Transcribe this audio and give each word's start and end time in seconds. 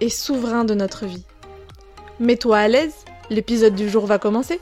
et 0.00 0.08
souverain 0.08 0.64
de 0.64 0.74
notre 0.74 1.06
vie. 1.06 1.24
Mets-toi 2.20 2.56
à 2.56 2.68
l'aise, 2.68 3.04
l'épisode 3.30 3.74
du 3.74 3.88
jour 3.88 4.06
va 4.06 4.18
commencer. 4.18 4.60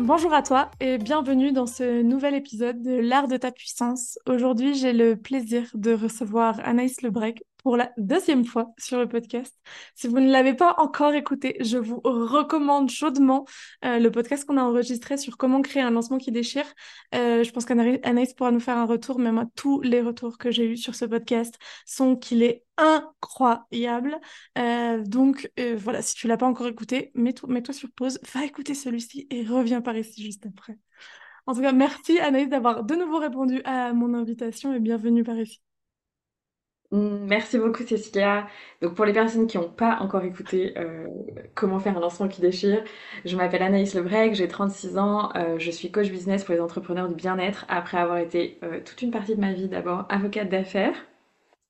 Bonjour 0.00 0.32
à 0.32 0.42
toi 0.42 0.70
et 0.78 0.96
bienvenue 0.96 1.50
dans 1.50 1.66
ce 1.66 2.02
nouvel 2.02 2.36
épisode 2.36 2.80
de 2.82 2.92
l'art 2.92 3.26
de 3.26 3.36
ta 3.36 3.50
puissance. 3.50 4.16
Aujourd'hui, 4.28 4.74
j'ai 4.74 4.92
le 4.92 5.16
plaisir 5.16 5.64
de 5.74 5.92
recevoir 5.92 6.60
Anaïs 6.62 7.02
Lebrec 7.02 7.42
pour 7.64 7.76
la 7.76 7.90
deuxième 7.96 8.44
fois 8.44 8.72
sur 8.78 9.00
le 9.00 9.08
podcast. 9.08 9.52
Si 9.96 10.06
vous 10.06 10.20
ne 10.20 10.30
l'avez 10.30 10.54
pas 10.54 10.76
encore 10.78 11.14
écouté, 11.14 11.56
je 11.60 11.78
vous 11.78 12.00
recommande 12.04 12.90
chaudement 12.90 13.44
euh, 13.84 13.98
le 13.98 14.10
podcast 14.12 14.44
qu'on 14.44 14.56
a 14.56 14.62
enregistré 14.62 15.16
sur 15.16 15.36
comment 15.36 15.62
créer 15.62 15.82
un 15.82 15.90
lancement 15.90 16.18
qui 16.18 16.30
déchire. 16.30 16.66
Euh, 17.16 17.42
je 17.42 17.50
pense 17.50 17.64
qu'Anaïs 17.64 18.34
pourra 18.34 18.52
nous 18.52 18.60
faire 18.60 18.76
un 18.76 18.86
retour, 18.86 19.18
mais 19.18 19.32
moi, 19.32 19.46
tous 19.56 19.80
les 19.80 20.00
retours 20.00 20.38
que 20.38 20.52
j'ai 20.52 20.64
eus 20.64 20.76
sur 20.76 20.94
ce 20.94 21.06
podcast 21.06 21.58
sont 21.84 22.14
qu'il 22.14 22.44
est 22.44 22.64
incroyable. 22.78 24.18
Euh, 24.56 25.02
donc 25.04 25.50
voilà, 25.76 26.02
si 26.02 26.14
tu 26.14 26.26
l'as 26.26 26.36
pas 26.36 26.46
encore 26.46 26.68
écouté, 26.68 27.10
mets-toi 27.14 27.48
mets 27.48 27.72
sur 27.72 27.90
pause, 27.92 28.18
va 28.34 28.44
écouter 28.44 28.74
celui-ci 28.74 29.26
et 29.30 29.44
reviens 29.44 29.82
par 29.82 29.96
ici 29.96 30.22
juste 30.22 30.46
après. 30.46 30.78
En 31.46 31.54
tout 31.54 31.62
cas, 31.62 31.72
merci 31.72 32.18
Anaïs 32.20 32.48
d'avoir 32.48 32.84
de 32.84 32.94
nouveau 32.94 33.18
répondu 33.18 33.62
à 33.64 33.92
mon 33.92 34.14
invitation 34.14 34.74
et 34.74 34.80
bienvenue 34.80 35.24
par 35.24 35.38
ici. 35.38 35.60
Merci 36.90 37.58
beaucoup 37.58 37.82
Cécilia. 37.84 38.46
Donc 38.80 38.94
pour 38.94 39.04
les 39.04 39.12
personnes 39.12 39.46
qui 39.46 39.58
n'ont 39.58 39.68
pas 39.70 39.98
encore 40.00 40.24
écouté 40.24 40.72
euh, 40.78 41.06
comment 41.54 41.78
faire 41.80 41.96
un 41.96 42.00
lancement 42.00 42.28
qui 42.28 42.40
déchire, 42.40 42.82
je 43.26 43.36
m'appelle 43.36 43.62
Anaïs 43.62 43.94
Lebrec, 43.94 44.34
j'ai 44.34 44.48
36 44.48 44.96
ans, 44.96 45.30
euh, 45.36 45.58
je 45.58 45.70
suis 45.70 45.90
coach 45.90 46.08
business 46.10 46.44
pour 46.44 46.54
les 46.54 46.60
entrepreneurs 46.60 47.08
du 47.08 47.14
bien-être 47.14 47.66
après 47.68 47.98
avoir 47.98 48.18
été 48.18 48.58
euh, 48.62 48.80
toute 48.82 49.02
une 49.02 49.10
partie 49.10 49.34
de 49.36 49.40
ma 49.40 49.52
vie 49.52 49.68
d'abord 49.68 50.06
avocate 50.08 50.48
d'affaires. 50.48 51.07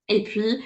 Et 0.09 0.23
puis 0.25 0.63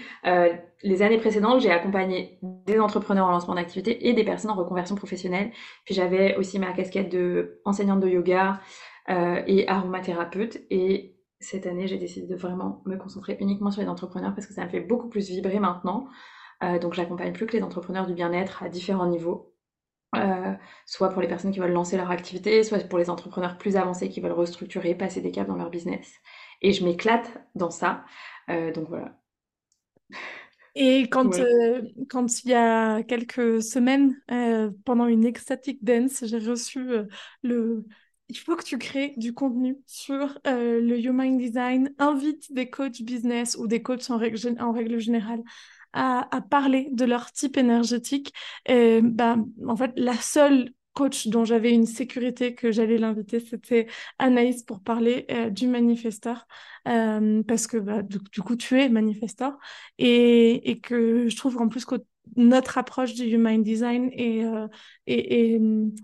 les 0.84 1.02
années 1.02 1.18
précédentes, 1.18 1.60
j'ai 1.60 1.70
accompagné 1.70 2.38
des 2.42 2.78
entrepreneurs 2.78 3.26
en 3.26 3.30
lancement 3.30 3.54
d'activité 3.54 4.08
et 4.08 4.14
des 4.14 4.24
personnes 4.24 4.50
en 4.50 4.54
reconversion 4.56 4.96
professionnelle. 4.96 5.50
Puis 5.84 5.94
j'avais 5.94 6.36
aussi 6.36 6.58
ma 6.58 6.72
casquette 6.72 7.10
de 7.10 7.60
enseignante 7.64 8.00
de 8.00 8.08
yoga 8.08 8.60
et 9.08 9.68
aromathérapeute 9.68 10.58
et 10.70 11.12
cette 11.42 11.66
année, 11.66 11.88
j'ai 11.88 11.98
décidé 11.98 12.26
de 12.26 12.36
vraiment 12.36 12.82
me 12.86 12.96
concentrer 12.96 13.36
uniquement 13.40 13.70
sur 13.70 13.82
les 13.82 13.88
entrepreneurs 13.88 14.34
parce 14.34 14.46
que 14.46 14.54
ça 14.54 14.64
me 14.64 14.70
fait 14.70 14.80
beaucoup 14.80 15.08
plus 15.08 15.28
vibrer 15.28 15.58
maintenant. 15.58 16.06
Euh, 16.62 16.78
donc, 16.78 16.94
j'accompagne 16.94 17.32
plus 17.32 17.46
que 17.46 17.56
les 17.56 17.62
entrepreneurs 17.62 18.06
du 18.06 18.14
bien-être 18.14 18.62
à 18.62 18.68
différents 18.68 19.06
niveaux. 19.06 19.52
Euh, 20.14 20.52
soit 20.86 21.08
pour 21.08 21.22
les 21.22 21.28
personnes 21.28 21.52
qui 21.52 21.58
veulent 21.58 21.72
lancer 21.72 21.96
leur 21.96 22.10
activité, 22.10 22.62
soit 22.62 22.78
pour 22.86 22.98
les 22.98 23.10
entrepreneurs 23.10 23.58
plus 23.58 23.76
avancés 23.76 24.08
qui 24.08 24.20
veulent 24.20 24.32
restructurer, 24.32 24.94
passer 24.94 25.20
des 25.20 25.32
caps 25.32 25.48
dans 25.48 25.56
leur 25.56 25.70
business. 25.70 26.20
Et 26.60 26.72
je 26.72 26.84
m'éclate 26.84 27.42
dans 27.54 27.70
ça. 27.70 28.04
Euh, 28.50 28.72
donc 28.72 28.88
voilà. 28.88 29.18
Et 30.74 31.02
quand, 31.10 31.38
quand 32.08 32.44
il 32.44 32.50
y 32.50 32.54
a 32.54 33.02
quelques 33.02 33.62
semaines, 33.62 34.16
pendant 34.84 35.06
une 35.06 35.26
ecstatic 35.26 35.84
dance, 35.84 36.24
j'ai 36.24 36.38
reçu 36.38 36.86
le, 37.42 37.84
il 38.32 38.38
faut 38.38 38.56
que 38.56 38.64
tu 38.64 38.78
crées 38.78 39.12
du 39.18 39.34
contenu 39.34 39.76
sur 39.86 40.38
euh, 40.46 40.80
le 40.80 40.98
Human 40.98 41.36
Design. 41.36 41.92
Invite 41.98 42.50
des 42.52 42.70
coachs 42.70 43.02
business 43.02 43.56
ou 43.58 43.66
des 43.66 43.82
coachs 43.82 44.08
en 44.10 44.16
règle, 44.16 44.56
en 44.58 44.72
règle 44.72 44.98
générale 44.98 45.42
à, 45.92 46.26
parler 46.48 46.88
de 46.92 47.04
leur 47.04 47.30
type 47.32 47.58
énergétique. 47.58 48.32
Et, 48.64 49.02
ben, 49.02 49.46
en 49.66 49.76
fait, 49.76 49.92
la 49.96 50.14
seule 50.14 50.72
coach 50.92 51.28
dont 51.28 51.44
j'avais 51.44 51.72
une 51.72 51.86
sécurité 51.86 52.54
que 52.54 52.72
j'allais 52.72 52.98
l'inviter, 52.98 53.40
c'était 53.40 53.86
Anaïs 54.18 54.62
pour 54.62 54.80
parler 54.82 55.26
euh, 55.30 55.50
du 55.50 55.66
manifesteur, 55.68 56.46
euh, 56.88 57.42
parce 57.44 57.66
que 57.66 57.76
bah, 57.78 58.02
du, 58.02 58.18
coup 58.42 58.56
tu 58.56 58.80
es 58.80 58.88
manifesteur 58.88 59.58
et, 59.98 60.70
et 60.70 60.80
que 60.80 61.28
je 61.28 61.36
trouve 61.36 61.58
en 61.58 61.68
plus 61.68 61.84
que 61.84 61.96
notre 62.36 62.78
approche 62.78 63.14
du 63.14 63.24
human 63.24 63.62
design 63.62 64.10
est, 64.12 64.44
euh, 64.44 64.68
est, 65.06 65.60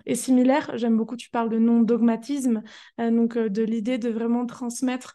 est, 0.06 0.14
similaire. 0.14 0.70
J'aime 0.74 0.96
beaucoup, 0.96 1.16
tu 1.16 1.30
parles 1.30 1.48
de 1.48 1.58
non-dogmatisme, 1.58 2.62
euh, 3.00 3.10
donc 3.10 3.36
euh, 3.36 3.48
de 3.48 3.62
l'idée 3.62 3.98
de 3.98 4.08
vraiment 4.08 4.46
transmettre 4.46 5.14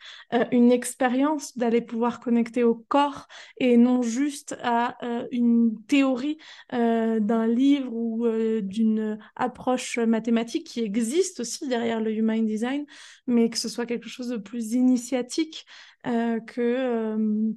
une 0.51 0.71
expérience, 0.71 1.57
d'aller 1.57 1.81
pouvoir 1.81 2.19
connecter 2.19 2.63
au 2.63 2.75
corps 2.75 3.27
et 3.57 3.77
non 3.77 4.01
juste 4.01 4.57
à 4.63 4.97
une 5.31 5.81
théorie 5.85 6.37
d'un 6.71 7.47
livre 7.47 7.93
ou 7.93 8.27
d'une 8.61 9.19
approche 9.35 9.97
mathématique 9.97 10.67
qui 10.67 10.81
existe 10.81 11.41
aussi 11.41 11.67
derrière 11.67 12.01
le 12.01 12.11
human 12.11 12.45
design, 12.45 12.85
mais 13.27 13.49
que 13.49 13.57
ce 13.57 13.69
soit 13.69 13.85
quelque 13.85 14.09
chose 14.09 14.29
de 14.29 14.37
plus 14.37 14.73
initiatique 14.73 15.65
que 16.03 17.53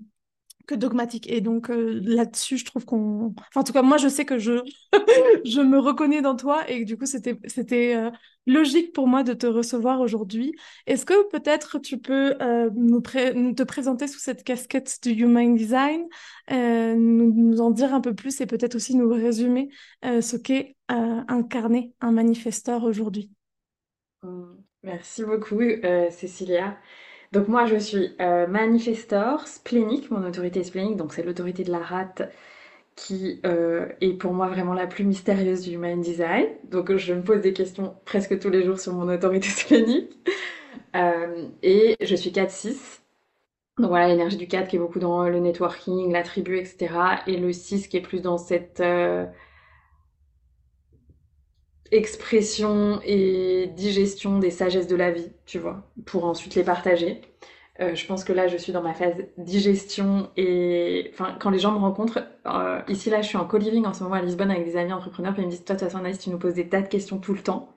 que 0.66 0.74
dogmatique. 0.74 1.30
Et 1.30 1.40
donc 1.40 1.70
euh, 1.70 2.00
là-dessus, 2.04 2.58
je 2.58 2.64
trouve 2.64 2.84
qu'on... 2.84 3.34
Enfin, 3.38 3.60
en 3.60 3.64
tout 3.64 3.72
cas, 3.72 3.82
moi, 3.82 3.96
je 3.96 4.08
sais 4.08 4.24
que 4.24 4.38
je, 4.38 4.62
je 5.44 5.60
me 5.60 5.78
reconnais 5.78 6.22
dans 6.22 6.36
toi 6.36 6.68
et 6.68 6.84
du 6.84 6.98
coup, 6.98 7.06
c'était, 7.06 7.94
euh, 7.94 8.10
logique 8.46 8.92
pour 8.92 9.08
moi 9.08 9.22
de 9.22 9.32
te 9.32 9.46
recevoir 9.46 10.00
aujourd'hui. 10.00 10.54
Est-ce 10.86 11.06
que 11.06 11.28
peut-être 11.30 11.78
tu 11.78 11.98
peux 11.98 12.34
euh, 12.40 12.70
nous, 12.74 13.00
te 13.00 13.62
présenter 13.62 14.06
sous 14.06 14.18
cette 14.18 14.44
casquette 14.44 14.98
du 15.02 15.10
Human 15.10 15.54
Design, 15.54 16.06
nous, 16.50 17.60
en 17.60 17.70
dire 17.70 17.94
un 17.94 18.00
peu 18.00 18.14
plus 18.14 18.40
et 18.40 18.46
peut-être 18.46 18.76
aussi 18.76 18.94
nous 18.96 19.08
résumer 19.08 19.68
ce 20.04 20.36
qu'est 20.36 20.76
incarner 20.88 21.92
un 22.00 22.12
manifesteur 22.12 22.84
aujourd'hui? 22.84 23.30
Mmh. 24.22 24.44
Merci 24.84 25.24
beaucoup, 25.24 25.60
Cécilia. 26.10 26.78
Donc 27.36 27.48
moi 27.48 27.66
je 27.66 27.76
suis 27.76 28.12
euh, 28.18 28.46
manifestor 28.46 29.46
splénique, 29.46 30.10
mon 30.10 30.26
autorité 30.26 30.64
splénique, 30.64 30.96
donc 30.96 31.12
c'est 31.12 31.22
l'autorité 31.22 31.64
de 31.64 31.70
la 31.70 31.80
rate 31.80 32.22
qui 32.94 33.42
euh, 33.44 33.88
est 34.00 34.14
pour 34.14 34.32
moi 34.32 34.48
vraiment 34.48 34.72
la 34.72 34.86
plus 34.86 35.04
mystérieuse 35.04 35.60
du 35.60 35.72
human 35.74 36.00
design. 36.00 36.46
Donc 36.70 36.96
je 36.96 37.12
me 37.12 37.20
pose 37.20 37.42
des 37.42 37.52
questions 37.52 37.94
presque 38.06 38.38
tous 38.38 38.48
les 38.48 38.64
jours 38.64 38.80
sur 38.80 38.94
mon 38.94 39.12
autorité 39.12 39.48
splénique. 39.50 40.16
Euh, 40.94 41.44
et 41.62 41.98
je 42.00 42.16
suis 42.16 42.30
4-6. 42.30 43.00
Donc 43.76 43.90
voilà, 43.90 44.08
l'énergie 44.08 44.38
du 44.38 44.48
4 44.48 44.68
qui 44.68 44.76
est 44.76 44.78
beaucoup 44.78 44.98
dans 44.98 45.28
le 45.28 45.38
networking, 45.38 46.10
la 46.10 46.22
tribu, 46.22 46.56
etc. 46.56 46.88
Et 47.26 47.36
le 47.36 47.52
6 47.52 47.88
qui 47.88 47.98
est 47.98 48.00
plus 48.00 48.22
dans 48.22 48.38
cette 48.38 48.80
expression 51.92 53.00
et 53.04 53.68
digestion 53.76 54.38
des 54.38 54.50
sagesses 54.50 54.88
de 54.88 54.96
la 54.96 55.10
vie, 55.10 55.30
tu 55.46 55.58
vois, 55.58 55.82
pour 56.04 56.24
ensuite 56.24 56.54
les 56.54 56.64
partager. 56.64 57.22
Euh, 57.80 57.94
je 57.94 58.06
pense 58.06 58.24
que 58.24 58.32
là, 58.32 58.48
je 58.48 58.56
suis 58.56 58.72
dans 58.72 58.82
ma 58.82 58.94
phase 58.94 59.26
digestion 59.36 60.30
et 60.36 61.10
enfin, 61.12 61.36
quand 61.38 61.50
les 61.50 61.58
gens 61.58 61.72
me 61.72 61.78
rencontrent, 61.78 62.20
euh, 62.46 62.80
ici 62.88 63.10
là, 63.10 63.20
je 63.20 63.28
suis 63.28 63.36
en 63.36 63.44
co-living 63.46 63.84
en 63.84 63.92
ce 63.92 64.02
moment 64.02 64.16
à 64.16 64.22
Lisbonne 64.22 64.50
avec 64.50 64.64
des 64.64 64.76
amis 64.76 64.92
entrepreneurs, 64.92 65.34
puis 65.34 65.42
ils 65.42 65.46
me 65.46 65.50
disent, 65.50 65.64
toi, 65.64 65.74
de 65.74 65.80
toute 65.80 65.88
façon, 65.88 65.98
Anaïs, 65.98 66.18
tu 66.18 66.30
nous 66.30 66.38
poses 66.38 66.54
des 66.54 66.68
tas 66.68 66.80
de 66.80 66.88
questions 66.88 67.18
tout 67.18 67.34
le 67.34 67.40
temps. 67.40 67.74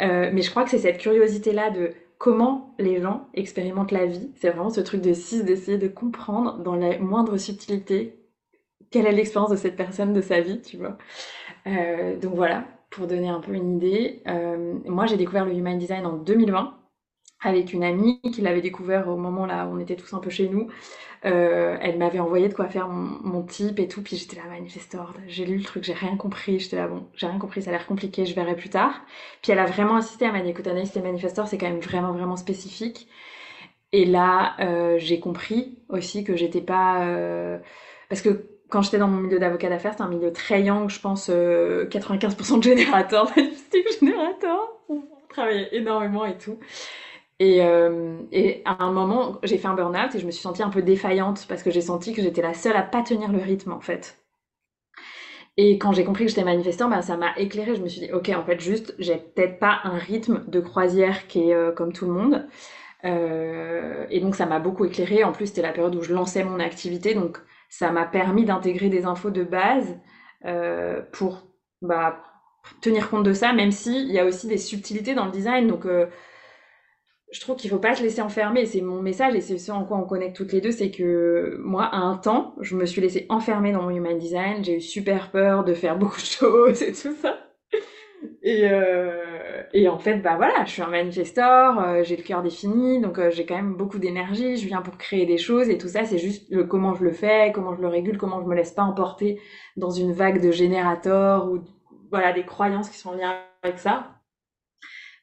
Euh, 0.00 0.30
mais 0.32 0.42
je 0.42 0.50
crois 0.50 0.64
que 0.64 0.70
c'est 0.70 0.78
cette 0.78 0.98
curiosité 0.98 1.52
là 1.52 1.70
de 1.70 1.92
comment 2.18 2.74
les 2.78 3.00
gens 3.00 3.28
expérimentent 3.34 3.92
la 3.92 4.06
vie. 4.06 4.32
C'est 4.36 4.50
vraiment 4.50 4.70
ce 4.70 4.80
truc 4.80 5.00
de 5.00 5.12
6 5.12 5.44
d'essayer 5.44 5.78
de 5.78 5.88
comprendre 5.88 6.58
dans 6.58 6.74
la 6.74 6.98
moindre 6.98 7.36
subtilité 7.36 8.18
quelle 8.90 9.06
est 9.06 9.12
l'expérience 9.12 9.50
de 9.50 9.56
cette 9.56 9.76
personne, 9.76 10.12
de 10.12 10.20
sa 10.20 10.40
vie, 10.40 10.60
tu 10.62 10.76
vois. 10.76 10.96
donc 11.66 12.34
voilà, 12.34 12.64
pour 12.90 13.06
donner 13.06 13.28
un 13.28 13.40
peu 13.40 13.52
une 13.52 13.76
idée, 13.76 14.22
euh, 14.26 14.78
moi 14.86 15.06
j'ai 15.06 15.16
découvert 15.16 15.44
le 15.44 15.52
Human 15.52 15.78
Design 15.78 16.06
en 16.06 16.16
2020 16.16 16.74
avec 17.40 17.72
une 17.72 17.84
amie 17.84 18.20
qui 18.32 18.40
l'avait 18.40 18.62
découvert 18.62 19.08
au 19.08 19.16
moment 19.16 19.46
là 19.46 19.66
où 19.66 19.74
on 19.74 19.78
était 19.78 19.96
tous 19.96 20.14
un 20.14 20.20
peu 20.20 20.30
chez 20.30 20.48
nous. 20.48 20.68
Euh, 21.24 21.76
elle 21.80 21.98
m'avait 21.98 22.18
envoyé 22.20 22.48
de 22.48 22.54
quoi 22.54 22.68
faire 22.68 22.88
mon, 22.88 23.42
type 23.42 23.78
et 23.80 23.88
tout, 23.88 24.02
puis 24.02 24.16
j'étais 24.16 24.36
là, 24.36 24.42
manifestor, 24.48 25.12
j'ai 25.26 25.44
lu 25.44 25.56
le 25.56 25.64
truc, 25.64 25.82
j'ai 25.82 25.92
rien 25.92 26.16
compris, 26.16 26.58
j'étais 26.60 26.76
là, 26.76 26.88
bon, 26.88 27.06
j'ai 27.14 27.26
rien 27.26 27.38
compris, 27.38 27.62
ça 27.62 27.70
a 27.70 27.72
l'air 27.72 27.86
compliqué, 27.86 28.26
je 28.26 28.34
verrai 28.34 28.54
plus 28.54 28.68
tard. 28.70 29.02
Puis 29.42 29.52
elle 29.52 29.58
a 29.58 29.66
vraiment 29.66 29.96
insisté, 29.96 30.24
elle 30.26 30.32
m'a 30.32 30.40
dit, 30.40 30.50
écoute 30.50 30.66
manifestor, 30.66 31.48
c'est 31.48 31.58
quand 31.58 31.68
même 31.68 31.80
vraiment, 31.80 32.12
vraiment 32.12 32.36
spécifique. 32.36 33.08
Et 33.92 34.04
là, 34.04 34.56
euh, 34.60 34.98
j'ai 34.98 35.20
compris 35.20 35.78
aussi 35.88 36.24
que 36.24 36.36
j'étais 36.36 36.60
pas... 36.60 37.06
parce 38.08 38.22
que 38.22 38.55
quand 38.68 38.82
j'étais 38.82 38.98
dans 38.98 39.08
mon 39.08 39.20
milieu 39.20 39.38
d'avocat 39.38 39.68
d'affaires, 39.68 39.92
c'était 39.92 40.04
un 40.04 40.08
milieu 40.08 40.32
très 40.32 40.62
young, 40.62 40.90
je 40.90 41.00
pense 41.00 41.28
95% 41.28 41.32
euh, 41.32 42.56
de 42.58 42.62
générateurs, 42.62 43.30
magnifiques 43.36 44.00
générateurs. 44.00 44.68
On 44.88 45.02
travaillait 45.28 45.68
énormément 45.72 46.24
et 46.24 46.36
tout. 46.36 46.58
Et, 47.38 47.62
euh, 47.62 48.18
et 48.32 48.62
à 48.64 48.82
un 48.82 48.92
moment, 48.92 49.38
j'ai 49.42 49.58
fait 49.58 49.68
un 49.68 49.74
burn-out 49.74 50.14
et 50.14 50.18
je 50.18 50.26
me 50.26 50.30
suis 50.30 50.42
sentie 50.42 50.62
un 50.62 50.70
peu 50.70 50.82
défaillante 50.82 51.46
parce 51.48 51.62
que 51.62 51.70
j'ai 51.70 51.82
senti 51.82 52.14
que 52.14 52.22
j'étais 52.22 52.42
la 52.42 52.54
seule 52.54 52.76
à 52.76 52.82
pas 52.82 53.02
tenir 53.02 53.30
le 53.30 53.38
rythme 53.38 53.72
en 53.72 53.80
fait. 53.80 54.18
Et 55.58 55.78
quand 55.78 55.92
j'ai 55.92 56.04
compris 56.04 56.24
que 56.24 56.30
j'étais 56.30 56.44
manifesteur, 56.44 56.88
ben, 56.88 57.02
ça 57.02 57.16
m'a 57.16 57.36
éclairé. 57.38 57.76
Je 57.76 57.82
me 57.82 57.88
suis 57.88 58.00
dit, 58.00 58.12
ok, 58.12 58.30
en 58.30 58.44
fait, 58.44 58.60
juste, 58.60 58.94
j'ai 58.98 59.16
peut-être 59.16 59.58
pas 59.58 59.80
un 59.84 59.96
rythme 59.96 60.44
de 60.48 60.60
croisière 60.60 61.26
qui 61.28 61.50
est 61.50 61.54
euh, 61.54 61.72
comme 61.72 61.92
tout 61.92 62.06
le 62.06 62.12
monde. 62.12 62.46
Et 63.04 64.20
donc, 64.20 64.34
ça 64.34 64.46
m'a 64.46 64.58
beaucoup 64.58 64.84
éclairé. 64.84 65.22
En 65.22 65.30
plus, 65.30 65.46
c'était 65.46 65.62
la 65.62 65.72
période 65.72 65.94
où 65.94 66.02
je 66.02 66.12
lançais 66.12 66.42
mon 66.42 66.58
activité. 66.58 67.14
Donc, 67.14 67.38
ça 67.68 67.90
m'a 67.90 68.06
permis 68.06 68.44
d'intégrer 68.44 68.88
des 68.88 69.04
infos 69.04 69.30
de 69.30 69.44
base 69.44 69.98
euh, 70.44 71.02
pour 71.12 71.48
bah, 71.82 72.22
tenir 72.80 73.10
compte 73.10 73.24
de 73.24 73.32
ça, 73.32 73.52
même 73.52 73.72
s'il 73.72 74.10
y 74.10 74.18
a 74.18 74.24
aussi 74.24 74.46
des 74.46 74.58
subtilités 74.58 75.14
dans 75.14 75.26
le 75.26 75.32
design. 75.32 75.66
Donc, 75.66 75.86
euh, 75.86 76.06
je 77.32 77.40
trouve 77.40 77.56
qu'il 77.56 77.70
faut 77.70 77.78
pas 77.78 77.94
se 77.94 78.02
laisser 78.02 78.22
enfermer. 78.22 78.66
C'est 78.66 78.80
mon 78.80 79.02
message 79.02 79.34
et 79.34 79.40
c'est 79.40 79.58
ce 79.58 79.72
en 79.72 79.84
quoi 79.84 79.96
on 79.98 80.04
connecte 80.04 80.36
toutes 80.36 80.52
les 80.52 80.60
deux. 80.60 80.70
C'est 80.70 80.90
que 80.90 81.56
moi, 81.60 81.84
à 81.84 81.98
un 81.98 82.16
temps, 82.16 82.54
je 82.60 82.76
me 82.76 82.86
suis 82.86 83.00
laissée 83.00 83.26
enfermer 83.28 83.72
dans 83.72 83.82
mon 83.82 83.90
human 83.90 84.18
design. 84.18 84.64
J'ai 84.64 84.76
eu 84.76 84.80
super 84.80 85.30
peur 85.30 85.64
de 85.64 85.74
faire 85.74 85.98
beaucoup 85.98 86.20
de 86.20 86.26
choses 86.26 86.82
et 86.82 86.92
tout 86.92 87.14
ça. 87.14 87.38
Et, 88.42 88.68
euh, 88.70 89.25
et 89.72 89.88
en 89.88 89.98
fait, 89.98 90.18
bah 90.18 90.36
voilà, 90.36 90.64
je 90.64 90.70
suis 90.70 90.82
un 90.82 90.88
manifestor, 90.88 91.80
euh, 91.80 92.02
j'ai 92.02 92.16
le 92.16 92.22
cœur 92.22 92.42
défini, 92.42 93.00
donc 93.00 93.18
euh, 93.18 93.30
j'ai 93.30 93.46
quand 93.46 93.56
même 93.56 93.74
beaucoup 93.74 93.98
d'énergie, 93.98 94.56
je 94.56 94.66
viens 94.66 94.82
pour 94.82 94.96
créer 94.98 95.26
des 95.26 95.38
choses 95.38 95.68
et 95.68 95.78
tout 95.78 95.88
ça, 95.88 96.04
c'est 96.04 96.18
juste 96.18 96.50
le 96.50 96.64
comment 96.64 96.94
je 96.94 97.04
le 97.04 97.12
fais, 97.12 97.52
comment 97.54 97.74
je 97.74 97.80
le 97.80 97.88
régule, 97.88 98.18
comment 98.18 98.40
je 98.40 98.46
me 98.46 98.54
laisse 98.54 98.72
pas 98.72 98.82
emporter 98.82 99.40
dans 99.76 99.90
une 99.90 100.12
vague 100.12 100.42
de 100.42 100.50
générateurs 100.50 101.50
ou 101.50 101.60
voilà 102.10 102.32
des 102.32 102.44
croyances 102.44 102.88
qui 102.90 102.98
sont 102.98 103.12
liées 103.12 103.24
avec 103.62 103.78
ça. 103.78 104.16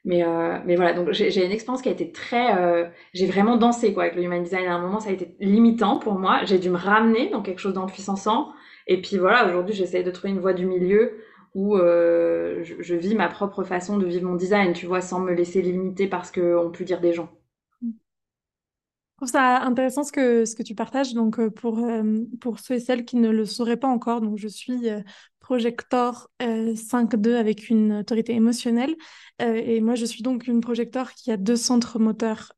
Mais, 0.06 0.24
euh, 0.24 0.60
mais 0.66 0.76
voilà, 0.76 0.94
donc 0.94 1.12
j'ai 1.12 1.46
une 1.46 1.52
expérience 1.52 1.82
qui 1.82 1.88
a 1.90 1.94
été 1.94 2.12
très... 2.12 2.58
Euh, 2.58 2.90
j'ai 3.14 3.26
vraiment 3.26 3.56
dansé 3.56 3.94
quoi 3.94 4.04
avec 4.04 4.16
le 4.16 4.24
human 4.24 4.44
design. 4.44 4.68
À 4.68 4.76
un 4.76 4.82
moment, 4.82 5.00
ça 5.00 5.10
a 5.10 5.14
été 5.14 5.36
limitant 5.40 5.98
pour 5.98 6.16
moi. 6.16 6.42
J'ai 6.44 6.60
dû 6.60 6.70
me 6.70 6.78
ramener 6.78 7.30
dans 7.30 7.42
quelque 7.42 7.60
chose 7.60 7.74
d'enfant 7.74 8.16
sang. 8.18 8.54
Et 8.88 9.02
puis 9.02 9.18
voilà, 9.18 9.48
aujourd'hui, 9.48 9.74
j'essaie 9.74 10.04
de 10.04 10.12
trouver 10.12 10.34
une 10.34 10.42
voie 10.42 10.54
du 10.54 10.66
milieu 10.66 11.14
où 11.54 11.76
euh, 11.78 12.64
je, 12.64 12.96
vis 12.96 13.16
ma 13.16 13.28
propre 13.28 13.64
façon 13.64 13.98
de 13.98 14.06
vivre 14.06 14.28
mon 14.28 14.36
design, 14.36 14.74
tu 14.74 14.88
vois, 14.88 15.02
sans 15.02 15.20
me 15.20 15.34
laisser 15.34 15.62
limiter 15.62 16.08
parce 16.08 16.32
qu'on 16.32 16.72
peut 16.72 16.84
dire 16.84 17.00
des 17.00 17.14
gens. 17.14 17.30
Je 17.82 19.18
trouve 19.18 19.30
ça 19.30 19.62
intéressant 19.62 20.04
ce 20.04 20.12
que, 20.12 20.46
ce 20.46 20.56
que 20.56 20.64
tu 20.64 20.74
partages. 20.74 21.14
Donc, 21.14 21.40
euh, 21.40 21.50
pour, 21.52 21.80
euh, 21.80 22.22
pour 22.42 22.60
ceux 22.60 22.76
et 22.76 22.80
celles 22.80 23.06
qui 23.06 23.18
ne 23.18 23.30
le 23.30 23.46
sauraient 23.46 23.78
pas 23.78 23.88
encore, 23.88 24.22
donc 24.22 24.38
je 24.38 24.48
suis 24.48 24.88
projecteur 25.40 26.30
5-2 26.40 27.36
avec 27.36 27.70
une 27.70 27.94
autorité 27.94 28.34
émotionnelle. 28.34 28.96
et 29.40 29.82
moi, 29.82 29.96
je 29.96 30.06
suis 30.06 30.24
donc 30.24 30.48
une 30.48 30.62
projecteur 30.62 31.14
qui 31.14 31.32
a 31.32 31.38
deux 31.38 31.58
centres 31.58 32.00
moteurs 32.00 32.54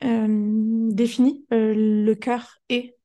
définis, 0.00 1.46
le 1.50 2.14
cœur 2.14 2.58
et, 2.68 2.96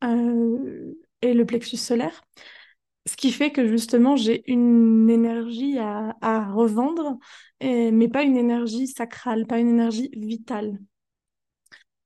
et 1.21 1.33
le 1.35 1.45
plexus 1.45 1.77
solaire. 1.77 2.23
Ce 3.07 3.15
qui 3.15 3.31
fait 3.31 3.51
que 3.51 3.67
justement, 3.67 4.15
j'ai 4.15 4.43
une 4.51 5.09
énergie 5.09 5.77
à, 5.79 6.51
revendre, 6.51 7.17
mais 7.61 8.07
pas 8.09 8.23
une 8.23 8.37
énergie 8.37 8.87
sacrale, 8.87 9.47
pas 9.47 9.59
une 9.59 9.69
énergie 9.69 10.09
vitale. 10.13 10.79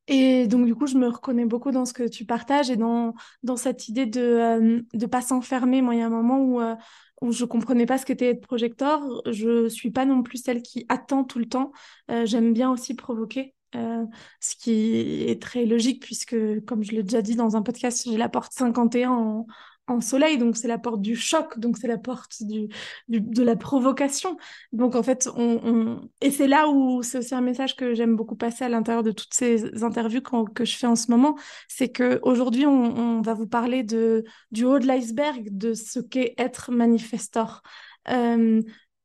Et 0.07 0.47
donc, 0.47 0.65
du 0.65 0.75
coup, 0.75 0.87
je 0.87 0.97
me 0.97 1.07
reconnais 1.07 1.45
beaucoup 1.45 1.71
dans 1.71 1.85
ce 1.85 1.93
que 1.93 2.07
tu 2.07 2.25
partages 2.25 2.69
et 2.69 2.75
dans, 2.75 3.13
dans 3.43 3.55
cette 3.55 3.87
idée 3.87 4.05
de 4.05 4.83
ne 4.93 5.05
pas 5.05 5.21
s'enfermer. 5.21 5.81
Moi, 5.81 5.95
il 5.95 5.99
y 5.99 6.01
a 6.01 6.07
un 6.07 6.09
moment 6.09 6.39
où, 6.39 6.59
euh, 6.59 6.75
où 7.21 7.31
je 7.31 7.45
comprenais 7.45 7.85
pas 7.85 7.97
ce 7.97 8.05
qu'était 8.05 8.31
être 8.31 8.41
projecteur. 8.41 9.01
Je 9.31 9.69
suis 9.69 9.91
pas 9.91 10.05
non 10.05 10.23
plus 10.23 10.37
celle 10.39 10.61
qui 10.61 10.85
attend 10.89 11.23
tout 11.23 11.39
le 11.39 11.45
temps. 11.47 11.71
Euh, 12.09 12.25
j'aime 12.25 12.53
bien 12.53 12.69
aussi 12.71 12.93
provoquer. 12.95 13.55
Euh, 13.73 14.05
ce 14.41 14.55
qui 14.57 15.29
est 15.29 15.41
très 15.41 15.65
logique 15.65 16.03
puisque, 16.03 16.35
comme 16.65 16.83
je 16.83 16.91
l'ai 16.91 17.03
déjà 17.03 17.21
dit 17.21 17.35
dans 17.35 17.55
un 17.55 17.61
podcast, 17.61 18.03
j'ai 18.05 18.17
la 18.17 18.27
porte 18.27 18.51
51 18.51 19.11
en, 19.11 19.47
en 19.87 20.01
soleil, 20.01 20.37
donc 20.37 20.57
c'est 20.57 20.67
la 20.67 20.77
porte 20.77 21.01
du 21.01 21.15
choc, 21.15 21.59
donc 21.59 21.77
c'est 21.77 21.87
la 21.87 21.97
porte 21.97 22.43
du, 22.43 22.69
de 23.07 23.43
la 23.43 23.55
provocation. 23.55 24.37
Donc 24.71 24.95
en 24.95 25.03
fait, 25.03 25.29
on, 25.35 26.01
et 26.21 26.31
c'est 26.31 26.47
là 26.47 26.69
où 26.69 27.03
c'est 27.03 27.19
aussi 27.19 27.35
un 27.35 27.41
message 27.41 27.75
que 27.75 27.93
j'aime 27.93 28.15
beaucoup 28.15 28.35
passer 28.35 28.63
à 28.63 28.69
l'intérieur 28.69 29.03
de 29.03 29.11
toutes 29.11 29.33
ces 29.33 29.83
interviews 29.83 30.21
que 30.21 30.65
je 30.65 30.77
fais 30.77 30.87
en 30.87 30.95
ce 30.95 31.11
moment, 31.11 31.35
c'est 31.67 31.89
que 31.89 32.19
aujourd'hui 32.23 32.65
on, 32.65 33.21
va 33.21 33.33
vous 33.33 33.47
parler 33.47 33.83
de 33.83 34.23
du 34.51 34.65
haut 34.65 34.79
de 34.79 34.87
l'iceberg, 34.87 35.47
de 35.51 35.73
ce 35.73 35.99
qu'est 35.99 36.33
être 36.37 36.71
manifestor. 36.71 37.61
Euh, 38.09 38.61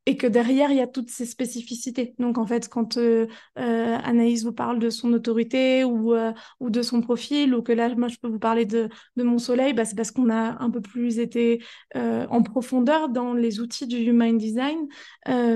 et 0.09 0.17
que 0.17 0.27
derrière, 0.27 0.71
il 0.71 0.77
y 0.77 0.81
a 0.81 0.87
toutes 0.87 1.11
ces 1.11 1.27
spécificités. 1.27 2.15
Donc, 2.19 2.39
en 2.39 2.47
fait, 2.47 2.69
quand 2.69 2.97
euh, 2.97 3.27
euh, 3.59 3.99
Anaïs 4.05 4.45
vous 4.45 4.53
parle 4.53 4.79
de 4.79 4.89
son 4.89 5.13
autorité 5.13 5.85
ou, 5.85 6.15
euh, 6.15 6.33
ou 6.61 6.71
de 6.71 6.83
son 6.83 7.01
profil, 7.01 7.55
ou 7.55 7.63
que 7.63 7.73
là, 7.73 7.93
moi, 7.97 8.07
je 8.09 8.17
peux 8.19 8.29
vous 8.29 8.39
parler 8.39 8.67
de, 8.67 8.89
de 9.17 9.23
mon 9.25 9.39
soleil, 9.39 9.73
bah, 9.75 9.85
c'est 9.85 9.97
parce 9.97 10.13
qu'on 10.13 10.31
a 10.31 10.63
un 10.63 10.71
peu 10.71 10.81
plus 10.81 11.19
été 11.19 11.63
en 11.95 12.43
profondeur 12.43 13.09
dans 13.09 13.35
les 13.35 13.61
outils 13.61 13.87
du 13.87 13.97
Human 13.99 14.37
Design. 14.39 14.87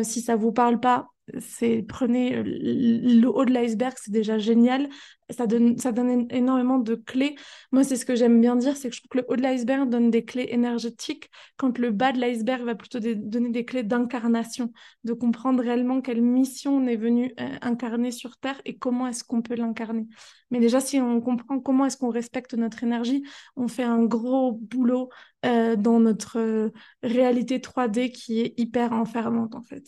si 0.03 0.21
ça 0.21 0.37
vous 0.37 0.53
parle 0.53 0.81
pas, 0.81 1.09
c'est 1.39 1.85
prenez 1.87 2.43
le 2.43 3.27
haut 3.27 3.45
de 3.45 3.53
l'iceberg, 3.53 3.95
c'est 3.97 4.11
déjà 4.11 4.39
génial. 4.39 4.89
Ça 5.31 5.47
donne, 5.47 5.79
ça 5.79 5.93
donne 5.93 6.27
énormément 6.31 6.79
de 6.79 6.97
clés. 6.97 7.37
Moi, 7.71 7.85
c'est 7.85 7.97
ce 7.97 8.05
que 8.05 8.17
j'aime 8.17 8.41
bien 8.41 8.57
dire, 8.57 8.77
c'est 8.77 8.91
que 8.91 8.97
je 8.97 9.01
trouve 9.01 9.11
que 9.11 9.19
le 9.19 9.25
haut 9.29 9.37
de 9.37 9.43
l'iceberg 9.43 9.89
donne 9.89 10.11
des 10.11 10.25
clés 10.25 10.49
énergétiques, 10.51 11.31
quand 11.57 11.79
le 11.79 11.93
bas 11.93 12.11
de 12.11 12.19
l'iceberg 12.19 12.65
va 12.65 12.75
plutôt 12.75 12.99
donner 12.99 13.51
des 13.51 13.65
clés 13.65 13.85
d'incarnation, 13.85 14.73
de 15.05 15.13
comprendre 15.13 15.63
réellement 15.63 16.01
quelle 16.01 16.21
mission 16.21 16.77
on 16.77 16.87
est 16.87 16.97
venu 16.97 17.33
euh, 17.39 17.49
incarner 17.63 18.11
sur 18.11 18.39
Terre 18.39 18.61
et 18.65 18.77
comment 18.77 19.07
est-ce 19.07 19.23
qu'on 19.23 19.41
peut 19.41 19.55
l'incarner. 19.55 20.09
Mais 20.51 20.59
déjà, 20.59 20.81
si 20.81 21.01
on 21.01 21.21
comprend 21.21 21.61
comment 21.61 21.87
est-ce 21.87 21.97
qu'on 21.97 22.11
respecte 22.11 22.55
notre 22.55 22.83
énergie, 22.83 23.23
on 23.55 23.69
fait 23.69 23.85
un 23.85 24.05
gros 24.05 24.53
boulot 24.53 25.11
euh, 25.47 25.77
dans 25.77 26.01
notre 26.01 26.39
euh, 26.39 26.71
réalité 27.05 27.59
3D 27.59 28.11
qui 28.11 28.41
est 28.41 28.55
hyper 28.59 28.93
enfermante, 28.93 29.55
en 29.55 29.63
fait. 29.63 29.87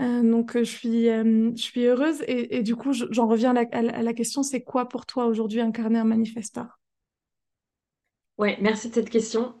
Euh, 0.00 0.22
donc, 0.22 0.56
euh, 0.56 0.64
je 0.64 0.70
suis, 0.70 1.08
euh, 1.08 1.50
je 1.54 1.62
suis 1.62 1.84
heureuse. 1.84 2.22
Et, 2.26 2.56
et 2.58 2.62
du 2.62 2.76
coup, 2.76 2.92
j'en 2.92 3.26
reviens 3.26 3.54
à 3.54 3.64
la, 3.64 3.96
à 3.96 4.02
la 4.02 4.12
question, 4.12 4.42
c'est 4.42 4.62
quoi 4.62 4.88
pour 4.88 5.06
toi 5.06 5.26
aujourd'hui 5.26 5.60
incarner 5.60 5.98
un 5.98 6.04
manifesteur? 6.04 6.80
Ouais, 8.38 8.58
merci 8.60 8.88
de 8.88 8.94
cette 8.94 9.10
question. 9.10 9.54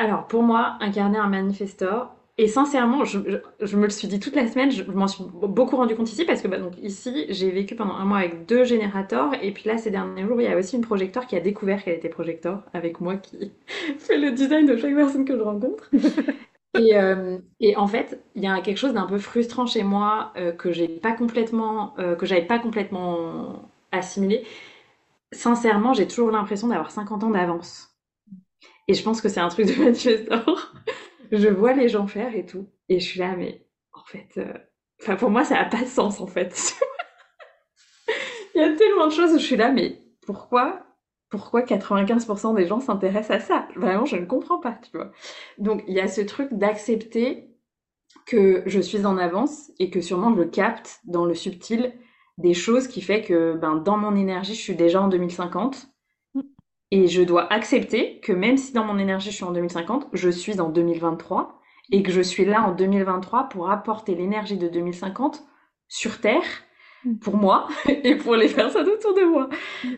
Alors, 0.00 0.28
pour 0.28 0.44
moi, 0.44 0.76
incarner 0.80 1.18
un 1.18 1.26
manifestor, 1.28 2.14
et 2.40 2.46
sincèrement, 2.46 3.04
je, 3.04 3.18
je, 3.60 3.76
me 3.76 3.82
le 3.82 3.90
suis 3.90 4.06
dit 4.06 4.20
toute 4.20 4.36
la 4.36 4.46
semaine, 4.46 4.70
je, 4.70 4.84
m'en 4.84 5.08
suis 5.08 5.24
beaucoup 5.24 5.74
rendu 5.74 5.96
compte 5.96 6.12
ici, 6.12 6.24
parce 6.24 6.40
que 6.40 6.46
bah, 6.46 6.58
donc, 6.58 6.74
ici, 6.80 7.26
j'ai 7.30 7.50
vécu 7.50 7.74
pendant 7.74 7.94
un 7.94 8.04
mois 8.04 8.18
avec 8.18 8.46
deux 8.46 8.62
générateurs, 8.62 9.32
et 9.42 9.52
puis 9.52 9.64
là, 9.66 9.76
ces 9.76 9.90
derniers 9.90 10.22
jours, 10.24 10.40
il 10.40 10.44
y 10.44 10.52
a 10.52 10.56
aussi 10.56 10.76
une 10.76 10.82
projecteur 10.82 11.26
qui 11.26 11.34
a 11.34 11.40
découvert 11.40 11.82
qu'elle 11.82 11.96
était 11.96 12.08
projecteur, 12.08 12.62
avec 12.72 13.00
moi 13.00 13.16
qui 13.16 13.50
fait 13.98 14.18
le 14.18 14.30
design 14.30 14.66
de 14.66 14.76
chaque 14.76 14.94
personne 14.94 15.24
que 15.24 15.36
je 15.36 15.42
rencontre. 15.42 15.90
Et, 16.74 16.96
euh, 16.96 17.38
et, 17.60 17.76
en 17.76 17.86
fait, 17.86 18.22
il 18.34 18.42
y 18.42 18.46
a 18.46 18.60
quelque 18.60 18.76
chose 18.76 18.92
d'un 18.92 19.06
peu 19.06 19.18
frustrant 19.18 19.66
chez 19.66 19.82
moi 19.82 20.32
euh, 20.36 20.52
que 20.52 20.70
j'ai 20.72 20.88
pas 20.88 21.12
complètement, 21.12 21.94
euh, 21.98 22.14
que 22.14 22.26
j'avais 22.26 22.46
pas 22.46 22.58
complètement 22.58 23.70
assimilé. 23.90 24.44
Sincèrement, 25.32 25.94
j'ai 25.94 26.06
toujours 26.06 26.30
l'impression 26.30 26.68
d'avoir 26.68 26.90
50 26.90 27.24
ans 27.24 27.30
d'avance. 27.30 27.96
Et 28.86 28.94
je 28.94 29.02
pense 29.02 29.20
que 29.20 29.28
c'est 29.28 29.40
un 29.40 29.48
truc 29.48 29.66
de 29.66 29.82
manifestor. 29.82 30.72
je 31.32 31.48
vois 31.48 31.72
les 31.72 31.88
gens 31.88 32.06
faire 32.06 32.34
et 32.34 32.46
tout, 32.46 32.68
et 32.88 33.00
je 33.00 33.04
suis 33.04 33.20
là, 33.20 33.34
mais 33.36 33.66
en 33.92 34.04
fait, 34.04 34.40
enfin 35.02 35.16
pour 35.16 35.30
moi, 35.30 35.44
ça 35.44 35.58
a 35.58 35.64
pas 35.66 35.82
de 35.82 35.86
sens 35.86 36.20
en 36.20 36.26
fait. 36.26 36.74
il 38.54 38.60
y 38.60 38.64
a 38.64 38.74
tellement 38.74 39.06
de 39.08 39.12
choses 39.12 39.32
où 39.32 39.38
je 39.38 39.44
suis 39.44 39.56
là, 39.56 39.70
mais 39.70 40.02
pourquoi 40.26 40.87
pourquoi 41.30 41.62
95% 41.62 42.54
des 42.54 42.66
gens 42.66 42.80
s'intéressent 42.80 43.36
à 43.36 43.40
ça 43.40 43.68
Vraiment, 43.76 44.06
je 44.06 44.16
ne 44.16 44.24
comprends 44.24 44.58
pas, 44.58 44.78
tu 44.82 44.96
vois. 44.96 45.10
Donc, 45.58 45.84
il 45.86 45.94
y 45.94 46.00
a 46.00 46.08
ce 46.08 46.20
truc 46.20 46.48
d'accepter 46.52 47.48
que 48.26 48.62
je 48.66 48.80
suis 48.80 49.06
en 49.06 49.18
avance 49.18 49.70
et 49.78 49.90
que 49.90 50.00
sûrement 50.00 50.34
je 50.34 50.42
capte 50.42 51.00
dans 51.04 51.24
le 51.24 51.34
subtil 51.34 51.92
des 52.38 52.54
choses 52.54 52.88
qui 52.88 53.00
fait 53.00 53.22
que 53.22 53.54
ben, 53.54 53.76
dans 53.76 53.96
mon 53.96 54.16
énergie, 54.16 54.54
je 54.54 54.60
suis 54.60 54.76
déjà 54.76 55.02
en 55.02 55.08
2050. 55.08 55.88
Et 56.90 57.06
je 57.06 57.22
dois 57.22 57.52
accepter 57.52 58.18
que 58.20 58.32
même 58.32 58.56
si 58.56 58.72
dans 58.72 58.84
mon 58.84 58.98
énergie, 58.98 59.30
je 59.30 59.36
suis 59.36 59.44
en 59.44 59.52
2050, 59.52 60.08
je 60.14 60.30
suis 60.30 60.58
en 60.60 60.70
2023 60.70 61.60
et 61.92 62.02
que 62.02 62.10
je 62.10 62.22
suis 62.22 62.46
là 62.46 62.62
en 62.62 62.72
2023 62.72 63.50
pour 63.50 63.70
apporter 63.70 64.14
l'énergie 64.14 64.56
de 64.56 64.68
2050 64.68 65.42
sur 65.88 66.20
Terre 66.20 66.44
pour 67.20 67.36
moi 67.36 67.68
et 67.88 68.16
pour 68.16 68.36
les 68.36 68.48
personnes 68.48 68.88
autour 68.88 69.14
de 69.14 69.24
moi. 69.24 69.48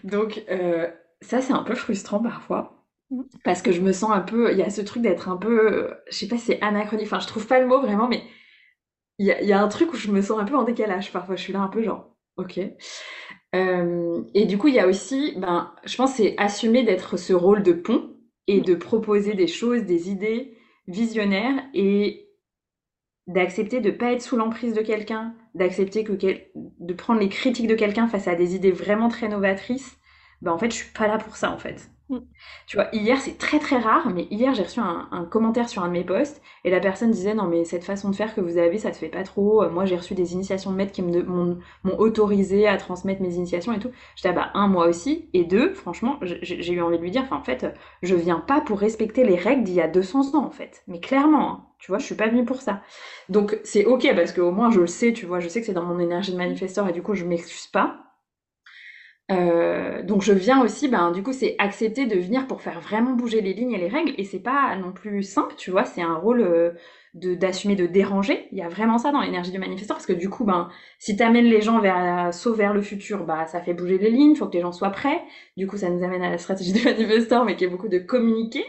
Donc, 0.02 0.44
euh, 0.50 0.88
ça, 1.22 1.40
c'est 1.40 1.52
un 1.52 1.62
peu 1.62 1.74
frustrant 1.74 2.20
parfois. 2.20 2.84
Mm. 3.10 3.22
Parce 3.44 3.62
que 3.62 3.72
je 3.72 3.80
me 3.80 3.92
sens 3.92 4.10
un 4.12 4.20
peu. 4.20 4.52
Il 4.52 4.58
y 4.58 4.62
a 4.62 4.70
ce 4.70 4.80
truc 4.80 5.02
d'être 5.02 5.28
un 5.28 5.36
peu. 5.36 5.92
Je 6.10 6.16
sais 6.16 6.28
pas 6.28 6.38
si 6.38 6.46
c'est 6.46 6.62
anachronique. 6.62 7.06
Enfin, 7.06 7.20
je 7.20 7.26
trouve 7.26 7.46
pas 7.46 7.60
le 7.60 7.66
mot 7.66 7.80
vraiment, 7.80 8.08
mais 8.08 8.22
il 9.18 9.26
y 9.26 9.32
a, 9.32 9.42
y 9.42 9.52
a, 9.52 9.62
un 9.62 9.68
truc 9.68 9.92
où 9.92 9.96
je 9.96 10.10
me 10.10 10.22
sens 10.22 10.40
un 10.40 10.44
peu 10.44 10.56
en 10.56 10.64
décalage 10.64 11.12
parfois. 11.12 11.36
Je 11.36 11.42
suis 11.42 11.52
là 11.52 11.60
un 11.60 11.68
peu 11.68 11.82
genre, 11.82 12.16
ok. 12.36 12.60
Euh, 13.54 14.22
et 14.34 14.46
du 14.46 14.58
coup, 14.58 14.68
il 14.68 14.74
y 14.74 14.80
a 14.80 14.86
aussi, 14.86 15.34
ben, 15.36 15.72
je 15.84 15.96
pense, 15.96 16.14
c'est 16.14 16.34
assumer 16.38 16.84
d'être 16.84 17.16
ce 17.16 17.32
rôle 17.32 17.62
de 17.62 17.72
pont 17.72 18.16
et 18.46 18.60
de 18.60 18.74
proposer 18.74 19.34
des 19.34 19.48
choses, 19.48 19.84
des 19.84 20.10
idées 20.10 20.56
visionnaires 20.86 21.62
et 21.74 22.28
d'accepter 23.26 23.80
de 23.80 23.90
pas 23.90 24.12
être 24.12 24.22
sous 24.22 24.36
l'emprise 24.36 24.74
de 24.74 24.82
quelqu'un, 24.82 25.34
d'accepter 25.54 26.04
que 26.04 26.12
de 26.12 26.94
prendre 26.94 27.20
les 27.20 27.28
critiques 27.28 27.68
de 27.68 27.74
quelqu'un 27.74 28.08
face 28.08 28.28
à 28.28 28.34
des 28.34 28.54
idées 28.54 28.72
vraiment 28.72 29.08
très 29.08 29.28
novatrices 29.28 29.99
bah 30.42 30.52
en 30.52 30.58
fait 30.58 30.70
je 30.70 30.76
suis 30.76 30.92
pas 30.92 31.06
là 31.06 31.18
pour 31.18 31.36
ça 31.36 31.50
en 31.50 31.58
fait. 31.58 31.90
Mm. 32.10 32.18
Tu 32.66 32.76
vois, 32.76 32.88
hier, 32.92 33.20
c'est 33.20 33.38
très 33.38 33.58
très 33.60 33.78
rare, 33.78 34.10
mais 34.12 34.26
hier, 34.30 34.52
j'ai 34.54 34.64
reçu 34.64 34.80
un, 34.80 35.08
un, 35.12 35.24
commentaire 35.24 35.68
sur 35.68 35.82
un 35.84 35.88
de 35.88 35.92
mes 35.92 36.04
posts 36.04 36.42
et 36.64 36.70
la 36.70 36.80
personne 36.80 37.10
disait 37.12 37.34
Non, 37.34 37.46
mais 37.46 37.64
cette 37.64 37.84
façon 37.84 38.10
de 38.10 38.16
faire 38.16 38.34
que 38.34 38.40
vous 38.40 38.58
avez, 38.58 38.78
ça 38.78 38.92
se 38.92 38.98
fait 38.98 39.08
pas 39.08 39.22
trop. 39.22 39.68
Moi, 39.70 39.84
j'ai 39.84 39.96
reçu 39.96 40.14
des 40.14 40.34
initiations 40.34 40.72
de 40.72 40.76
maîtres 40.76 40.92
qui 40.92 41.02
m'ont 41.02 41.58
autorisé 41.98 42.66
à 42.66 42.76
transmettre 42.76 43.22
mes 43.22 43.34
initiations 43.34 43.72
et 43.72 43.78
tout. 43.78 43.90
J'étais, 44.16 44.30
ah 44.30 44.32
bah, 44.32 44.50
un, 44.54 44.66
moi 44.68 44.88
aussi. 44.88 45.28
Et 45.32 45.44
deux, 45.44 45.72
franchement, 45.74 46.18
j'ai 46.22 46.72
eu 46.72 46.82
envie 46.82 46.98
de 46.98 47.02
lui 47.02 47.10
dire 47.10 47.26
En 47.30 47.42
fait, 47.42 47.66
je 48.02 48.14
viens 48.16 48.40
pas 48.40 48.60
pour 48.60 48.80
respecter 48.80 49.24
les 49.24 49.36
règles 49.36 49.62
d'il 49.62 49.74
y 49.74 49.80
a 49.80 49.88
200 49.88 50.34
ans, 50.34 50.44
en 50.44 50.50
fait. 50.50 50.82
Mais 50.88 51.00
clairement, 51.00 51.50
hein, 51.50 51.66
tu 51.78 51.92
vois, 51.92 51.98
je 51.98 52.06
suis 52.06 52.16
pas 52.16 52.28
venue 52.28 52.44
pour 52.44 52.60
ça. 52.60 52.82
Donc, 53.28 53.58
c'est 53.62 53.84
ok 53.84 54.08
parce 54.16 54.32
qu'au 54.32 54.50
moins, 54.50 54.70
je 54.70 54.80
le 54.80 54.86
sais, 54.86 55.12
tu 55.12 55.26
vois, 55.26 55.40
je 55.40 55.48
sais 55.48 55.60
que 55.60 55.66
c'est 55.66 55.72
dans 55.72 55.84
mon 55.84 55.98
énergie 56.00 56.32
de 56.32 56.38
manifesteur 56.38 56.88
et 56.88 56.92
du 56.92 57.02
coup, 57.02 57.14
je 57.14 57.24
m'excuse 57.24 57.68
pas. 57.68 58.09
Euh, 59.30 60.02
donc 60.02 60.22
je 60.22 60.32
viens 60.32 60.62
aussi, 60.62 60.88
ben 60.88 61.12
du 61.12 61.22
coup 61.22 61.32
c'est 61.32 61.54
accepter 61.58 62.06
de 62.06 62.18
venir 62.18 62.46
pour 62.48 62.62
faire 62.62 62.80
vraiment 62.80 63.12
bouger 63.12 63.40
les 63.40 63.54
lignes 63.54 63.72
et 63.72 63.78
les 63.78 63.88
règles 63.88 64.12
et 64.18 64.24
c'est 64.24 64.40
pas 64.40 64.74
non 64.76 64.92
plus 64.92 65.22
simple, 65.22 65.54
tu 65.56 65.70
vois, 65.70 65.84
c'est 65.84 66.02
un 66.02 66.16
rôle 66.16 66.40
euh, 66.40 66.72
de 67.14 67.34
d'assumer 67.34 67.76
de 67.76 67.86
déranger. 67.86 68.48
Il 68.50 68.58
y 68.58 68.62
a 68.62 68.68
vraiment 68.68 68.98
ça 68.98 69.12
dans 69.12 69.20
l'énergie 69.20 69.52
du 69.52 69.58
manifesteur 69.58 69.96
parce 69.96 70.06
que 70.06 70.12
du 70.12 70.28
coup 70.28 70.44
ben 70.44 70.68
si 70.98 71.16
t'amènes 71.16 71.44
les 71.44 71.60
gens 71.60 71.80
vers 71.80 72.34
saut 72.34 72.54
vers 72.54 72.74
le 72.74 72.82
futur, 72.82 73.24
bah 73.24 73.46
ça 73.46 73.60
fait 73.60 73.74
bouger 73.74 73.98
les 73.98 74.10
lignes, 74.10 74.34
faut 74.34 74.46
que 74.48 74.54
les 74.54 74.62
gens 74.62 74.72
soient 74.72 74.90
prêts. 74.90 75.22
Du 75.56 75.66
coup 75.68 75.76
ça 75.76 75.90
nous 75.90 76.02
amène 76.02 76.22
à 76.22 76.30
la 76.30 76.38
stratégie 76.38 76.72
du 76.74 76.84
manifesteur 76.84 77.44
mais 77.44 77.54
qui 77.56 77.64
est 77.64 77.68
beaucoup 77.68 77.88
de 77.88 77.98
communiquer, 77.98 78.64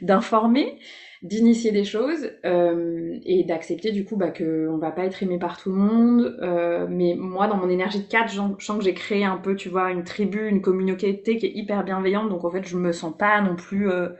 d'informer 0.00 0.78
d'initier 1.24 1.72
des 1.72 1.84
choses 1.84 2.30
euh, 2.44 3.18
et 3.24 3.44
d'accepter 3.44 3.92
du 3.92 4.04
coup 4.04 4.16
bah, 4.16 4.30
qu'on 4.30 4.76
va 4.78 4.92
pas 4.92 5.06
être 5.06 5.22
aimé 5.22 5.38
par 5.38 5.56
tout 5.56 5.70
le 5.70 5.76
monde. 5.76 6.38
Euh, 6.42 6.86
mais 6.88 7.14
moi, 7.18 7.48
dans 7.48 7.56
mon 7.56 7.70
énergie 7.70 8.00
de 8.00 8.08
4, 8.08 8.30
je 8.30 8.64
sens 8.64 8.78
que 8.78 8.84
j'ai 8.84 8.94
créé 8.94 9.24
un 9.24 9.38
peu, 9.38 9.56
tu 9.56 9.70
vois, 9.70 9.90
une 9.90 10.04
tribu, 10.04 10.46
une 10.48 10.60
communauté 10.62 11.20
qui 11.22 11.46
est 11.46 11.52
hyper 11.54 11.82
bienveillante. 11.84 12.28
Donc 12.28 12.44
en 12.44 12.50
fait, 12.50 12.66
je 12.68 12.76
me 12.76 12.92
sens 12.92 13.16
pas 13.16 13.40
non 13.40 13.56
plus, 13.56 13.90
euh, 13.90 14.10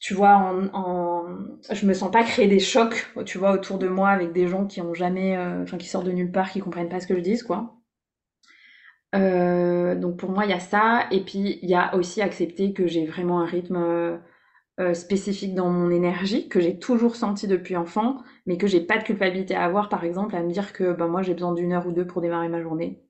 tu 0.00 0.14
vois, 0.14 0.34
en, 0.36 0.66
en, 0.74 1.26
je 1.72 1.86
me 1.86 1.94
sens 1.94 2.10
pas 2.10 2.24
créer 2.24 2.48
des 2.48 2.58
chocs, 2.58 3.12
tu 3.26 3.38
vois, 3.38 3.52
autour 3.52 3.78
de 3.78 3.88
moi 3.88 4.08
avec 4.10 4.32
des 4.32 4.48
gens 4.48 4.66
qui 4.66 4.80
ont 4.80 4.94
jamais, 4.94 5.36
euh, 5.36 5.62
enfin 5.62 5.76
qui 5.78 5.88
sortent 5.88 6.06
de 6.06 6.12
nulle 6.12 6.32
part, 6.32 6.50
qui 6.50 6.60
comprennent 6.60 6.88
pas 6.88 7.00
ce 7.00 7.06
que 7.06 7.14
je 7.16 7.20
dis, 7.20 7.38
quoi. 7.40 7.76
Euh, 9.14 9.94
donc 9.96 10.16
pour 10.18 10.30
moi, 10.30 10.44
il 10.44 10.50
y 10.50 10.54
a 10.54 10.60
ça. 10.60 11.06
Et 11.10 11.20
puis, 11.24 11.58
il 11.62 11.68
y 11.68 11.74
a 11.74 11.94
aussi 11.96 12.22
accepter 12.22 12.72
que 12.72 12.86
j'ai 12.86 13.06
vraiment 13.06 13.40
un 13.40 13.46
rythme 13.46 14.20
euh, 14.80 14.94
spécifique 14.94 15.54
dans 15.54 15.68
mon 15.68 15.90
énergie 15.90 16.48
que 16.48 16.58
j'ai 16.58 16.78
toujours 16.78 17.14
senti 17.14 17.46
depuis 17.46 17.76
enfant, 17.76 18.16
mais 18.46 18.56
que 18.56 18.66
j'ai 18.66 18.80
pas 18.80 18.96
de 18.96 19.04
culpabilité 19.04 19.54
à 19.54 19.64
avoir, 19.64 19.90
par 19.90 20.04
exemple, 20.04 20.34
à 20.34 20.42
me 20.42 20.50
dire 20.50 20.72
que 20.72 20.94
ben, 20.94 21.06
moi 21.06 21.22
j'ai 21.22 21.34
besoin 21.34 21.52
d'une 21.52 21.72
heure 21.74 21.86
ou 21.86 21.92
deux 21.92 22.06
pour 22.06 22.22
démarrer 22.22 22.48
ma 22.48 22.62
journée. 22.62 23.02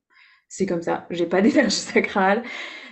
C'est 0.49 0.67
comme 0.67 0.83
ça. 0.83 1.07
J'ai 1.11 1.27
pas 1.27 1.41
d'énergie 1.43 1.77
sacrale. 1.77 2.43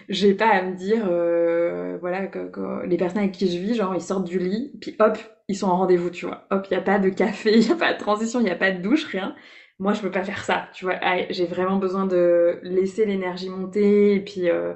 J'ai 0.09 0.35
pas 0.35 0.49
à 0.49 0.63
me 0.63 0.77
dire, 0.77 1.07
euh, 1.11 1.99
voilà, 2.01 2.29
que, 2.29 2.87
les 2.87 2.97
personnes 2.97 3.19
avec 3.19 3.33
qui 3.33 3.51
je 3.51 3.59
vis, 3.59 3.75
genre 3.75 3.95
ils 3.95 4.01
sortent 4.01 4.27
du 4.29 4.39
lit, 4.39 4.73
puis 4.81 4.97
hop, 5.01 5.19
ils 5.49 5.57
sont 5.57 5.67
en 5.69 5.77
rendez-vous, 5.77 6.11
tu 6.11 6.27
vois. 6.27 6.47
Hop, 6.51 6.67
il 6.71 6.75
y 6.75 6.77
a 6.77 6.81
pas 6.81 6.99
de 6.99 7.09
café, 7.11 7.53
il 7.59 7.67
y 7.69 7.73
a 7.73 7.77
pas 7.77 7.93
de 7.95 7.99
transition, 7.99 8.41
il 8.41 8.47
y 8.47 8.51
a 8.51 8.57
pas 8.57 8.71
de 8.71 8.81
douche, 8.81 9.05
rien. 9.07 9.35
Moi, 9.81 9.93
je 9.93 10.01
peux 10.03 10.11
pas 10.11 10.25
faire 10.25 10.45
ça, 10.45 10.69
tu 10.73 10.85
vois. 10.85 10.97
J'ai 11.31 11.47
vraiment 11.47 11.77
besoin 11.77 12.07
de 12.07 12.61
laisser 12.63 13.07
l'énergie 13.07 13.49
monter 13.51 14.15
et 14.15 14.21
puis 14.21 14.49
euh, 14.51 14.75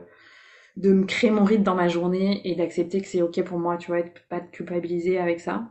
de 0.76 0.92
me 0.92 1.04
créer 1.04 1.30
mon 1.30 1.44
rythme 1.44 1.62
dans 1.64 1.74
ma 1.74 1.88
journée 1.88 2.40
et 2.44 2.54
d'accepter 2.54 3.00
que 3.00 3.06
c'est 3.08 3.22
ok 3.22 3.42
pour 3.44 3.58
moi, 3.58 3.76
tu 3.78 3.88
vois, 3.88 4.00
et 4.00 4.04
de 4.04 4.10
pas 4.28 4.40
te 4.40 4.50
culpabiliser 4.50 5.18
avec 5.18 5.40
ça. 5.40 5.68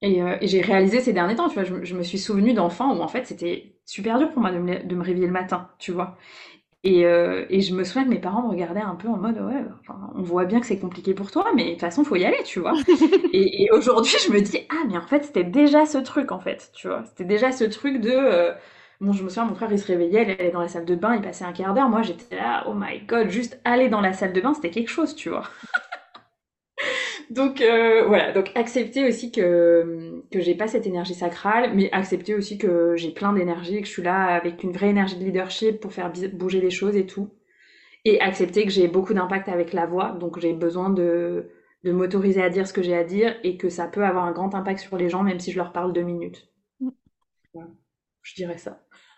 Et, 0.00 0.22
euh, 0.22 0.36
et 0.40 0.46
j'ai 0.46 0.60
réalisé 0.60 1.00
ces 1.00 1.12
derniers 1.12 1.34
temps, 1.34 1.48
tu 1.48 1.54
vois, 1.54 1.64
je, 1.64 1.84
je 1.84 1.94
me 1.96 2.02
suis 2.04 2.18
souvenu 2.18 2.52
d'enfants 2.54 2.96
où 2.96 3.00
en 3.02 3.08
fait 3.08 3.26
c'était 3.26 3.74
super 3.84 4.18
dur 4.18 4.30
pour 4.30 4.40
moi 4.40 4.52
de 4.52 4.58
me, 4.58 4.84
de 4.84 4.94
me 4.94 5.02
réveiller 5.02 5.26
le 5.26 5.32
matin, 5.32 5.68
tu 5.78 5.90
vois. 5.92 6.16
Et, 6.84 7.06
euh, 7.06 7.46
et, 7.50 7.60
je 7.62 7.74
me 7.74 7.84
souviens 7.84 8.04
que 8.04 8.10
mes 8.10 8.20
parents 8.20 8.42
me 8.44 8.50
regardaient 8.50 8.80
un 8.82 8.96
peu 8.96 9.08
en 9.08 9.16
mode 9.18 9.38
ouais, 9.40 9.64
enfin, 9.80 10.12
on 10.16 10.22
voit 10.22 10.44
bien 10.46 10.60
que 10.60 10.66
c'est 10.66 10.78
compliqué 10.78 11.14
pour 11.14 11.30
toi, 11.32 11.46
mais 11.56 11.64
de 11.66 11.70
toute 11.72 11.80
façon 11.80 12.04
faut 12.04 12.16
y 12.16 12.24
aller, 12.24 12.42
tu 12.44 12.60
vois. 12.60 12.74
et, 13.32 13.64
et 13.64 13.70
aujourd'hui 13.72 14.14
je 14.26 14.32
me 14.32 14.40
dis 14.40 14.60
ah 14.70 14.84
mais 14.88 14.98
en 14.98 15.06
fait 15.06 15.24
c'était 15.24 15.44
déjà 15.44 15.86
ce 15.86 15.98
truc 15.98 16.32
en 16.32 16.40
fait, 16.40 16.70
tu 16.74 16.88
vois, 16.88 17.04
c'était 17.06 17.24
déjà 17.24 17.52
ce 17.52 17.64
truc 17.64 18.00
de 18.00 18.10
euh, 18.12 18.52
Bon, 19.00 19.12
je 19.12 19.22
me 19.22 19.28
souviens, 19.28 19.44
mon 19.44 19.54
frère, 19.54 19.70
il 19.70 19.78
se 19.78 19.86
réveillait, 19.86 20.24
il 20.24 20.30
allait 20.30 20.50
dans 20.50 20.60
la 20.60 20.68
salle 20.68 20.84
de 20.84 20.96
bain, 20.96 21.14
il 21.14 21.22
passait 21.22 21.44
un 21.44 21.52
quart 21.52 21.72
d'heure. 21.72 21.88
Moi, 21.88 22.02
j'étais 22.02 22.34
là, 22.34 22.64
oh 22.68 22.74
my 22.74 23.00
god, 23.06 23.28
juste 23.30 23.60
aller 23.64 23.88
dans 23.88 24.00
la 24.00 24.12
salle 24.12 24.32
de 24.32 24.40
bain, 24.40 24.54
c'était 24.54 24.70
quelque 24.70 24.90
chose, 24.90 25.14
tu 25.14 25.28
vois. 25.28 25.44
donc 27.30 27.60
euh, 27.60 28.04
voilà, 28.06 28.32
donc 28.32 28.50
accepter 28.54 29.06
aussi 29.06 29.30
que 29.32 30.24
que 30.32 30.40
j'ai 30.40 30.54
pas 30.54 30.66
cette 30.66 30.86
énergie 30.86 31.14
sacrale, 31.14 31.74
mais 31.74 31.90
accepter 31.92 32.34
aussi 32.34 32.58
que 32.58 32.96
j'ai 32.96 33.10
plein 33.12 33.32
d'énergie, 33.32 33.80
que 33.80 33.86
je 33.86 33.92
suis 33.92 34.02
là 34.02 34.26
avec 34.34 34.62
une 34.62 34.72
vraie 34.72 34.90
énergie 34.90 35.16
de 35.16 35.24
leadership 35.24 35.80
pour 35.80 35.92
faire 35.92 36.12
bouger 36.34 36.60
les 36.60 36.70
choses 36.70 36.96
et 36.96 37.06
tout, 37.06 37.30
et 38.04 38.20
accepter 38.20 38.64
que 38.64 38.70
j'ai 38.70 38.88
beaucoup 38.88 39.14
d'impact 39.14 39.48
avec 39.48 39.72
la 39.72 39.86
voix, 39.86 40.12
donc 40.12 40.38
j'ai 40.40 40.52
besoin 40.52 40.90
de 40.90 41.50
de 41.84 41.92
m'autoriser 41.92 42.42
à 42.42 42.50
dire 42.50 42.66
ce 42.66 42.72
que 42.72 42.82
j'ai 42.82 42.96
à 42.96 43.04
dire 43.04 43.36
et 43.44 43.56
que 43.56 43.68
ça 43.68 43.86
peut 43.86 44.04
avoir 44.04 44.24
un 44.24 44.32
grand 44.32 44.54
impact 44.54 44.80
sur 44.80 44.96
les 44.96 45.08
gens, 45.08 45.22
même 45.22 45.40
si 45.40 45.52
je 45.52 45.58
leur 45.58 45.72
parle 45.72 45.92
deux 45.92 46.02
minutes. 46.02 46.48
Mm. 46.80 46.90
Voilà. 47.54 47.70
Je 48.22 48.34
dirais 48.34 48.58
ça. 48.58 48.82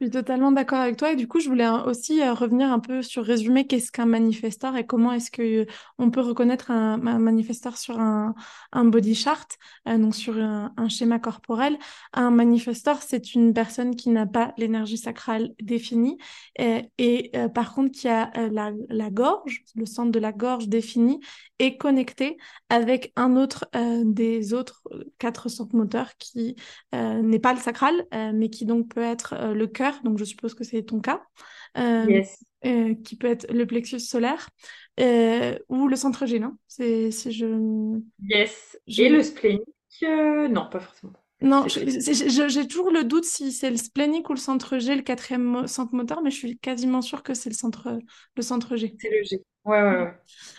Je 0.00 0.06
suis 0.06 0.10
totalement 0.10 0.50
d'accord 0.50 0.80
avec 0.80 0.96
toi 0.96 1.12
et 1.12 1.16
du 1.16 1.28
coup 1.28 1.38
je 1.38 1.48
voulais 1.48 1.68
aussi 1.68 2.20
euh, 2.20 2.34
revenir 2.34 2.72
un 2.72 2.80
peu 2.80 3.00
sur 3.00 3.24
résumer 3.24 3.64
qu'est-ce 3.68 3.92
qu'un 3.92 4.06
manifesteur 4.06 4.76
et 4.76 4.84
comment 4.84 5.12
est-ce 5.12 5.30
que 5.30 5.62
euh, 5.62 5.66
on 5.98 6.10
peut 6.10 6.20
reconnaître 6.20 6.72
un, 6.72 6.96
manifesteur 6.96 7.78
sur 7.78 8.00
un, 8.00 8.34
body 8.72 9.14
chart, 9.14 9.46
euh, 9.86 9.96
donc 9.96 10.16
sur 10.16 10.36
un, 10.36 10.88
schéma 10.88 11.20
corporel. 11.20 11.78
Un 12.12 12.32
manifesteur 12.32 13.02
c'est 13.02 13.36
une 13.36 13.54
personne 13.54 13.94
qui 13.94 14.10
n'a 14.10 14.26
pas 14.26 14.52
l'énergie 14.58 14.98
sacrale 14.98 15.50
définie 15.62 16.18
et, 16.58 17.30
par 17.54 17.72
contre 17.72 17.92
qui 17.92 18.08
a 18.08 18.32
la, 18.50 18.72
la, 18.88 19.10
gorge, 19.10 19.62
le 19.76 19.86
centre 19.86 20.10
de 20.10 20.18
la 20.18 20.32
gorge 20.32 20.66
défini 20.66 21.20
et 21.60 21.76
connecté 21.76 22.36
avec 22.68 23.12
un 23.14 23.36
autre 23.36 23.66
des 24.02 24.54
autres 24.54 24.82
quatre 25.18 25.48
centres 25.48 25.76
moteurs 25.76 26.16
qui 26.18 26.56
n'est 26.92 27.38
pas 27.38 27.54
le 27.54 27.60
sacral 27.60 28.06
mais 28.34 28.50
qui 28.50 28.66
donc 28.66 28.88
peut 28.88 29.02
être 29.02 29.52
le 29.54 29.66
cœur 29.66 29.83
donc 30.02 30.18
je 30.18 30.24
suppose 30.24 30.54
que 30.54 30.64
c'est 30.64 30.82
ton 30.82 31.00
cas, 31.00 31.22
euh, 31.76 32.22
euh, 32.64 32.94
qui 33.04 33.16
peut 33.16 33.26
être 33.26 33.50
le 33.52 33.66
plexus 33.66 34.00
solaire 34.00 34.48
euh, 35.00 35.58
ou 35.68 35.88
le 35.88 35.96
centre 35.96 36.26
G, 36.26 36.38
non 36.38 36.52
c'est, 36.66 37.10
je... 37.10 37.98
Yes. 38.22 38.78
Et 38.86 39.08
le 39.08 39.22
splénique, 39.22 39.62
non, 40.02 40.68
pas 40.70 40.80
forcément. 40.80 41.12
Non, 41.40 41.66
j'ai 41.68 42.66
toujours 42.68 42.90
le 42.90 43.04
doute 43.04 43.24
si 43.24 43.52
c'est 43.52 43.70
le 43.70 43.76
splénique 43.76 44.30
ou 44.30 44.32
le 44.32 44.38
centre 44.38 44.78
G, 44.78 44.94
le 44.94 45.02
quatrième 45.02 45.66
centre 45.66 45.94
moteur, 45.94 46.22
mais 46.22 46.30
je 46.30 46.36
suis 46.36 46.58
quasiment 46.58 47.02
sûre 47.02 47.22
que 47.22 47.34
c'est 47.34 47.50
le 47.50 47.54
centre, 47.54 47.98
le 48.36 48.42
centre 48.42 48.76
G. 48.76 48.94
C'est 48.98 49.10
le 49.10 49.22
G. 49.24 49.42
Ouais, 49.64 49.80
ouais, 49.82 49.96
ouais. 50.02 50.14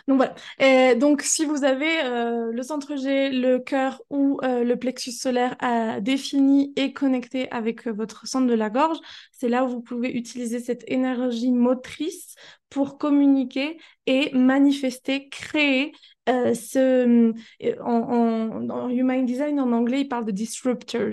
Donc 0.08 0.18
voilà. 0.18 0.34
Et 0.58 0.96
donc 0.96 1.22
si 1.22 1.46
vous 1.46 1.64
avez 1.64 2.02
euh, 2.06 2.52
le 2.52 2.64
centre 2.64 2.96
G, 2.96 3.30
le 3.30 3.60
cœur 3.60 4.02
ou 4.10 4.40
euh, 4.44 4.64
le 4.64 4.78
plexus 4.78 5.12
solaire 5.12 5.56
défini 6.02 6.74
et 6.76 6.92
connecté 6.92 7.52
avec 7.52 7.88
euh, 7.88 7.92
votre 7.94 8.26
centre 8.28 8.48
de 8.48 8.56
la 8.56 8.72
gorge, 8.72 8.98
c'est 9.32 9.48
là 9.48 9.64
où 9.64 9.70
vous 9.70 9.82
pouvez 9.82 10.12
utiliser 10.12 10.60
cette 10.60 10.84
énergie 10.90 11.52
motrice 11.52 12.34
pour 12.72 12.98
communiquer 12.98 13.78
et 14.08 14.32
manifester, 14.36 15.30
créer 15.30 15.92
euh, 16.30 16.54
ce, 16.54 16.80
euh, 16.80 17.34
en, 17.82 18.70
en, 18.70 18.90
Human 18.90 19.26
Design, 19.26 19.60
en 19.60 19.72
anglais, 19.72 20.02
il 20.02 20.08
parle 20.08 20.26
de 20.26 20.32
disruptors, 20.32 21.12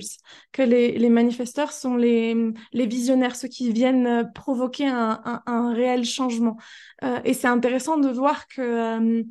que 0.52 0.62
les, 0.62 0.98
les 0.98 1.08
manifesteurs 1.10 1.72
sont 1.72 1.96
les, 1.96 2.34
les 2.72 2.86
visionnaires, 2.86 3.36
ceux 3.36 3.48
qui 3.48 3.72
viennent 3.72 4.06
euh, 4.06 4.24
provoquer 4.24 4.86
un, 4.86 5.20
un, 5.24 5.42
un 5.46 5.74
réel 5.74 6.04
changement. 6.04 6.56
Euh, 7.04 7.20
et 7.24 7.34
c'est 7.34 7.48
intéressant 7.48 7.98
de 7.98 8.08
voir 8.08 8.46
que 8.46 8.60
euh, 8.62 9.22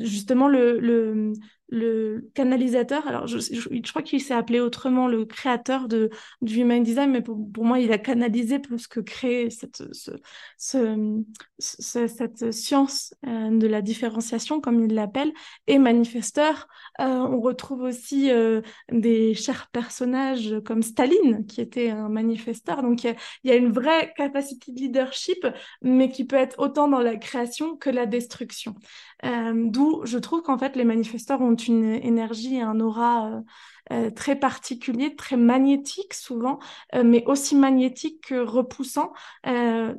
justement 0.00 0.48
le, 0.48 0.78
le, 0.78 1.32
le 1.68 2.30
canalisateur, 2.34 3.06
alors 3.08 3.26
je, 3.26 3.38
je, 3.38 3.90
crois 3.90 4.02
qu'il 4.02 4.20
s'est 4.20 4.34
appelé 4.34 4.60
autrement 4.60 5.08
le 5.08 5.24
créateur 5.24 5.88
de, 5.88 6.10
du 6.42 6.60
Human 6.60 6.82
Design, 6.82 7.10
mais 7.10 7.22
pour, 7.22 7.38
moi, 7.58 7.80
il 7.80 7.92
a 7.92 7.98
canalisé 7.98 8.58
plus 8.58 8.86
que 8.86 9.00
créé 9.00 9.50
cette, 9.50 9.82
ce, 9.92 10.10
ce, 11.58 12.06
cette 12.06 12.52
science 12.52 13.14
euh, 13.26 13.50
de 13.50 13.66
la 13.66 13.82
différenciation, 13.82 14.60
comme 14.60 14.84
il 14.84 14.94
l'appelle, 14.94 15.32
et 15.66 15.78
manifesteur. 15.78 16.68
Euh, 17.00 17.04
on 17.04 17.40
retrouve 17.40 17.82
aussi 17.82 18.30
euh, 18.30 18.60
des 18.92 19.34
chers 19.34 19.68
personnages 19.68 20.54
comme 20.64 20.82
Staline, 20.82 21.46
qui 21.46 21.60
était 21.60 21.90
un 21.90 22.08
manifesteur. 22.08 22.82
Donc, 22.82 23.04
il 23.04 23.16
y, 23.44 23.50
a 23.50 23.56
une 23.56 23.72
vraie 23.72 24.12
capacité 24.16 24.72
de 24.72 24.78
leadership, 24.78 25.46
mais 25.82 26.10
qui 26.10 26.24
peut 26.24 26.36
être 26.36 26.58
autant 26.58 26.88
dans 26.88 27.00
la 27.00 27.16
création 27.16 27.76
que 27.76 27.90
la 27.90 28.06
destruction. 28.06 28.74
D'où 29.24 30.02
je 30.04 30.18
trouve 30.18 30.42
qu'en 30.42 30.58
fait, 30.58 30.76
les 30.76 30.84
manifesteurs 30.84 31.40
ont 31.40 31.54
une 31.54 31.84
énergie 31.84 32.56
et 32.56 32.62
un 32.62 32.78
aura 32.80 33.42
très 34.14 34.36
particulier, 34.36 35.14
très 35.14 35.36
magnétique 35.36 36.14
souvent, 36.14 36.58
mais 36.94 37.24
aussi 37.26 37.54
magnétique 37.56 38.20
que 38.28 38.34
repoussant, 38.34 39.12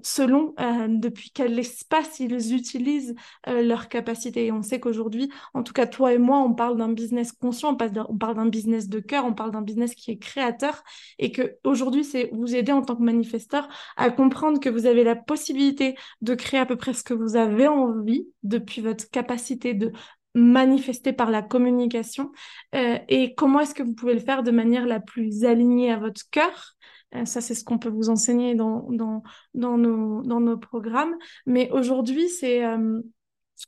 selon 0.01 0.55
depuis 0.87 1.31
quel 1.33 1.57
espace 1.59 2.19
ils 2.19 2.53
utilisent 2.53 3.15
leurs 3.47 3.89
capacités. 3.89 4.45
Et 4.47 4.51
on 4.51 4.61
sait 4.61 4.79
qu'aujourd'hui, 4.79 5.29
en 5.53 5.63
tout 5.63 5.73
cas 5.73 5.85
toi 5.85 6.13
et 6.13 6.17
moi, 6.17 6.39
on 6.39 6.53
parle 6.53 6.77
d'un 6.77 6.91
business 6.91 7.31
conscient, 7.31 7.77
on 8.09 8.17
parle 8.17 8.35
d'un 8.35 8.47
business 8.47 8.89
de 8.89 8.99
cœur, 8.99 9.25
on 9.25 9.33
parle 9.33 9.51
d'un 9.51 9.61
business 9.61 9.95
qui 9.95 10.11
est 10.11 10.17
créateur, 10.17 10.83
et 11.19 11.31
que 11.31 11.55
aujourd'hui, 11.63 12.03
c'est 12.03 12.29
vous 12.33 12.55
aider 12.55 12.71
en 12.71 12.81
tant 12.81 12.95
que 12.95 13.03
manifesteur 13.03 13.67
à 13.97 14.09
comprendre 14.09 14.59
que 14.59 14.69
vous 14.69 14.85
avez 14.85 15.03
la 15.03 15.15
possibilité 15.15 15.95
de 16.21 16.35
créer 16.35 16.59
à 16.59 16.65
peu 16.65 16.75
près 16.75 16.93
ce 16.93 17.03
que 17.03 17.13
vous 17.13 17.35
avez 17.35 17.67
envie 17.67 18.27
depuis 18.43 18.81
votre 18.81 19.09
capacité 19.09 19.73
de 19.73 19.91
manifester 20.35 21.13
par 21.13 21.31
la 21.31 21.41
communication 21.41 22.31
euh, 22.75 22.99
et 23.07 23.33
comment 23.35 23.61
est-ce 23.61 23.73
que 23.73 23.83
vous 23.83 23.93
pouvez 23.95 24.13
le 24.13 24.19
faire 24.19 24.43
de 24.43 24.51
manière 24.51 24.85
la 24.85 24.99
plus 24.99 25.45
alignée 25.45 25.91
à 25.91 25.97
votre 25.97 26.21
cœur? 26.29 26.75
Euh, 27.15 27.25
ça, 27.25 27.39
c'est 27.39 27.55
ce 27.55 27.63
qu'on 27.63 27.79
peut 27.79 27.89
vous 27.89 28.09
enseigner 28.09 28.53
dans, 28.53 28.85
dans, 28.91 29.23
dans, 29.53 29.77
nos, 29.77 30.21
dans 30.23 30.41
nos 30.41 30.57
programmes. 30.57 31.15
Mais 31.45 31.71
aujourd'hui, 31.71 32.27
c'est 32.29 32.65
euh, 32.65 33.01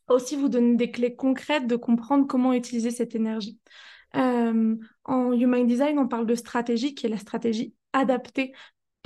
aussi 0.10 0.36
vous 0.36 0.50
donner 0.50 0.76
des 0.76 0.92
clés 0.92 1.16
concrètes 1.16 1.68
de 1.68 1.78
comprendre 1.78 2.28
comment 2.28 2.54
utiliser 2.54 2.92
cette 2.92 3.16
énergie. 3.16 3.60
en 4.14 5.32
Human 5.34 5.66
Design, 5.66 6.00
on 6.00 6.08
parle 6.08 6.26
de 6.26 6.36
stratégie 6.36 6.94
qui 6.96 7.06
est 7.06 7.10
la 7.10 7.18
stratégie 7.18 7.74
adaptée 7.94 8.52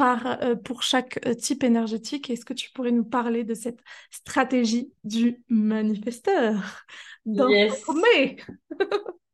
par, 0.02 0.42
euh, 0.42 0.56
pour 0.56 0.82
chaque 0.82 1.20
euh, 1.28 1.36
type 1.36 1.64
énergétique. 1.64 2.32
Est-ce 2.32 2.44
que 2.44 2.56
tu 2.56 2.72
pourrais 2.72 2.92
nous 2.92 3.04
parler 3.04 3.44
de 3.44 3.54
cette 3.54 3.82
stratégie 4.10 4.92
du 5.04 5.44
manifesteur 5.48 6.56
Yes. 7.28 7.86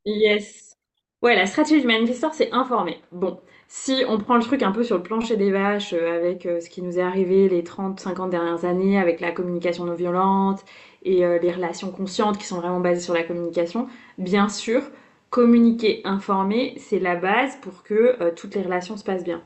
yes. 0.05 0.75
Ouais, 1.21 1.37
la 1.37 1.45
stratégie 1.45 1.79
du 1.79 1.87
manifesteur, 1.87 2.33
c'est 2.33 2.51
informer. 2.51 2.99
Bon, 3.13 3.39
si 3.69 4.03
on 4.09 4.17
prend 4.17 4.35
le 4.35 4.43
truc 4.43 4.61
un 4.61 4.73
peu 4.73 4.83
sur 4.83 4.97
le 4.97 5.03
plancher 5.03 5.37
des 5.37 5.51
vaches 5.51 5.93
euh, 5.93 6.17
avec 6.17 6.43
ce 6.43 6.69
qui 6.69 6.81
nous 6.81 6.99
est 6.99 7.01
arrivé 7.01 7.47
les 7.47 7.63
30-50 7.63 8.29
dernières 8.29 8.65
années, 8.65 8.99
avec 8.99 9.21
la 9.21 9.31
communication 9.31 9.85
non 9.85 9.95
violente 9.95 10.65
et 11.03 11.19
les 11.19 11.51
relations 11.53 11.91
conscientes 11.91 12.37
qui 12.37 12.45
sont 12.45 12.57
vraiment 12.57 12.81
basées 12.81 12.99
sur 12.99 13.13
la 13.13 13.23
communication, 13.23 13.87
bien 14.17 14.49
sûr, 14.49 14.81
communiquer, 15.29 16.01
informer, 16.03 16.73
c'est 16.77 16.99
la 16.99 17.15
base 17.15 17.55
pour 17.61 17.83
que 17.83 18.31
toutes 18.31 18.55
les 18.55 18.63
relations 18.63 18.97
se 18.97 19.05
passent 19.05 19.23
bien 19.23 19.41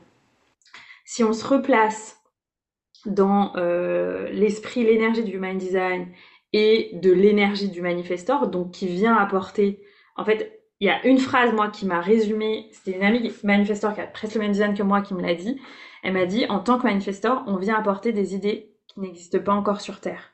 si 1.04 1.24
on 1.24 1.32
se 1.32 1.46
replace 1.46 2.20
dans 3.06 3.56
euh, 3.56 4.28
l'esprit, 4.30 4.84
l'énergie 4.84 5.24
du 5.24 5.38
Mind 5.38 5.58
Design 5.58 6.08
et 6.52 6.90
de 6.94 7.10
l'énergie 7.10 7.70
du 7.70 7.82
manifestor, 7.82 8.48
donc 8.48 8.72
qui 8.72 8.86
vient 8.86 9.16
apporter, 9.16 9.82
en 10.16 10.24
fait, 10.24 10.60
il 10.80 10.86
y 10.86 10.90
a 10.90 11.04
une 11.06 11.18
phrase, 11.18 11.52
moi, 11.52 11.68
qui 11.68 11.86
m'a 11.86 12.00
résumé, 12.00 12.68
c'était 12.72 12.96
une 12.96 13.04
amie 13.04 13.32
manifestor 13.44 13.94
qui 13.94 14.00
a 14.00 14.06
presque 14.06 14.34
le 14.34 14.40
même 14.40 14.52
design 14.52 14.74
que 14.74 14.82
moi 14.82 15.00
qui 15.00 15.14
me 15.14 15.22
l'a 15.22 15.34
dit, 15.34 15.60
elle 16.02 16.12
m'a 16.12 16.26
dit, 16.26 16.44
en 16.48 16.58
tant 16.58 16.78
que 16.78 16.84
manifestor, 16.84 17.44
on 17.46 17.56
vient 17.56 17.76
apporter 17.76 18.12
des 18.12 18.34
idées 18.34 18.74
qui 18.88 19.00
n'existent 19.00 19.38
pas 19.38 19.52
encore 19.52 19.80
sur 19.80 20.00
Terre. 20.00 20.32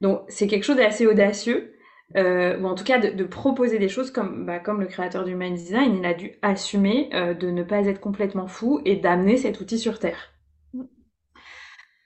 Donc, 0.00 0.22
c'est 0.28 0.48
quelque 0.48 0.64
chose 0.64 0.76
d'assez 0.76 1.06
audacieux, 1.06 1.75
euh, 2.14 2.56
ou 2.60 2.66
en 2.66 2.74
tout 2.76 2.84
cas 2.84 2.98
de, 2.98 3.24
proposer 3.24 3.78
des 3.78 3.88
choses 3.88 4.12
comme, 4.12 4.46
bah, 4.46 4.60
comme 4.60 4.80
le 4.80 4.86
créateur 4.86 5.24
du 5.24 5.34
Mind 5.34 5.56
Design, 5.56 5.96
il 5.96 6.06
a 6.06 6.14
dû 6.14 6.32
assumer 6.40 7.10
euh, 7.14 7.34
de 7.34 7.50
ne 7.50 7.64
pas 7.64 7.86
être 7.86 8.00
complètement 8.00 8.46
fou 8.46 8.80
et 8.84 8.96
d'amener 8.96 9.36
cet 9.36 9.60
outil 9.60 9.78
sur 9.78 9.98
Terre. 9.98 10.32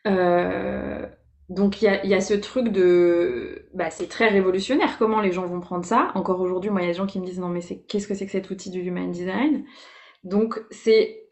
Euh, 0.07 1.07
donc 1.51 1.83
il 1.83 1.85
y 1.85 1.89
a, 1.89 2.07
y 2.07 2.15
a, 2.15 2.21
ce 2.23 2.33
truc 2.33 2.69
de, 2.69 3.69
bah, 3.75 3.91
c'est 3.91 4.09
très 4.09 4.29
révolutionnaire. 4.29 4.97
Comment 4.99 5.21
les 5.21 5.33
gens 5.33 5.47
vont 5.47 5.61
prendre 5.61 5.85
ça 5.85 6.13
Encore 6.15 6.41
aujourd'hui, 6.41 6.71
moi, 6.71 6.81
il 6.81 6.85
y 6.85 6.89
a 6.89 6.93
des 6.93 6.97
gens 6.97 7.07
qui 7.07 7.21
me 7.21 7.27
disent 7.27 7.41
non 7.41 7.49
mais 7.49 7.61
c'est 7.61 7.83
qu'est-ce 7.83 8.09
que 8.09 8.15
c'est 8.15 8.25
que 8.25 8.33
cet 8.33 8.49
outil 8.51 8.71
du 8.71 8.81
Human 8.81 9.11
Design? 9.11 9.65
Donc 10.25 10.63
c'est 10.71 11.29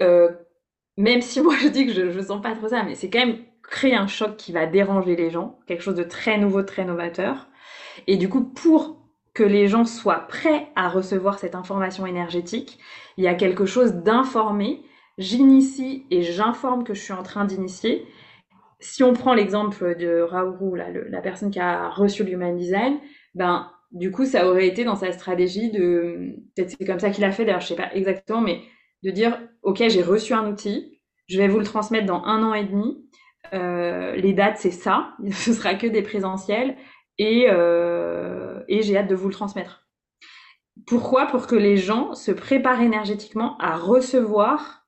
même 0.99 1.23
si 1.23 1.41
moi 1.43 1.55
je 1.63 1.69
dis 1.69 1.87
que 1.87 1.93
je, 1.93 2.11
je 2.11 2.21
sens 2.21 2.43
pas 2.43 2.55
trop 2.55 2.69
ça, 2.69 2.83
mais 2.83 2.95
c'est 2.95 3.09
quand 3.09 3.25
même 3.25 3.39
créer 3.63 3.95
un 3.95 4.07
choc 4.07 4.37
qui 4.37 4.53
va 4.53 4.67
déranger 4.67 5.17
les 5.17 5.31
gens, 5.31 5.59
quelque 5.67 5.83
chose 5.83 5.95
de 5.95 6.03
très 6.03 6.37
nouveau, 6.39 6.63
très 6.63 6.85
novateur. 6.85 7.49
Et 8.07 8.17
du 8.17 8.29
coup, 8.29 8.45
pour 8.45 8.97
que 9.35 9.43
les 9.43 9.69
gens 9.69 9.85
soient 9.85 10.27
prêts 10.29 10.69
à 10.75 10.89
recevoir 10.89 11.39
cette 11.39 11.55
information 11.55 12.07
énergétique, 12.07 12.79
il 13.17 13.25
y 13.25 13.29
a 13.29 13.35
quelque 13.35 13.67
chose 13.67 13.95
d'informé. 13.95 14.83
J'initie 15.19 16.07
et 16.11 16.23
j'informe 16.23 16.85
que 16.85 16.95
je 16.95 17.01
suis 17.01 17.13
en 17.13 17.23
train 17.23 17.45
d'initier. 17.45 18.07
Si 18.81 19.03
on 19.03 19.13
prend 19.13 19.35
l'exemple 19.35 19.97
de 19.97 20.21
Raourou, 20.21 20.77
la 20.77 21.21
personne 21.21 21.51
qui 21.51 21.59
a 21.59 21.91
reçu 21.91 22.23
le 22.23 22.31
Human 22.31 22.57
Design, 22.57 22.99
ben, 23.35 23.71
du 23.93 24.11
coup, 24.11 24.25
ça 24.25 24.49
aurait 24.49 24.67
été 24.67 24.85
dans 24.85 24.97
sa 24.97 25.13
stratégie 25.13 25.71
de, 25.71 26.35
peut-être 26.55 26.71
c'est 26.71 26.85
comme 26.85 26.99
ça 26.99 27.11
qu'il 27.11 27.25
a 27.25 27.33
fait, 27.33 27.45
d'ailleurs, 27.45 27.61
je 27.61 27.69
sais 27.69 27.77
pas 27.77 27.95
exactement, 27.95 28.41
mais 28.41 28.61
de 29.03 29.11
dire, 29.11 29.39
OK, 29.63 29.83
j'ai 29.89 30.03
reçu 30.03 30.35
un 30.35 30.51
outil, 30.51 31.01
je 31.29 31.39
vais 31.39 31.49
vous 31.49 31.59
le 31.59 31.65
transmettre 31.65 32.07
dans 32.07 32.23
un 32.25 32.43
an 32.43 32.55
et 32.55 32.65
demi, 32.65 33.09
euh, 33.55 34.15
les 34.17 34.33
dates, 34.35 34.59
c'est 34.59 34.71
ça, 34.71 35.15
ce 35.31 35.53
sera 35.53 35.75
que 35.75 35.87
des 35.87 36.03
présentiels, 36.03 36.77
euh, 37.21 38.63
et, 38.69 38.83
j'ai 38.83 38.97
hâte 38.97 39.09
de 39.09 39.15
vous 39.15 39.29
le 39.29 39.35
transmettre. 39.35 39.87
Pourquoi? 40.87 41.27
Pour 41.27 41.47
que 41.47 41.57
les 41.57 41.77
gens 41.77 42.15
se 42.15 42.31
préparent 42.31 42.81
énergétiquement 42.81 43.57
à 43.59 43.77
recevoir 43.77 44.87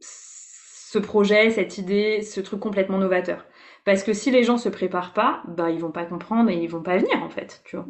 ce 0.00 0.98
projet, 0.98 1.50
cette 1.50 1.78
idée, 1.78 2.22
ce 2.22 2.40
truc 2.40 2.60
complètement 2.60 2.98
novateur. 2.98 3.44
Parce 3.84 4.02
que 4.02 4.12
si 4.12 4.30
les 4.30 4.44
gens 4.44 4.56
se 4.56 4.68
préparent 4.68 5.12
pas, 5.12 5.42
bah 5.48 5.70
ils 5.70 5.80
vont 5.80 5.92
pas 5.92 6.06
comprendre 6.06 6.50
et 6.50 6.56
ils 6.56 6.68
vont 6.68 6.82
pas 6.82 6.96
venir 6.96 7.22
en 7.22 7.28
fait, 7.28 7.62
tu 7.64 7.76
vois. 7.76 7.86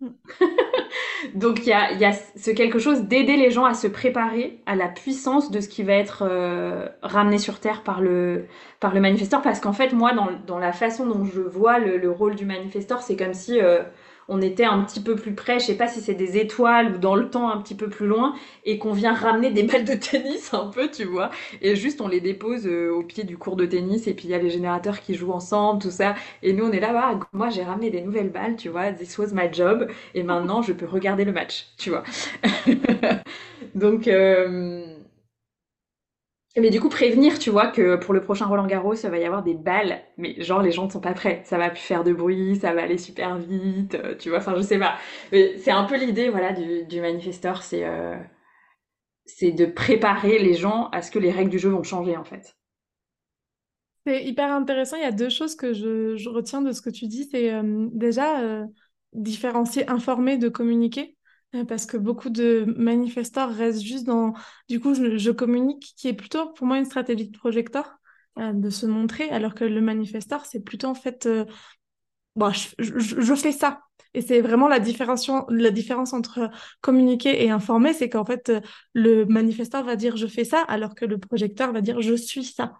Donc 1.34 1.60
il 1.60 1.68
y 1.68 1.72
a, 1.72 1.92
y 1.92 2.04
a, 2.04 2.12
ce 2.12 2.50
quelque 2.50 2.78
chose 2.78 3.02
d'aider 3.02 3.36
les 3.36 3.50
gens 3.50 3.64
à 3.64 3.74
se 3.74 3.86
préparer 3.86 4.60
à 4.66 4.76
la 4.76 4.88
puissance 4.88 5.50
de 5.50 5.60
ce 5.60 5.68
qui 5.68 5.82
va 5.82 5.94
être 5.94 6.24
euh, 6.28 6.88
ramené 7.02 7.38
sur 7.38 7.60
Terre 7.60 7.82
par 7.82 8.00
le, 8.00 8.46
par 8.80 8.94
le 8.94 9.00
manifesteur. 9.00 9.42
Parce 9.42 9.60
qu'en 9.60 9.72
fait, 9.72 9.92
moi, 9.92 10.12
dans, 10.12 10.28
dans, 10.46 10.58
la 10.58 10.72
façon 10.72 11.06
dont 11.06 11.24
je 11.24 11.40
vois 11.40 11.78
le, 11.78 11.98
le 11.98 12.10
rôle 12.10 12.34
du 12.34 12.44
manifesteur, 12.44 13.02
c'est 13.02 13.16
comme 13.16 13.34
si 13.34 13.60
euh, 13.60 13.82
on 14.28 14.40
était 14.42 14.64
un 14.64 14.82
petit 14.84 15.00
peu 15.00 15.16
plus 15.16 15.34
près, 15.34 15.58
je 15.58 15.66
sais 15.66 15.76
pas 15.76 15.88
si 15.88 16.00
c'est 16.00 16.14
des 16.14 16.36
étoiles 16.36 16.94
ou 16.94 16.98
dans 16.98 17.14
le 17.16 17.30
temps 17.30 17.50
un 17.50 17.60
petit 17.60 17.74
peu 17.74 17.88
plus 17.88 18.06
loin, 18.06 18.34
et 18.64 18.78
qu'on 18.78 18.92
vient 18.92 19.14
ramener 19.14 19.50
des 19.50 19.62
balles 19.62 19.84
de 19.84 19.94
tennis 19.94 20.52
un 20.54 20.66
peu, 20.66 20.90
tu 20.90 21.04
vois, 21.04 21.30
et 21.62 21.76
juste 21.76 22.00
on 22.00 22.08
les 22.08 22.20
dépose 22.20 22.66
euh, 22.66 22.90
au 22.90 23.02
pied 23.02 23.24
du 23.24 23.38
cours 23.38 23.56
de 23.56 23.66
tennis, 23.66 24.06
et 24.06 24.14
puis 24.14 24.26
il 24.26 24.30
y 24.30 24.34
a 24.34 24.38
les 24.38 24.50
générateurs 24.50 25.00
qui 25.00 25.14
jouent 25.14 25.32
ensemble, 25.32 25.82
tout 25.82 25.90
ça, 25.90 26.14
et 26.42 26.52
nous 26.52 26.66
on 26.66 26.72
est 26.72 26.80
là, 26.80 26.92
bas 26.92 27.18
moi 27.32 27.50
j'ai 27.50 27.62
ramené 27.62 27.90
des 27.90 28.02
nouvelles 28.02 28.30
balles, 28.30 28.56
tu 28.56 28.68
vois, 28.68 28.92
this 28.92 29.18
was 29.18 29.28
my 29.32 29.52
job, 29.52 29.88
et 30.14 30.22
maintenant 30.22 30.62
je 30.62 30.72
peux 30.72 30.86
regarder 30.86 31.24
le 31.24 31.32
match, 31.32 31.68
tu 31.78 31.90
vois. 31.90 32.02
Donc... 33.74 34.08
Euh 34.08 34.97
mais 36.60 36.70
du 36.70 36.80
coup, 36.80 36.88
prévenir, 36.88 37.38
tu 37.38 37.50
vois, 37.50 37.68
que 37.68 37.96
pour 37.96 38.14
le 38.14 38.22
prochain 38.22 38.46
Roland 38.46 38.66
Garros, 38.66 38.94
ça 38.94 39.10
va 39.10 39.18
y 39.18 39.24
avoir 39.24 39.42
des 39.42 39.54
balles, 39.54 40.00
mais 40.16 40.40
genre 40.42 40.62
les 40.62 40.72
gens 40.72 40.86
ne 40.86 40.90
sont 40.90 41.00
pas 41.00 41.12
prêts. 41.12 41.42
Ça 41.44 41.58
va 41.58 41.70
plus 41.70 41.80
faire 41.80 42.04
de 42.04 42.12
bruit, 42.12 42.56
ça 42.56 42.72
va 42.72 42.82
aller 42.82 42.98
super 42.98 43.36
vite, 43.36 43.94
euh, 43.94 44.14
tu 44.16 44.30
vois, 44.30 44.38
enfin 44.38 44.54
je 44.56 44.62
sais 44.62 44.78
pas. 44.78 44.96
C'est 45.30 45.70
un 45.70 45.84
peu 45.84 45.96
l'idée, 45.96 46.30
voilà, 46.30 46.52
du, 46.52 46.84
du 46.84 47.00
manifesteur, 47.00 47.62
c'est 47.62 47.84
euh, 47.84 48.16
c'est 49.26 49.52
de 49.52 49.66
préparer 49.66 50.38
les 50.38 50.54
gens 50.54 50.88
à 50.90 51.02
ce 51.02 51.10
que 51.10 51.18
les 51.18 51.30
règles 51.30 51.50
du 51.50 51.58
jeu 51.58 51.68
vont 51.68 51.82
changer 51.82 52.16
en 52.16 52.24
fait. 52.24 52.56
C'est 54.06 54.24
hyper 54.24 54.50
intéressant. 54.50 54.96
Il 54.96 55.02
y 55.02 55.06
a 55.06 55.12
deux 55.12 55.28
choses 55.28 55.54
que 55.54 55.74
je, 55.74 56.28
retiens 56.30 56.62
de 56.62 56.72
ce 56.72 56.80
que 56.80 56.88
tu 56.88 57.08
dis. 57.08 57.28
C'est 57.30 57.52
euh, 57.52 57.88
déjà 57.92 58.64
différencier 59.12 59.88
informer 59.90 60.38
de 60.38 60.48
communiquer. 60.48 61.17
Euh, 61.54 61.64
parce 61.64 61.86
que 61.86 61.96
beaucoup 61.96 62.28
de 62.28 62.66
manifestants 62.76 63.50
restent 63.50 63.80
juste 63.82 64.04
dans, 64.04 64.34
du 64.68 64.80
coup, 64.80 64.94
je, 64.94 65.30
communique, 65.30 65.94
qui 65.96 66.08
est 66.08 66.12
plutôt 66.12 66.52
pour 66.52 66.66
moi 66.66 66.78
une 66.78 66.84
stratégie 66.84 67.28
de 67.28 67.38
projecteur, 67.38 67.98
euh, 68.38 68.52
de 68.52 68.68
se 68.68 68.84
montrer, 68.84 69.30
alors 69.30 69.54
que 69.54 69.64
le 69.64 69.80
manifesteur, 69.80 70.44
c'est 70.44 70.60
plutôt 70.60 70.88
en 70.88 70.94
fait, 70.94 71.24
euh, 71.24 71.46
bon, 72.36 72.50
je, 72.78 73.34
fais 73.34 73.52
ça. 73.52 73.80
Et 74.14 74.20
c'est 74.22 74.40
vraiment 74.40 74.68
la 74.68 74.78
la 74.78 75.70
différence 75.70 76.12
entre 76.12 76.50
communiquer 76.80 77.44
et 77.44 77.50
informer, 77.50 77.94
c'est 77.94 78.08
qu'en 78.10 78.24
fait, 78.24 78.52
le 78.94 79.24
manifesteur 79.26 79.84
va 79.84 79.96
dire 79.96 80.16
je 80.16 80.26
fais 80.26 80.44
ça, 80.44 80.62
alors 80.62 80.94
que 80.94 81.04
le 81.04 81.18
projecteur 81.18 81.72
va 81.72 81.80
dire 81.80 82.00
je 82.00 82.14
suis 82.14 82.44
ça. 82.44 82.74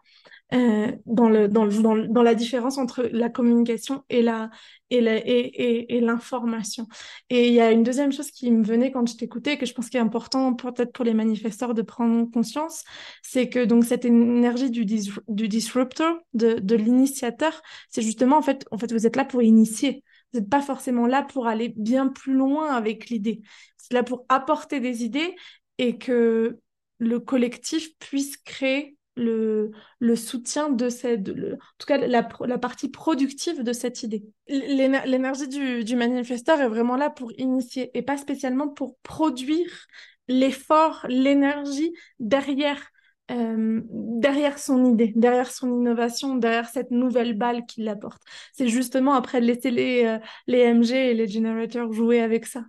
Euh, 0.54 0.92
dans, 1.04 1.28
le, 1.28 1.46
dans, 1.46 1.66
dans, 1.66 1.94
dans, 1.94 2.22
la 2.22 2.34
différence 2.34 2.78
entre 2.78 3.02
la 3.12 3.28
communication 3.28 4.02
et 4.08 4.22
la 4.22 4.48
et 4.88 5.02
la, 5.02 5.18
et, 5.18 5.94
et, 5.94 6.00
l'information. 6.00 6.86
Et 7.28 7.48
il 7.48 7.52
y 7.52 7.60
a 7.60 7.70
une 7.70 7.82
deuxième 7.82 8.12
chose 8.12 8.30
qui 8.30 8.50
me 8.50 8.64
venait 8.64 8.90
quand 8.90 9.06
je 9.06 9.16
t'écoutais, 9.16 9.58
que 9.58 9.66
je 9.66 9.74
pense 9.74 9.90
qu'il 9.90 9.98
est 9.98 10.02
important 10.02 10.54
peut-être 10.54 10.92
pour 10.94 11.04
les 11.04 11.12
manifesteurs 11.12 11.74
de 11.74 11.82
prendre 11.82 12.30
conscience, 12.30 12.84
c'est 13.22 13.50
que 13.50 13.66
donc 13.66 13.84
cette 13.84 14.06
énergie 14.06 14.70
du, 14.70 14.86
du 14.86 15.48
disruptor, 15.48 16.16
de, 16.32 16.54
de 16.54 16.76
l'initiateur, 16.76 17.60
c'est 17.90 18.00
justement 18.00 18.38
en 18.38 18.42
fait, 18.42 18.66
en 18.70 18.78
fait, 18.78 18.90
vous 18.90 19.06
êtes 19.06 19.16
là 19.16 19.26
pour 19.26 19.42
initier. 19.42 20.02
Vous 20.32 20.40
n'êtes 20.40 20.48
pas 20.48 20.62
forcément 20.62 21.06
là 21.06 21.22
pour 21.24 21.46
aller 21.46 21.74
bien 21.76 22.08
plus 22.08 22.32
loin 22.34 22.72
avec 22.74 23.10
l'idée. 23.10 23.42
C'est 23.76 23.92
là 23.92 24.02
pour 24.02 24.24
apporter 24.30 24.80
des 24.80 25.04
idées 25.04 25.36
et 25.76 25.98
que 25.98 26.58
le 26.98 27.20
collectif 27.20 27.90
puisse 27.98 28.36
créer 28.38 28.97
le, 29.18 29.70
le 29.98 30.16
soutien 30.16 30.70
de 30.70 30.88
cette, 30.88 31.28
en 31.28 31.32
tout 31.78 31.86
cas 31.86 31.98
la, 31.98 32.26
la 32.46 32.58
partie 32.58 32.88
productive 32.90 33.62
de 33.62 33.72
cette 33.72 34.02
idée. 34.02 34.24
L'énergie 34.48 35.48
du, 35.48 35.84
du 35.84 35.96
manifesteur 35.96 36.60
est 36.60 36.68
vraiment 36.68 36.96
là 36.96 37.10
pour 37.10 37.32
initier 37.38 37.90
et 37.94 38.02
pas 38.02 38.16
spécialement 38.16 38.68
pour 38.68 38.96
produire 39.02 39.70
l'effort, 40.28 41.04
l'énergie 41.08 41.92
derrière 42.18 42.80
euh, 43.30 43.82
derrière 43.90 44.58
son 44.58 44.86
idée, 44.86 45.12
derrière 45.14 45.50
son 45.50 45.68
innovation, 45.80 46.36
derrière 46.36 46.68
cette 46.68 46.90
nouvelle 46.90 47.34
balle 47.36 47.66
qu'il 47.66 47.86
apporte. 47.88 48.22
C'est 48.54 48.68
justement 48.68 49.12
après 49.12 49.40
laisser 49.42 49.70
les, 49.70 50.04
euh, 50.06 50.18
les 50.46 50.60
MG 50.60 50.92
et 51.10 51.14
les 51.14 51.28
generators 51.28 51.92
jouer 51.92 52.20
avec 52.20 52.46
ça. 52.46 52.64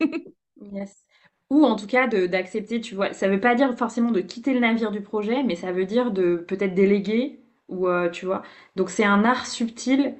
yes. 0.72 1.04
Ou 1.50 1.64
en 1.64 1.76
tout 1.76 1.86
cas 1.86 2.06
d'accepter, 2.06 2.80
tu 2.80 2.94
vois, 2.94 3.12
ça 3.12 3.28
veut 3.28 3.40
pas 3.40 3.54
dire 3.54 3.76
forcément 3.76 4.12
de 4.12 4.20
quitter 4.20 4.54
le 4.54 4.60
navire 4.60 4.90
du 4.92 5.00
projet, 5.00 5.42
mais 5.42 5.56
ça 5.56 5.72
veut 5.72 5.84
dire 5.84 6.12
de 6.12 6.36
peut-être 6.36 6.74
déléguer, 6.74 7.40
ou 7.68 7.88
euh, 7.88 8.08
tu 8.08 8.26
vois. 8.26 8.42
Donc 8.76 8.90
c'est 8.90 9.04
un 9.04 9.24
art 9.24 9.46
subtil, 9.46 10.14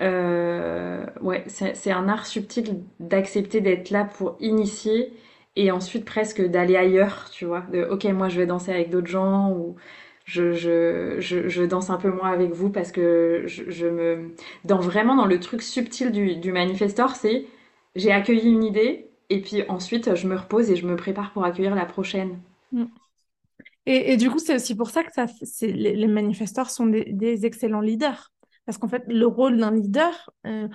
ouais, 0.00 1.44
c'est 1.48 1.90
un 1.90 2.08
art 2.08 2.26
subtil 2.26 2.82
d'accepter 3.00 3.60
d'être 3.60 3.90
là 3.90 4.04
pour 4.04 4.36
initier 4.40 5.12
et 5.56 5.70
ensuite 5.70 6.04
presque 6.04 6.42
d'aller 6.42 6.76
ailleurs, 6.76 7.30
tu 7.30 7.46
vois, 7.46 7.64
ok 7.90 8.04
moi 8.06 8.28
je 8.28 8.38
vais 8.40 8.46
danser 8.46 8.70
avec 8.72 8.90
d'autres 8.90 9.06
gens 9.08 9.50
ou 9.52 9.76
je, 10.24 10.52
je, 10.52 11.16
je, 11.20 11.48
je, 11.48 11.62
danse 11.64 11.88
un 11.90 11.96
peu 11.98 12.10
moins 12.10 12.30
avec 12.32 12.50
vous 12.52 12.68
parce 12.70 12.92
que 12.92 13.44
je, 13.46 13.70
je, 13.70 13.86
me 13.86 14.34
dans 14.64 14.80
vraiment 14.80 15.14
dans 15.16 15.24
le 15.26 15.38
truc 15.40 15.62
subtil 15.62 16.10
du, 16.12 16.36
du 16.36 16.52
manifestor 16.52 17.14
c'est 17.16 17.46
j'ai 17.94 18.12
accueilli 18.12 18.50
une 18.50 18.64
idée 18.64 19.05
et 19.30 19.40
puis 19.40 19.62
ensuite 19.68 20.14
je 20.14 20.26
me 20.26 20.36
repose 20.36 20.70
et 20.70 20.76
je 20.76 20.86
me 20.86 20.96
prépare 20.96 21.32
pour 21.32 21.44
accueillir 21.44 21.74
la 21.74 21.86
prochaine. 21.86 22.38
Mm. 22.72 22.84
Et, 23.88 24.16
du 24.16 24.30
coup 24.30 24.40
c'est 24.40 24.56
aussi 24.56 24.74
pour 24.74 24.90
ça 24.90 25.04
que 25.04 25.10
les, 25.62 26.06
manifestors 26.08 26.70
sont 26.70 26.86
des, 26.86 27.46
excellents 27.46 27.80
leaders 27.80 28.32
parce 28.64 28.78
qu'en 28.78 28.88
fait 28.88 29.04
le 29.06 29.26
rôle 29.26 29.58
d'un 29.58 29.70
leader 29.70 30.30
euh, 30.44 30.66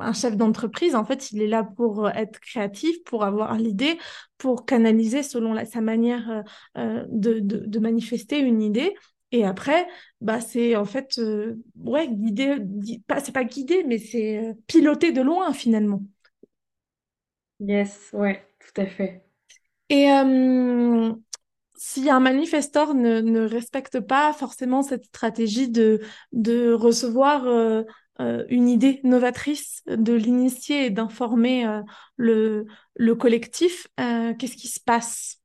un 0.00 0.12
chef 0.12 0.36
d'entreprise, 0.36 0.94
en 0.94 1.04
fait, 1.04 1.32
il 1.32 1.42
est 1.42 1.46
là 1.46 1.64
pour 1.64 2.06
euh, 2.06 2.10
être 2.14 2.40
créatif, 2.40 3.02
pour 3.04 3.24
avoir 3.24 3.54
l'idée, 3.56 3.98
pour 4.38 4.64
canaliser 4.64 5.22
selon 5.22 5.62
sa 5.64 5.80
manière 5.80 6.30
euh, 6.30 6.42
euh, 6.78 7.04
de, 7.08 7.78
manifester 7.78 8.38
une 8.38 8.62
idée. 8.62 8.94
Et 9.32 9.44
après, 9.44 9.86
bah, 10.20 10.40
c'est 10.40 10.74
en 10.74 10.84
fait, 10.84 11.20
ouais, 11.76 12.08
guider, 12.08 12.56
c'est 13.22 13.32
pas 13.32 13.44
guider, 13.44 13.84
mais 13.84 13.98
c'est 13.98 14.56
piloter 14.66 15.12
de 15.12 15.22
loin 15.22 15.52
finalement. 15.52 16.02
Yes, 17.60 18.10
ouais, 18.12 18.42
tout 18.58 18.80
à 18.80 18.86
fait. 18.86 19.22
Et 19.90 20.06
si 21.76 22.10
un 22.10 22.20
manifesteur 22.20 22.94
ne, 22.94 23.40
respecte 23.46 24.00
pas 24.00 24.32
forcément 24.32 24.82
cette 24.82 25.04
stratégie 25.06 25.68
de, 25.70 26.00
de 26.32 26.72
recevoir 26.72 27.46
euh, 27.46 28.44
une 28.50 28.68
idée 28.68 29.00
novatrice 29.02 29.82
de 29.86 30.12
l'initier 30.12 30.86
et 30.86 30.90
d'informer 30.90 31.66
euh, 31.66 31.80
le, 32.16 32.66
le, 32.96 33.14
collectif, 33.14 33.88
euh, 33.98 34.34
qu'est-ce 34.34 34.56
qui 34.56 34.68
se 34.68 34.80
passe? 34.80 35.40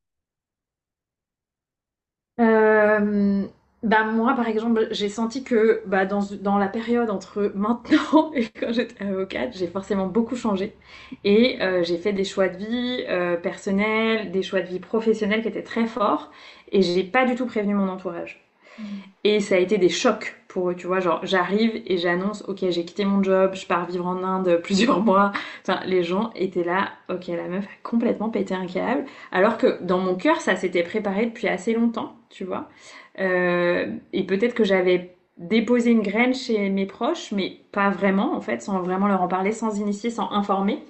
Bah 3.85 4.03
moi, 4.03 4.33
par 4.33 4.47
exemple, 4.47 4.87
j'ai 4.91 5.09
senti 5.09 5.43
que 5.43 5.81
bah, 5.85 6.05
dans, 6.05 6.21
dans, 6.41 6.57
la 6.57 6.67
période 6.67 7.09
entre 7.09 7.51
maintenant 7.55 8.31
et 8.35 8.47
quand 8.59 8.73
j'étais 8.73 9.03
avocate, 9.03 9.55
j'ai 9.57 9.67
forcément 9.67 10.07
beaucoup 10.07 10.35
changé. 10.35 10.75
Et 11.23 11.57
j'ai 11.83 11.97
fait 11.97 12.11
des 12.11 12.25
choix 12.25 12.49
de 12.49 12.57
vie 12.57 13.05
personnels, 13.41 14.31
des 14.31 14.43
choix 14.43 14.61
de 14.61 14.67
vie 14.67 14.79
professionnels 14.79 15.41
qui 15.41 15.47
étaient 15.47 15.63
très 15.63 15.85
forts. 15.85 16.31
Et 16.71 16.81
j'ai 16.81 17.03
pas 17.03 17.25
du 17.25 17.35
tout 17.35 17.45
prévenu 17.45 17.75
mon 17.75 17.87
entourage. 17.87 18.45
Mmh. 18.77 18.83
Et 19.23 19.39
ça 19.39 19.55
a 19.55 19.57
été 19.59 19.77
des 19.77 19.89
chocs 19.89 20.35
pour 20.55 20.69
eux, 20.69 20.75
tu 20.75 20.87
vois, 20.87 21.01
genre 21.01 21.19
j'arrive 21.23 21.81
et 21.85 21.97
j'annonce, 21.97 22.43
ok, 22.47 22.69
j'ai 22.69 22.85
quitté 22.85 23.03
mon 23.03 23.21
job, 23.21 23.55
je 23.55 23.65
pars 23.65 23.85
vivre 23.85 24.07
en 24.07 24.23
Inde 24.23 24.59
plusieurs 24.63 25.01
mois. 25.01 25.33
Enfin, 25.61 25.81
les 25.85 26.03
gens 26.03 26.31
étaient 26.35 26.63
là, 26.63 26.89
ok, 27.09 27.27
la 27.27 27.47
meuf 27.47 27.65
a 27.65 27.77
complètement 27.83 28.29
pété 28.29 28.53
un 28.53 28.65
câble. 28.65 29.05
Alors 29.31 29.57
que 29.57 29.81
dans 29.83 29.99
mon 29.99 30.15
cœur, 30.15 30.39
ça 30.41 30.55
s'était 30.55 30.83
préparé 30.83 31.25
depuis 31.25 31.47
assez 31.47 31.73
longtemps, 31.73 32.15
tu 32.29 32.45
vois. 32.45 32.69
Euh, 33.19 33.87
et 34.13 34.23
peut-être 34.25 34.53
que 34.53 34.63
j'avais 34.63 35.15
déposé 35.37 35.91
une 35.91 36.01
graine 36.01 36.33
chez 36.33 36.69
mes 36.69 36.85
proches, 36.85 37.31
mais 37.31 37.61
pas 37.71 37.89
vraiment, 37.89 38.35
en 38.35 38.41
fait, 38.41 38.61
sans 38.61 38.81
vraiment 38.81 39.07
leur 39.07 39.21
en 39.21 39.27
parler, 39.27 39.51
sans 39.51 39.79
initier, 39.79 40.09
sans 40.09 40.31
informer. 40.31 40.83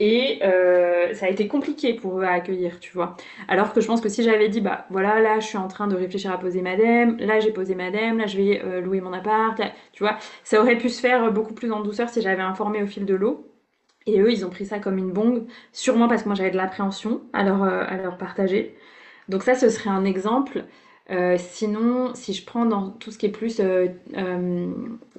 Et 0.00 0.38
euh, 0.44 1.12
ça 1.14 1.26
a 1.26 1.28
été 1.28 1.48
compliqué 1.48 1.92
pour 1.92 2.20
eux 2.20 2.24
à 2.24 2.32
accueillir, 2.32 2.78
tu 2.78 2.92
vois. 2.92 3.16
Alors 3.48 3.72
que 3.72 3.80
je 3.80 3.86
pense 3.88 4.00
que 4.00 4.08
si 4.08 4.22
j'avais 4.22 4.48
dit, 4.48 4.60
bah 4.60 4.86
voilà, 4.90 5.20
là 5.20 5.40
je 5.40 5.46
suis 5.46 5.58
en 5.58 5.66
train 5.66 5.88
de 5.88 5.96
réfléchir 5.96 6.30
à 6.32 6.38
poser 6.38 6.62
madame, 6.62 7.16
là 7.18 7.40
j'ai 7.40 7.50
posé 7.52 7.74
madame, 7.74 8.18
là 8.18 8.26
je 8.26 8.36
vais 8.36 8.62
euh, 8.64 8.80
louer 8.80 9.00
mon 9.00 9.12
appart, 9.12 9.60
tu 9.92 10.04
vois, 10.04 10.16
ça 10.44 10.60
aurait 10.60 10.78
pu 10.78 10.88
se 10.88 11.00
faire 11.00 11.32
beaucoup 11.32 11.52
plus 11.54 11.72
en 11.72 11.80
douceur 11.82 12.08
si 12.10 12.22
j'avais 12.22 12.42
informé 12.42 12.80
au 12.82 12.86
fil 12.86 13.06
de 13.06 13.14
l'eau. 13.14 13.48
Et 14.06 14.20
eux, 14.20 14.30
ils 14.32 14.46
ont 14.46 14.50
pris 14.50 14.66
ça 14.66 14.78
comme 14.78 14.98
une 14.98 15.10
bombe, 15.12 15.46
sûrement 15.72 16.06
parce 16.08 16.22
que 16.22 16.28
moi 16.28 16.36
j'avais 16.36 16.50
de 16.52 16.56
l'appréhension 16.56 17.22
à 17.32 17.42
leur, 17.42 17.62
à 17.64 17.96
leur 17.96 18.16
partager. 18.18 18.76
Donc 19.28 19.42
ça, 19.42 19.54
ce 19.54 19.68
serait 19.68 19.90
un 19.90 20.04
exemple. 20.04 20.64
Sinon, 21.38 22.14
si 22.14 22.34
je 22.34 22.44
prends 22.44 22.66
dans 22.66 22.90
tout 22.90 23.10
ce 23.10 23.18
qui 23.18 23.26
est 23.26 23.30
plus 23.30 23.60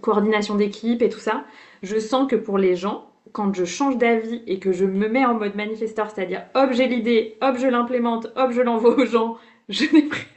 coordination 0.01 0.55
d'équipe 0.55 1.01
et 1.01 1.09
tout 1.09 1.19
ça, 1.19 1.45
je 1.83 1.97
sens 1.99 2.29
que 2.29 2.35
pour 2.35 2.57
les 2.57 2.75
gens, 2.75 3.09
quand 3.31 3.53
je 3.53 3.65
change 3.65 3.97
d'avis 3.97 4.41
et 4.47 4.59
que 4.59 4.71
je 4.71 4.85
me 4.85 5.07
mets 5.07 5.25
en 5.25 5.35
mode 5.35 5.55
manifesteur, 5.55 6.09
c'est-à-dire 6.09 6.45
hop 6.55 6.71
j'ai 6.71 6.87
l'idée, 6.87 7.37
hop 7.41 7.57
je 7.57 7.67
l'implémente, 7.67 8.27
hop 8.35 8.51
je 8.51 8.61
l'envoie 8.61 8.97
aux 8.97 9.05
gens, 9.05 9.37
je 9.69 9.83
n'ai 9.93 10.03
plus... 10.03 10.27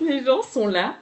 Les 0.00 0.24
gens 0.24 0.42
sont 0.42 0.66
là. 0.68 0.96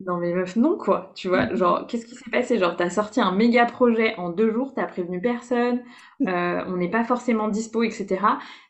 Non 0.00 0.18
mais 0.18 0.32
meuf, 0.34 0.56
non 0.56 0.76
quoi, 0.76 1.12
tu 1.14 1.28
vois, 1.28 1.54
genre 1.54 1.86
qu'est-ce 1.86 2.06
qui 2.06 2.14
s'est 2.14 2.30
passé? 2.30 2.58
Genre 2.58 2.76
t'as 2.76 2.90
sorti 2.90 3.20
un 3.20 3.32
méga 3.32 3.64
projet 3.66 4.14
en 4.16 4.28
deux 4.30 4.50
jours, 4.52 4.74
t'as 4.74 4.86
prévenu 4.86 5.22
personne, 5.22 5.82
euh, 6.26 6.62
on 6.66 6.76
n'est 6.76 6.90
pas 6.90 7.04
forcément 7.04 7.48
dispo, 7.48 7.82
etc. 7.82 8.20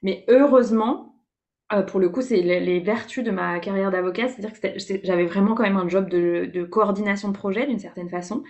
Mais 0.05 0.25
heureusement, 0.29 1.16
euh, 1.73 1.83
pour 1.83 1.99
le 1.99 2.09
coup, 2.09 2.23
c'est 2.23 2.41
les, 2.43 2.81
vertus 2.81 3.25
de 3.25 3.31
ma 3.31 3.59
carrière 3.59 3.91
d'avocat, 3.91 4.29
c'est-à-dire 4.29 4.53
que 4.61 4.79
j'avais 5.05 5.27
vraiment 5.27 5.55
quand 5.55 5.65
même 5.65 5.77
un 5.77 5.89
job 5.89 6.09
de, 6.09 6.49
de 6.53 6.65
coordination 6.65 7.29
de 7.29 7.35
projet 7.35 7.67
d'une 7.67 7.81
certaine 7.81 8.09
façon. 8.09 8.45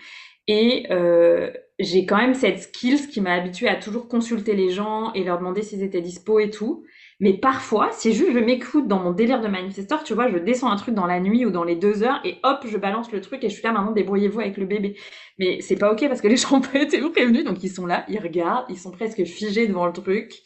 Et 0.48 0.86
euh, 0.90 1.50
j'ai 1.78 2.06
quand 2.06 2.18
même 2.18 2.34
cette 2.34 2.60
skills 2.60 3.08
qui 3.08 3.20
m'a 3.20 3.32
habituée 3.32 3.68
à 3.68 3.76
toujours 3.76 4.06
consulter 4.08 4.54
les 4.54 4.70
gens 4.70 5.12
et 5.14 5.24
leur 5.24 5.38
demander 5.38 5.62
s'ils 5.62 5.82
étaient 5.82 6.00
dispo 6.00 6.38
et 6.38 6.50
tout. 6.50 6.84
Mais 7.18 7.32
parfois, 7.32 7.90
si 7.92 8.12
juste 8.12 8.32
je 8.32 8.38
m'écoute 8.38 8.86
dans 8.86 9.00
mon 9.00 9.10
délire 9.10 9.40
de 9.40 9.48
manifesteur, 9.48 10.04
tu 10.04 10.12
vois, 10.12 10.28
je 10.28 10.36
descends 10.36 10.70
un 10.70 10.76
truc 10.76 10.94
dans 10.94 11.06
la 11.06 11.18
nuit 11.18 11.46
ou 11.46 11.50
dans 11.50 11.64
les 11.64 11.74
deux 11.74 12.02
heures 12.02 12.20
et 12.24 12.36
hop, 12.42 12.66
je 12.66 12.76
balance 12.76 13.10
le 13.10 13.22
truc 13.22 13.42
et 13.42 13.48
je 13.48 13.54
suis 13.54 13.62
là 13.62 13.72
maintenant, 13.72 13.92
débrouillez-vous 13.92 14.40
avec 14.40 14.56
le 14.58 14.66
bébé. 14.66 14.96
Mais 15.38 15.60
c'est 15.62 15.76
pas 15.76 15.90
ok 15.92 16.06
parce 16.08 16.20
que 16.20 16.28
les 16.28 16.36
gens 16.36 16.52
ont 16.56 16.60
pas 16.60 16.78
été 16.80 17.00
prévenus, 17.00 17.44
donc 17.44 17.64
ils 17.64 17.70
sont 17.70 17.86
là, 17.86 18.04
ils 18.08 18.20
regardent, 18.20 18.66
ils 18.68 18.78
sont 18.78 18.90
presque 18.90 19.24
figés 19.24 19.66
devant 19.66 19.86
le 19.86 19.92
truc. 19.92 20.42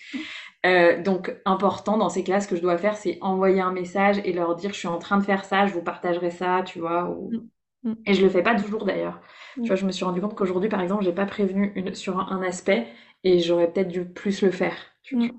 Euh, 0.67 1.03
donc 1.03 1.35
important 1.47 1.97
dans 1.97 2.11
ces 2.11 2.23
classes, 2.23 2.45
ce 2.45 2.49
que 2.49 2.57
je 2.57 2.61
dois 2.61 2.77
faire, 2.77 2.97
c'est 2.97 3.19
envoyer 3.23 3.61
un 3.61 3.73
message 3.73 4.21
et 4.25 4.33
leur 4.33 4.57
dire 4.57 4.73
je 4.73 4.79
suis 4.79 4.89
en 4.89 4.99
train 4.99 5.17
de 5.17 5.25
faire 5.25 5.45
ça, 5.45 5.67
je 5.67 5.73
vous 5.73 5.83
partagerai 5.83 6.31
ça, 6.31 6.63
tu 6.67 6.81
vois. 6.81 7.09
Ou... 7.09 7.31
Mm. 7.33 7.91
Mm. 7.91 7.95
Et 8.07 8.15
je 8.15 8.23
le 8.23 8.29
fais 8.29 8.43
pas 8.43 8.55
toujours 8.55 8.85
d'ailleurs. 8.85 9.21
Tu 9.55 9.67
vois, 9.67 9.77
je 9.77 9.87
me 9.87 9.93
suis 9.93 10.05
rendu 10.05 10.21
compte 10.21 10.35
qu'aujourd'hui, 10.35 10.69
par 10.69 10.81
exemple, 10.81 11.03
j'ai 11.03 11.13
pas 11.13 11.27
prévenu 11.27 11.73
une, 11.77 11.95
sur 11.95 12.19
un, 12.19 12.43
aspect 12.43 12.87
et 13.25 13.41
j'aurais 13.41 13.73
peut-être 13.73 13.89
dû 13.89 14.05
plus 14.05 14.43
le 14.43 14.51
faire. 14.51 14.77
Mm. 15.11 15.31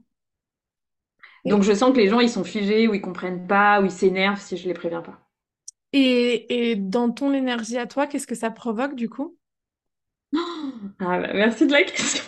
Donc 1.46 1.64
je 1.64 1.74
sens 1.74 1.92
que 1.92 1.98
les 1.98 2.08
gens 2.08 2.20
ils 2.20 2.30
sont 2.30 2.44
figés 2.44 2.88
ou 2.88 2.94
ils 2.94 3.02
comprennent 3.02 3.48
pas 3.48 3.82
ou 3.82 3.86
ils 3.86 3.92
s'énervent 3.92 4.40
si 4.40 4.58
je 4.58 4.68
les 4.68 4.74
préviens 4.74 5.02
pas. 5.02 5.20
Et, 5.94 6.72
et 6.72 6.76
dans 6.76 7.12
ton 7.12 7.34
énergie 7.34 7.78
à 7.78 7.86
toi, 7.86 8.08
qu'est-ce 8.08 8.28
que 8.28 8.36
ça 8.36 8.50
provoque 8.50 8.96
du 8.96 9.10
coup? 9.10 9.38
Ah 11.00 11.20
bah, 11.20 11.34
Merci 11.34 11.68
de 11.68 11.74
la 11.74 11.84
question. 11.84 12.24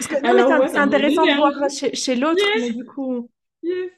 Parce 0.00 0.06
que, 0.06 0.68
c'est 0.68 0.78
intéressant 0.78 1.26
de 1.26 1.36
voir 1.36 1.70
chez, 1.70 1.94
chez 1.94 2.14
l'autre, 2.16 2.42
mais 2.56 2.70
du 2.70 2.84
coup. 2.84 3.28
Yes. 3.62 3.90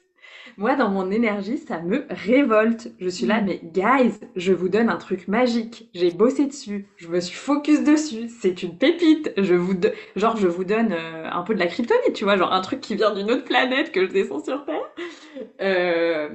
Moi, 0.57 0.75
dans 0.75 0.89
mon 0.89 1.09
énergie, 1.09 1.57
ça 1.57 1.81
me 1.81 2.05
révolte. 2.09 2.91
Je 2.99 3.09
suis 3.09 3.25
là, 3.25 3.41
mm. 3.41 3.45
mais 3.45 3.59
guys, 3.63 4.19
je 4.35 4.53
vous 4.53 4.69
donne 4.69 4.89
un 4.89 4.97
truc 4.97 5.27
magique. 5.27 5.89
J'ai 5.93 6.11
bossé 6.11 6.45
dessus. 6.45 6.87
Je 6.97 7.07
me 7.07 7.19
suis 7.19 7.35
focus 7.35 7.83
dessus. 7.83 8.29
C'est 8.29 8.61
une 8.63 8.77
pépite. 8.77 9.31
Je 9.37 9.55
vous, 9.55 9.73
genre, 10.15 10.37
je 10.37 10.47
vous 10.47 10.63
donne 10.63 10.93
euh, 10.93 11.29
un 11.31 11.41
peu 11.41 11.55
de 11.55 11.59
la 11.59 11.67
kryptonite, 11.67 12.13
tu 12.13 12.23
vois, 12.23 12.37
genre 12.37 12.53
un 12.53 12.61
truc 12.61 12.81
qui 12.81 12.95
vient 12.95 13.13
d'une 13.13 13.31
autre 13.31 13.45
planète 13.45 13.91
que 13.91 14.05
je 14.05 14.11
descends 14.11 14.43
sur 14.43 14.65
Terre. 14.65 14.91
Euh... 15.61 16.29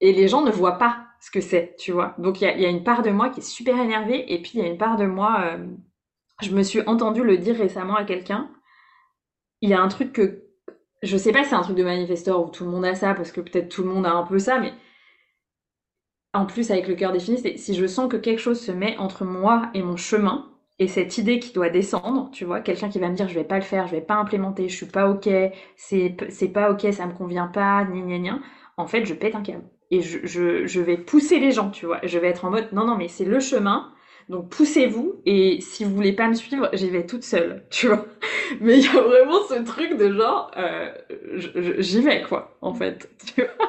Et 0.00 0.12
les 0.12 0.26
gens 0.28 0.42
ne 0.42 0.50
voient 0.50 0.78
pas 0.78 1.04
ce 1.20 1.30
que 1.30 1.40
c'est, 1.40 1.76
tu 1.78 1.92
vois. 1.92 2.14
Donc 2.18 2.40
il 2.40 2.44
y 2.44 2.46
a, 2.48 2.56
y 2.56 2.66
a, 2.66 2.68
une 2.68 2.82
part 2.82 3.02
de 3.02 3.10
moi 3.10 3.30
qui 3.30 3.38
est 3.38 3.44
super 3.44 3.78
énervée, 3.78 4.32
et 4.32 4.42
puis 4.42 4.52
il 4.54 4.60
y 4.60 4.64
a 4.64 4.66
une 4.66 4.78
part 4.78 4.96
de 4.96 5.06
moi. 5.06 5.42
Euh... 5.44 5.58
Je 6.42 6.50
me 6.50 6.62
suis 6.62 6.80
entendu 6.86 7.22
le 7.22 7.38
dire 7.38 7.56
récemment 7.56 7.94
à 7.94 8.04
quelqu'un. 8.04 8.50
Il 9.62 9.70
y 9.70 9.74
a 9.74 9.80
un 9.80 9.88
truc 9.88 10.12
que 10.12 10.42
je 11.02 11.16
sais 11.16 11.32
pas 11.32 11.42
si 11.42 11.50
c'est 11.50 11.54
un 11.56 11.62
truc 11.62 11.76
de 11.76 11.84
manifesteur 11.84 12.44
où 12.44 12.50
tout 12.50 12.64
le 12.64 12.70
monde 12.70 12.84
a 12.84 12.94
ça, 12.94 13.14
parce 13.14 13.32
que 13.32 13.40
peut-être 13.40 13.70
tout 13.70 13.82
le 13.82 13.88
monde 13.88 14.06
a 14.06 14.12
un 14.12 14.24
peu 14.24 14.38
ça, 14.38 14.58
mais 14.60 14.74
en 16.34 16.46
plus 16.46 16.70
avec 16.70 16.88
le 16.88 16.94
cœur 16.94 17.12
défini, 17.12 17.38
c'est 17.38 17.56
si 17.56 17.74
je 17.74 17.86
sens 17.86 18.10
que 18.10 18.16
quelque 18.16 18.38
chose 18.40 18.60
se 18.60 18.72
met 18.72 18.96
entre 18.98 19.24
moi 19.24 19.70
et 19.74 19.82
mon 19.82 19.96
chemin, 19.96 20.48
et 20.78 20.88
cette 20.88 21.18
idée 21.18 21.38
qui 21.38 21.52
doit 21.52 21.68
descendre, 21.68 22.30
tu 22.32 22.44
vois, 22.44 22.60
quelqu'un 22.60 22.88
qui 22.88 22.98
va 22.98 23.08
me 23.10 23.14
dire 23.14 23.28
je 23.28 23.34
vais 23.34 23.44
pas 23.44 23.56
le 23.56 23.62
faire, 23.62 23.86
je 23.86 23.92
vais 23.92 24.00
pas 24.00 24.14
implémenter, 24.16 24.68
je 24.68 24.76
suis 24.76 24.86
pas 24.86 25.08
ok, 25.10 25.28
c'est, 25.76 26.16
pas 26.52 26.70
ok, 26.70 26.86
ça 26.92 27.06
me 27.06 27.12
convient 27.12 27.46
pas, 27.48 27.84
ni 27.84 28.02
ni 28.02 28.18
ni, 28.18 28.30
en 28.78 28.86
fait 28.86 29.04
je 29.04 29.14
pète 29.14 29.34
un 29.34 29.42
câble. 29.42 29.64
et 29.90 30.00
je, 30.00 30.20
je, 30.24 30.66
je 30.66 30.80
vais 30.80 30.96
pousser 30.96 31.38
les 31.38 31.52
gens, 31.52 31.70
tu 31.70 31.84
vois. 31.86 32.00
Je 32.02 32.18
vais 32.18 32.28
être 32.28 32.44
en 32.46 32.50
mode, 32.50 32.72
non, 32.72 32.86
non, 32.86 32.96
mais 32.96 33.08
c'est 33.08 33.24
le 33.26 33.38
chemin, 33.40 33.92
donc 34.28 34.48
poussez-vous, 34.50 35.20
et 35.26 35.60
si 35.60 35.84
vous 35.84 35.94
voulez 35.94 36.12
pas 36.12 36.28
me 36.28 36.34
suivre, 36.34 36.68
j'y 36.72 36.90
vais 36.90 37.06
toute 37.06 37.24
seule, 37.24 37.64
tu 37.70 37.88
vois. 37.88 38.06
Mais 38.60 38.78
il 38.78 38.84
y 38.84 38.88
a 38.88 39.00
vraiment 39.00 39.40
ce 39.48 39.54
truc 39.64 39.96
de 39.96 40.12
genre, 40.12 40.50
euh, 40.56 40.92
j'y 41.78 42.00
vais, 42.02 42.22
quoi, 42.22 42.56
en 42.62 42.74
fait, 42.74 43.08
tu 43.34 43.42
vois. 43.42 43.68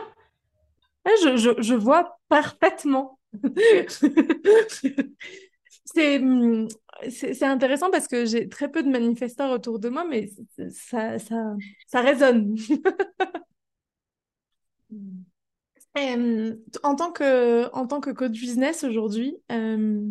Je, 1.23 1.37
je, 1.37 1.61
je 1.61 1.73
vois 1.75 2.17
parfaitement. 2.29 3.19
Hum, 5.97 6.67
c'est 7.09 7.33
c'est 7.33 7.45
intéressant 7.45 7.91
parce 7.91 8.07
que 8.07 8.25
j'ai 8.25 8.47
très 8.49 8.69
peu 8.71 8.83
de 8.83 8.89
manifestants 8.89 9.51
autour 9.51 9.79
de 9.79 9.89
moi, 9.89 10.05
mais 10.05 10.29
ça, 10.71 11.19
ça, 11.19 11.55
ça 11.87 12.01
résonne. 12.01 12.55
en 16.83 16.95
tant 16.95 17.11
que, 17.11 17.69
en 17.73 17.87
tant 17.87 17.99
que 18.01 18.09
coach 18.11 18.31
business 18.31 18.83
aujourd'hui, 18.83 19.37
euh, 19.51 20.01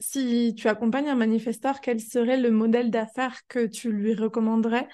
si 0.00 0.54
tu 0.56 0.68
accompagnes 0.68 1.08
un 1.08 1.14
manifesteur, 1.14 1.80
quel 1.80 2.00
serait 2.00 2.36
le 2.36 2.50
modèle 2.50 2.90
d'affaires 2.90 3.40
que 3.48 3.66
tu 3.66 3.92
lui 3.92 4.14
recommanderais 4.14 4.88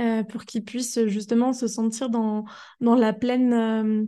euh, 0.00 0.22
pour 0.22 0.44
qu'il 0.44 0.64
puisse 0.64 1.04
justement 1.06 1.52
se 1.52 1.66
sentir 1.66 2.10
dans, 2.10 2.44
la 2.80 3.12
pleine, 3.12 3.52
euh, 3.52 4.04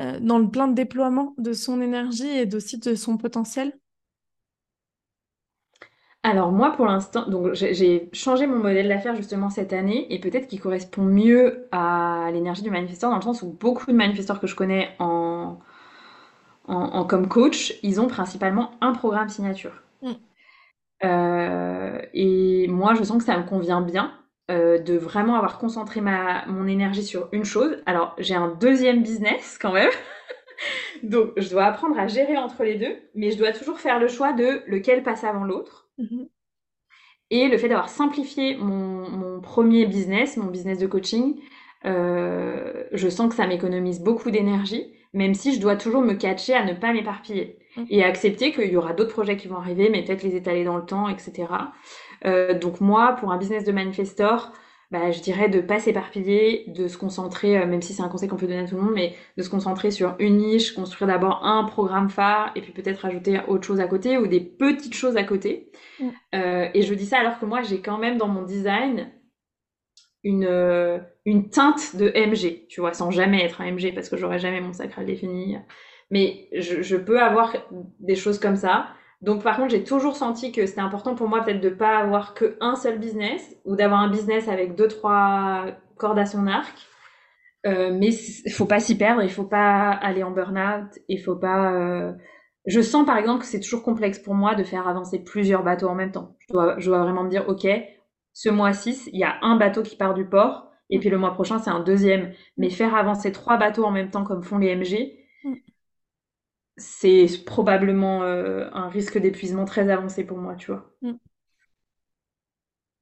euh, 0.00 0.18
le 0.20 0.50
plein 0.50 0.68
déploiement 0.68 1.34
de 1.38 1.52
son 1.52 1.80
énergie 1.80 2.28
et 2.28 2.54
aussi 2.54 2.78
de 2.78 2.94
son 2.94 3.16
potentiel? 3.16 3.72
Alors 6.22 6.52
moi 6.52 6.72
pour 6.72 6.86
l'instant, 6.86 7.26
j'ai 7.52 8.08
changé 8.14 8.46
mon 8.46 8.56
modèle 8.56 8.88
d'affaires 8.88 9.14
justement 9.14 9.50
cette 9.50 9.74
année 9.74 10.06
et 10.08 10.18
peut-être 10.18 10.46
qu'il 10.46 10.58
correspond 10.58 11.02
mieux 11.02 11.68
à 11.70 12.30
l'énergie 12.32 12.62
du 12.62 12.70
manifesteur 12.70 13.10
dans 13.10 13.16
le 13.16 13.22
sens 13.22 13.42
où 13.42 13.52
beaucoup 13.52 13.84
de 13.86 13.92
manifesteurs 13.92 14.40
que 14.40 14.46
je 14.46 14.54
connais 14.54 14.96
en, 15.00 15.58
en, 16.66 17.04
comme 17.04 17.28
coach, 17.28 17.74
ils 17.82 18.00
ont 18.00 18.08
principalement 18.08 18.70
un 18.80 18.92
programme 18.92 19.28
signature. 19.28 19.82
Mm. 20.02 20.12
Euh, 21.04 21.98
et 22.14 22.66
moi, 22.68 22.94
je 22.94 23.02
sens 23.04 23.18
que 23.18 23.24
ça 23.24 23.36
me 23.36 23.44
convient 23.44 23.82
bien 23.82 24.14
euh, 24.50 24.78
de 24.78 24.96
vraiment 24.96 25.36
avoir 25.36 25.58
concentré 25.58 26.00
ma, 26.00 26.46
mon 26.46 26.66
énergie 26.66 27.04
sur 27.04 27.28
une 27.32 27.44
chose. 27.44 27.82
Alors, 27.86 28.14
j'ai 28.18 28.34
un 28.34 28.48
deuxième 28.48 29.02
business 29.02 29.58
quand 29.60 29.72
même. 29.72 29.90
Donc, 31.02 31.32
je 31.36 31.50
dois 31.50 31.64
apprendre 31.64 31.98
à 31.98 32.06
gérer 32.06 32.38
entre 32.38 32.64
les 32.64 32.76
deux, 32.76 32.96
mais 33.14 33.30
je 33.30 33.38
dois 33.38 33.52
toujours 33.52 33.78
faire 33.78 33.98
le 33.98 34.08
choix 34.08 34.32
de 34.32 34.62
lequel 34.66 35.02
passe 35.02 35.24
avant 35.24 35.44
l'autre. 35.44 35.88
Mm-hmm. 35.98 36.28
Et 37.30 37.48
le 37.48 37.58
fait 37.58 37.68
d'avoir 37.68 37.88
simplifié 37.88 38.56
mon, 38.56 39.10
mon, 39.10 39.40
premier 39.40 39.86
business, 39.86 40.36
mon 40.36 40.46
business 40.46 40.78
de 40.78 40.86
coaching, 40.86 41.40
euh, 41.84 42.84
je 42.92 43.08
sens 43.08 43.28
que 43.28 43.34
ça 43.34 43.46
m'économise 43.46 44.00
beaucoup 44.00 44.30
d'énergie 44.30 44.93
même 45.14 45.34
si 45.34 45.54
je 45.54 45.60
dois 45.60 45.76
toujours 45.76 46.02
me 46.02 46.14
catcher 46.14 46.54
à 46.54 46.64
ne 46.64 46.74
pas 46.74 46.92
m'éparpiller 46.92 47.58
et 47.88 48.04
accepter 48.04 48.52
qu'il 48.52 48.70
y 48.70 48.76
aura 48.76 48.92
d'autres 48.92 49.12
projets 49.12 49.36
qui 49.36 49.48
vont 49.48 49.56
arriver, 49.56 49.88
mais 49.90 50.04
peut-être 50.04 50.22
les 50.22 50.36
étaler 50.36 50.64
dans 50.64 50.76
le 50.76 50.84
temps, 50.84 51.08
etc. 51.08 51.46
Euh, 52.24 52.58
donc 52.58 52.80
moi, 52.80 53.16
pour 53.18 53.32
un 53.32 53.38
business 53.38 53.64
de 53.64 53.72
manifestor, 53.72 54.52
bah, 54.90 55.10
je 55.10 55.20
dirais 55.20 55.48
de 55.48 55.60
pas 55.60 55.80
s'éparpiller, 55.80 56.66
de 56.68 56.86
se 56.86 56.96
concentrer, 56.96 57.58
euh, 57.58 57.66
même 57.66 57.82
si 57.82 57.92
c'est 57.94 58.02
un 58.02 58.08
conseil 58.08 58.28
qu'on 58.28 58.36
peut 58.36 58.46
donner 58.46 58.60
à 58.60 58.66
tout 58.68 58.76
le 58.76 58.82
monde, 58.82 58.94
mais 58.94 59.14
de 59.36 59.42
se 59.42 59.50
concentrer 59.50 59.90
sur 59.90 60.14
une 60.18 60.36
niche, 60.36 60.72
construire 60.72 61.08
d'abord 61.08 61.44
un 61.44 61.64
programme 61.64 62.10
phare 62.10 62.52
et 62.54 62.60
puis 62.60 62.72
peut-être 62.72 62.98
rajouter 62.98 63.40
autre 63.48 63.66
chose 63.66 63.80
à 63.80 63.88
côté 63.88 64.18
ou 64.18 64.26
des 64.26 64.40
petites 64.40 64.94
choses 64.94 65.16
à 65.16 65.24
côté. 65.24 65.70
Euh, 66.34 66.68
et 66.74 66.82
je 66.82 66.94
dis 66.94 67.06
ça 67.06 67.18
alors 67.18 67.40
que 67.40 67.46
moi, 67.46 67.62
j'ai 67.62 67.80
quand 67.80 67.98
même 67.98 68.18
dans 68.18 68.28
mon 68.28 68.42
design 68.42 69.10
une, 70.24 70.46
euh, 70.46 70.98
une 71.26 71.50
teinte 71.50 71.96
de 71.96 72.08
MG, 72.08 72.66
tu 72.68 72.80
vois, 72.80 72.94
sans 72.94 73.10
jamais 73.10 73.44
être 73.44 73.60
un 73.60 73.70
MG 73.70 73.94
parce 73.94 74.08
que 74.08 74.16
j'aurais 74.16 74.38
jamais 74.38 74.60
mon 74.60 74.72
sacral 74.72 75.06
défini. 75.06 75.56
Mais 76.10 76.48
je, 76.52 76.82
je, 76.82 76.96
peux 76.96 77.20
avoir 77.20 77.54
des 78.00 78.14
choses 78.14 78.38
comme 78.38 78.56
ça. 78.56 78.88
Donc 79.20 79.42
par 79.42 79.56
contre, 79.56 79.70
j'ai 79.70 79.84
toujours 79.84 80.16
senti 80.16 80.50
que 80.52 80.66
c'était 80.66 80.80
important 80.80 81.14
pour 81.14 81.28
moi 81.28 81.42
peut-être 81.42 81.60
de 81.60 81.70
pas 81.70 81.98
avoir 81.98 82.34
que 82.34 82.56
un 82.60 82.74
seul 82.74 82.98
business 82.98 83.56
ou 83.64 83.76
d'avoir 83.76 84.00
un 84.00 84.08
business 84.08 84.48
avec 84.48 84.74
deux 84.74 84.88
trois 84.88 85.66
cordes 85.96 86.18
à 86.18 86.26
son 86.26 86.46
arc. 86.46 86.74
Euh, 87.66 87.96
mais 87.98 88.10
il 88.44 88.52
faut 88.52 88.66
pas 88.66 88.80
s'y 88.80 88.96
perdre, 88.96 89.22
il 89.22 89.30
faut 89.30 89.44
pas 89.44 89.90
aller 89.90 90.22
en 90.22 90.30
burn-out, 90.30 90.98
il 91.08 91.18
faut 91.18 91.36
pas. 91.36 91.72
Euh... 91.72 92.12
Je 92.66 92.80
sens 92.80 93.06
par 93.06 93.16
exemple 93.16 93.40
que 93.40 93.46
c'est 93.46 93.60
toujours 93.60 93.82
complexe 93.82 94.18
pour 94.18 94.34
moi 94.34 94.54
de 94.54 94.64
faire 94.64 94.88
avancer 94.88 95.22
plusieurs 95.22 95.62
bateaux 95.62 95.88
en 95.88 95.94
même 95.94 96.12
temps. 96.12 96.36
Je 96.40 96.52
dois, 96.52 96.78
je 96.78 96.86
dois 96.90 97.02
vraiment 97.02 97.24
me 97.24 97.30
dire, 97.30 97.44
ok, 97.48 97.66
ce 98.34 98.50
mois-ci, 98.50 99.08
il 99.12 99.18
y 99.18 99.24
a 99.24 99.38
un 99.42 99.56
bateau 99.56 99.82
qui 99.82 99.96
part 99.96 100.12
du 100.12 100.26
port, 100.26 100.70
et 100.90 100.98
puis 100.98 101.08
le 101.08 101.16
mois 101.16 101.32
prochain, 101.32 101.58
c'est 101.58 101.70
un 101.70 101.80
deuxième. 101.80 102.34
Mais 102.58 102.68
faire 102.68 102.94
avancer 102.94 103.32
trois 103.32 103.56
bateaux 103.56 103.84
en 103.84 103.90
même 103.90 104.10
temps, 104.10 104.24
comme 104.24 104.42
font 104.42 104.58
les 104.58 104.74
MG, 104.74 105.16
c'est 106.76 107.26
probablement 107.46 108.24
euh, 108.24 108.68
un 108.72 108.88
risque 108.88 109.18
d'épuisement 109.18 109.64
très 109.64 109.88
avancé 109.88 110.24
pour 110.24 110.38
moi, 110.38 110.56
tu 110.56 110.72
vois. 110.72 110.92
Mm. 111.02 111.12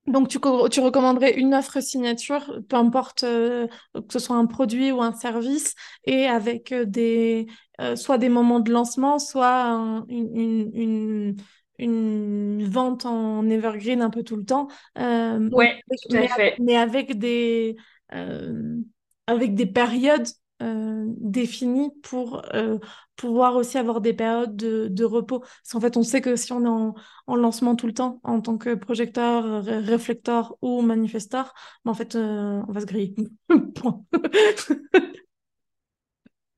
Donc, 0.09 0.29
tu, 0.29 0.39
tu, 0.71 0.81
recommanderais 0.81 1.39
une 1.39 1.55
offre 1.55 1.81
signature, 1.81 2.61
peu 2.69 2.77
importe 2.77 3.23
euh, 3.23 3.69
que 3.95 4.13
ce 4.13 4.19
soit 4.19 4.37
un 4.37 4.47
produit 4.47 4.91
ou 4.91 5.01
un 5.01 5.13
service, 5.13 5.75
et 6.05 6.27
avec 6.27 6.73
euh, 6.73 6.85
des, 6.85 7.47
soit 7.95 8.19
des 8.19 8.29
moments 8.29 8.61
de 8.61 8.73
lancement, 8.73 9.19
soit 9.19 10.05
une, 10.09 10.71
une, 10.75 11.37
une 11.83 12.65
vente 12.69 13.07
en 13.07 13.49
evergreen 13.49 14.03
un 14.03 14.11
peu 14.11 14.23
tout 14.23 14.37
le 14.37 14.45
temps. 14.45 14.69
Euh, 14.99 15.49
ouais, 15.51 15.81
tout 16.09 16.17
à 16.17 16.29
fait. 16.29 16.57
mais 16.61 16.77
avec 16.77 17.19
des, 17.19 17.77
euh, 18.15 18.79
avec 19.27 19.55
des 19.55 19.67
périodes 19.67 20.27
euh, 20.63 21.07
définies 21.19 21.91
pour 22.03 22.43
euh, 22.55 22.79
pouvoir 23.17 23.57
aussi 23.57 23.79
avoir 23.79 24.01
des 24.01 24.15
périodes 24.15 24.55
de, 24.55 24.87
de 24.89 25.05
repos. 25.05 25.41
Parce 25.41 25.73
qu'en 25.73 25.81
fait, 25.81 25.97
on 25.97 26.03
sait 26.03 26.21
que 26.21 26.37
si 26.37 26.53
on 26.53 26.65
est 26.65 26.69
en, 26.69 26.95
en 27.27 27.37
lancement 27.37 27.75
tout 27.75 27.87
le 27.87 27.95
temps, 27.95 28.21
en 28.23 28.41
tant 28.41 28.59
que 28.59 28.75
projecteur, 28.75 29.65
réflecteur 29.65 30.57
ou 30.63 30.83
manifesteur, 30.83 31.53
ben 31.85 31.91
en 31.91 31.95
fait, 31.95 32.15
on 32.15 32.65
va 32.69 32.81
se 32.81 32.87
griller. 32.87 33.15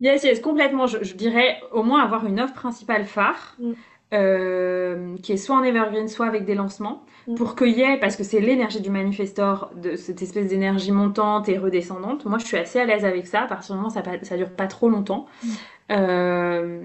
Yes, 0.00 0.22
yes, 0.22 0.40
complètement. 0.40 0.86
Je, 0.86 1.02
je, 1.02 1.14
dirais 1.14 1.60
au 1.72 1.82
moins 1.82 2.02
avoir 2.02 2.26
une 2.26 2.38
offre 2.38 2.52
principale 2.52 3.06
phare. 3.06 3.56
Mm. 3.58 3.72
Euh, 4.12 5.16
qui 5.22 5.32
est 5.32 5.36
soit 5.36 5.56
en 5.56 5.64
evergreen, 5.64 6.06
soit 6.06 6.26
avec 6.26 6.44
des 6.44 6.54
lancements, 6.54 7.04
mm. 7.26 7.34
pour 7.34 7.56
qu'il 7.56 7.70
y 7.70 7.80
ait, 7.80 7.98
parce 7.98 8.16
que 8.16 8.22
c'est 8.22 8.38
l'énergie 8.38 8.80
du 8.80 8.90
manifestor, 8.90 9.70
de 9.74 9.96
cette 9.96 10.22
espèce 10.22 10.46
d'énergie 10.46 10.92
montante 10.92 11.48
et 11.48 11.58
redescendante. 11.58 12.24
Moi, 12.26 12.38
je 12.38 12.44
suis 12.44 12.56
assez 12.56 12.78
à 12.78 12.84
l'aise 12.84 13.04
avec 13.04 13.26
ça, 13.26 13.42
à 13.42 13.46
partir 13.46 13.74
du 13.74 13.78
moment 13.78 13.88
où 13.88 13.92
ça, 13.92 14.02
ça 14.22 14.36
dure 14.36 14.50
pas 14.50 14.66
trop 14.66 14.88
longtemps. 14.88 15.26
Mm. 15.42 15.48
Euh, 15.92 16.84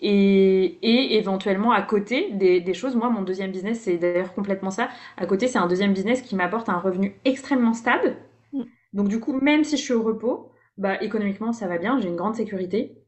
et, 0.00 0.64
et, 0.82 1.18
éventuellement 1.18 1.72
à 1.72 1.82
côté 1.82 2.30
des, 2.32 2.60
des, 2.60 2.74
choses, 2.74 2.96
moi 2.96 3.10
mon 3.10 3.20
deuxième 3.20 3.50
business 3.50 3.80
c'est 3.80 3.98
d'ailleurs 3.98 4.32
complètement 4.32 4.70
ça. 4.70 4.88
À 5.18 5.26
côté 5.26 5.46
c'est 5.46 5.58
un 5.58 5.66
deuxième 5.66 5.92
business 5.92 6.22
qui 6.22 6.36
m'apporte 6.36 6.70
un 6.70 6.78
revenu 6.78 7.16
extrêmement 7.26 7.74
stable. 7.74 8.16
Mm. 8.52 8.62
Donc 8.94 9.08
du 9.08 9.20
coup 9.20 9.32
même 9.32 9.64
si 9.64 9.76
je 9.76 9.82
suis 9.82 9.92
au 9.92 10.02
repos, 10.02 10.52
bah 10.78 11.02
économiquement 11.02 11.52
ça 11.52 11.66
va 11.66 11.76
bien, 11.76 12.00
j'ai 12.00 12.08
une 12.08 12.16
grande 12.16 12.34
sécurité. 12.34 12.99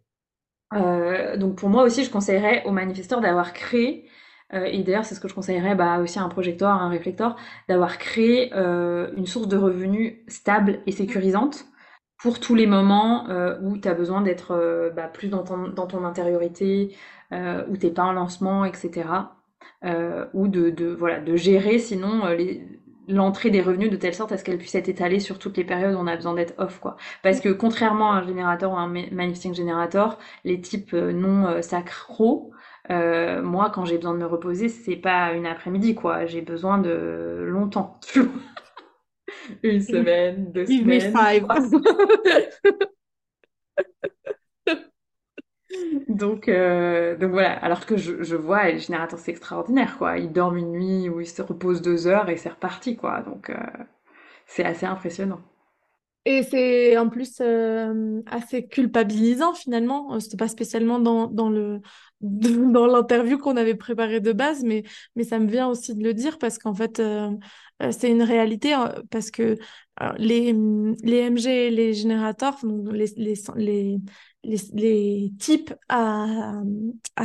Euh, 0.73 1.37
donc 1.37 1.57
pour 1.57 1.69
moi 1.69 1.83
aussi, 1.83 2.05
je 2.05 2.11
conseillerais 2.11 2.65
aux 2.65 2.73
manifesteurs 2.73 3.21
d'avoir 3.21 3.53
créé, 3.53 4.09
euh, 4.55 4.65
et 4.65 4.83
d'ailleurs 4.83 5.05
c'est 5.05 5.15
ce 5.15 5.21
que 5.21 5.29
je 5.29 5.35
conseillerais 5.35 5.75
bah, 5.75 5.99
aussi 5.99 6.19
à 6.19 6.23
un 6.23 6.29
projecteur, 6.29 6.71
à 6.71 6.81
un 6.83 6.89
réflecteur, 6.89 7.37
d'avoir 7.69 7.99
créé 7.99 8.53
euh, 8.55 9.13
une 9.17 9.27
source 9.27 9.49
de 9.49 9.57
revenus 9.57 10.15
stable 10.29 10.81
et 10.87 10.93
sécurisante 10.93 11.67
pour 12.19 12.41
tous 12.41 12.55
les 12.55 12.67
moments 12.67 13.29
euh, 13.29 13.59
où 13.63 13.77
tu 13.79 13.89
as 13.89 13.95
besoin 13.95 14.21
d'être 14.23 14.53
euh, 14.53 14.91
bah, 14.91 15.09
plus 15.09 15.29
dans 15.29 15.43
ton, 15.45 15.69
dans 15.69 15.87
ton 15.87 16.05
intériorité, 16.05 16.97
où 17.69 17.77
t'es 17.79 17.91
pas 17.91 18.05
en 18.05 18.13
lancement, 18.13 18.67
etc. 18.67 19.05
ou 20.35 20.49
de, 20.49 20.69
de, 20.71 20.87
voilà, 20.89 21.19
de 21.21 21.35
gérer 21.35 21.79
sinon 21.79 22.27
les, 22.27 22.82
l'entrée 23.09 23.51
des 23.51 23.61
revenus 23.61 23.91
de 23.91 23.97
telle 23.97 24.15
sorte 24.15 24.33
à 24.33 24.39
ce 24.39 24.45
qu'elle 24.45 24.59
puisse 24.59 24.75
être 24.75 24.89
étalée 24.89 25.21
sur 25.21 25.39
toutes 25.39 25.57
les 25.57 25.65
périodes 25.65 25.95
où 25.95 25.99
on 25.99 26.07
a 26.07 26.17
besoin 26.17 26.35
d'être 26.35 26.55
off 26.59 26.79
quoi. 26.79 26.97
Parce 27.23 27.41
que 27.41 27.49
contrairement 27.49 28.13
à 28.13 28.17
un 28.17 28.27
générateur 28.27 28.73
ou 28.73 28.77
un 28.77 28.89
manifesting 28.89 29.55
générateur, 29.55 30.19
les 30.45 30.61
types 30.61 30.95
euh, 30.95 31.13
non 31.13 31.47
euh, 31.47 31.63
sacro, 31.63 32.53
euh, 32.91 33.43
moi 33.43 33.71
quand 33.71 33.85
j'ai 33.85 33.97
besoin 33.97 34.15
de 34.15 34.19
me 34.19 34.27
reposer, 34.27 34.69
c'est 34.69 34.97
pas 34.97 35.33
une 35.33 35.47
après-midi 35.47 35.95
quoi, 35.95 36.27
j'ai 36.27 36.43
besoin 36.43 36.79
de 36.79 37.45
longtemps. 37.47 38.01
une 39.63 39.81
semaine, 39.81 40.53
deux 40.53 40.67
semaines. 40.67 41.15
Donc, 46.09 46.49
euh, 46.49 47.17
donc 47.17 47.31
voilà, 47.33 47.53
alors 47.59 47.87
que 47.87 47.97
je, 47.97 48.35
vois, 48.37 48.71
les 48.71 48.79
générateurs, 48.79 49.19
c'est 49.19 49.31
extraordinaire, 49.31 49.99
quoi. 49.99 50.19
Ils 50.19 50.33
dorment 50.33 50.59
une 50.59 50.73
nuit 50.73 51.09
ou 51.09 51.21
ils 51.21 51.27
se 51.27 51.43
reposent 51.43 51.83
deux 51.83 52.07
heures 52.07 52.29
et 52.29 52.37
c'est 52.37 52.51
reparti, 52.51 52.97
quoi. 52.97 53.23
Donc, 53.23 53.51
euh, 53.51 53.57
c'est 54.47 54.65
assez 54.65 54.87
impressionnant. 54.87 55.41
Et 56.25 56.45
c'est 56.45 56.97
en 56.99 57.09
plus 57.09 57.41
euh, 57.41 58.23
assez 58.27 58.69
culpabilisant 58.69 59.55
finalement. 59.55 60.21
C'était 60.21 60.37
pas 60.37 60.47
spécialement 60.47 61.01
dans, 61.01 61.27
dans 61.27 61.51
le 61.51 61.81
dans 62.21 62.87
l'interview 62.87 63.39
qu'on 63.39 63.57
avait 63.57 63.75
préparée 63.75 64.21
de 64.21 64.33
base, 64.33 64.63
mais, 64.63 64.85
mais 65.17 65.25
ça 65.25 65.41
me 65.41 65.49
vient 65.49 65.67
aussi 65.69 65.97
de 65.97 66.05
le 66.05 66.15
dire 66.15 66.39
parce 66.39 66.59
qu'en 66.59 66.75
fait, 66.75 67.03
c'est 67.91 68.09
une 68.09 68.23
réalité 68.23 68.77
parce 69.11 69.33
que 69.33 69.57
les, 70.19 70.53
les 71.03 71.31
MG 71.31 71.71
les 71.71 71.93
générateurs, 71.95 72.57
les, 72.93 73.99
les, 74.45 75.33
types 75.39 75.75
à, 75.89 76.63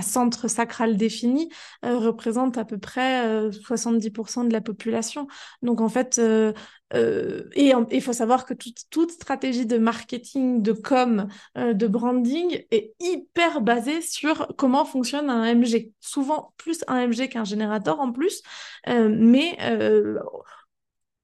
centre 0.02 0.48
sacral 0.48 0.98
défini 0.98 1.50
euh, 1.84 1.98
représentent 1.98 2.58
à 2.58 2.66
peu 2.66 2.78
près 2.78 3.50
70% 3.50 4.40
euh, 4.46 4.48
de 4.48 4.54
la 4.54 4.62
population. 4.62 5.28
Donc 5.62 5.82
en 5.82 5.90
fait, 5.90 6.20
euh, 6.20 6.54
et 6.94 7.74
il 7.92 8.02
faut 8.02 8.14
savoir 8.14 8.46
que 8.46 8.54
toute, 8.54 9.12
stratégie 9.12 9.66
de 9.66 9.78
marketing, 9.78 10.62
de 10.62 10.72
com, 10.72 11.28
de 11.56 11.88
branding 11.88 12.64
est 12.72 12.94
hyper 13.00 13.62
basée 13.62 14.02
sur 14.02 14.48
comment 14.58 14.86
fonctionne 14.86 15.30
un 15.30 15.54
MG. 15.54 15.92
Souvent 16.00 16.54
plus 16.58 16.84
un 16.88 17.08
MG 17.08 17.28
qu'un 17.30 17.44
générateur 17.44 18.00
en 18.00 18.12
plus, 18.14 18.42
mais 18.88 19.58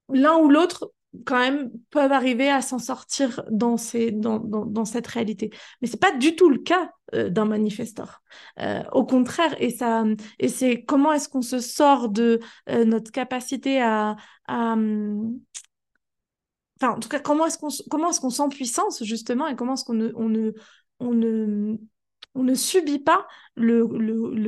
l'un 0.09 0.37
ou 0.37 0.49
l'autre 0.49 0.91
quand 1.25 1.39
même 1.39 1.71
peuvent 1.89 2.11
arriver 2.11 2.49
à 2.49 2.61
s'en 2.61 2.79
sortir 2.79 3.43
dans, 3.49 3.77
ces, 3.77 4.11
dans, 4.11 4.39
dans, 4.39 4.65
dans, 4.65 4.85
cette 4.85 5.07
réalité. 5.07 5.51
Mais 5.81 5.87
c'est 5.87 5.99
pas 5.99 6.11
du 6.11 6.35
tout 6.35 6.49
le 6.49 6.59
cas 6.59 6.91
euh, 7.13 7.29
d'un 7.29 7.45
manifesteur. 7.45 8.23
Euh, 8.59 8.83
au 8.91 9.05
contraire, 9.05 9.55
et, 9.59 9.69
ça, 9.69 10.03
et 10.39 10.47
c'est 10.47 10.83
comment 10.83 11.13
est-ce 11.13 11.29
qu'on 11.29 11.41
se 11.41 11.59
sort 11.59 12.09
de 12.09 12.39
euh, 12.69 12.85
notre 12.85 13.11
capacité 13.11 13.81
à, 13.81 14.15
à 14.47 14.75
Enfin, 16.81 16.95
en 16.95 16.99
tout 16.99 17.07
cas, 17.07 17.19
comment 17.19 17.45
est-ce 17.45 17.57
qu'on 17.57 17.69
comment 17.89 18.09
est-ce 18.09 18.19
qu'on 18.19 18.29
sent 18.29 18.49
puissance 18.49 19.03
justement 19.03 19.47
et 19.47 19.55
comment 19.55 19.75
est-ce 19.75 19.85
qu'on 19.85 19.93
ne, 19.93 20.11
on 20.15 20.27
ne, 20.27 20.51
on 20.99 21.13
ne 21.13 21.77
on 22.35 22.43
ne 22.43 22.55
subit 22.55 22.99
pas 22.99 23.27
le, 23.55 23.85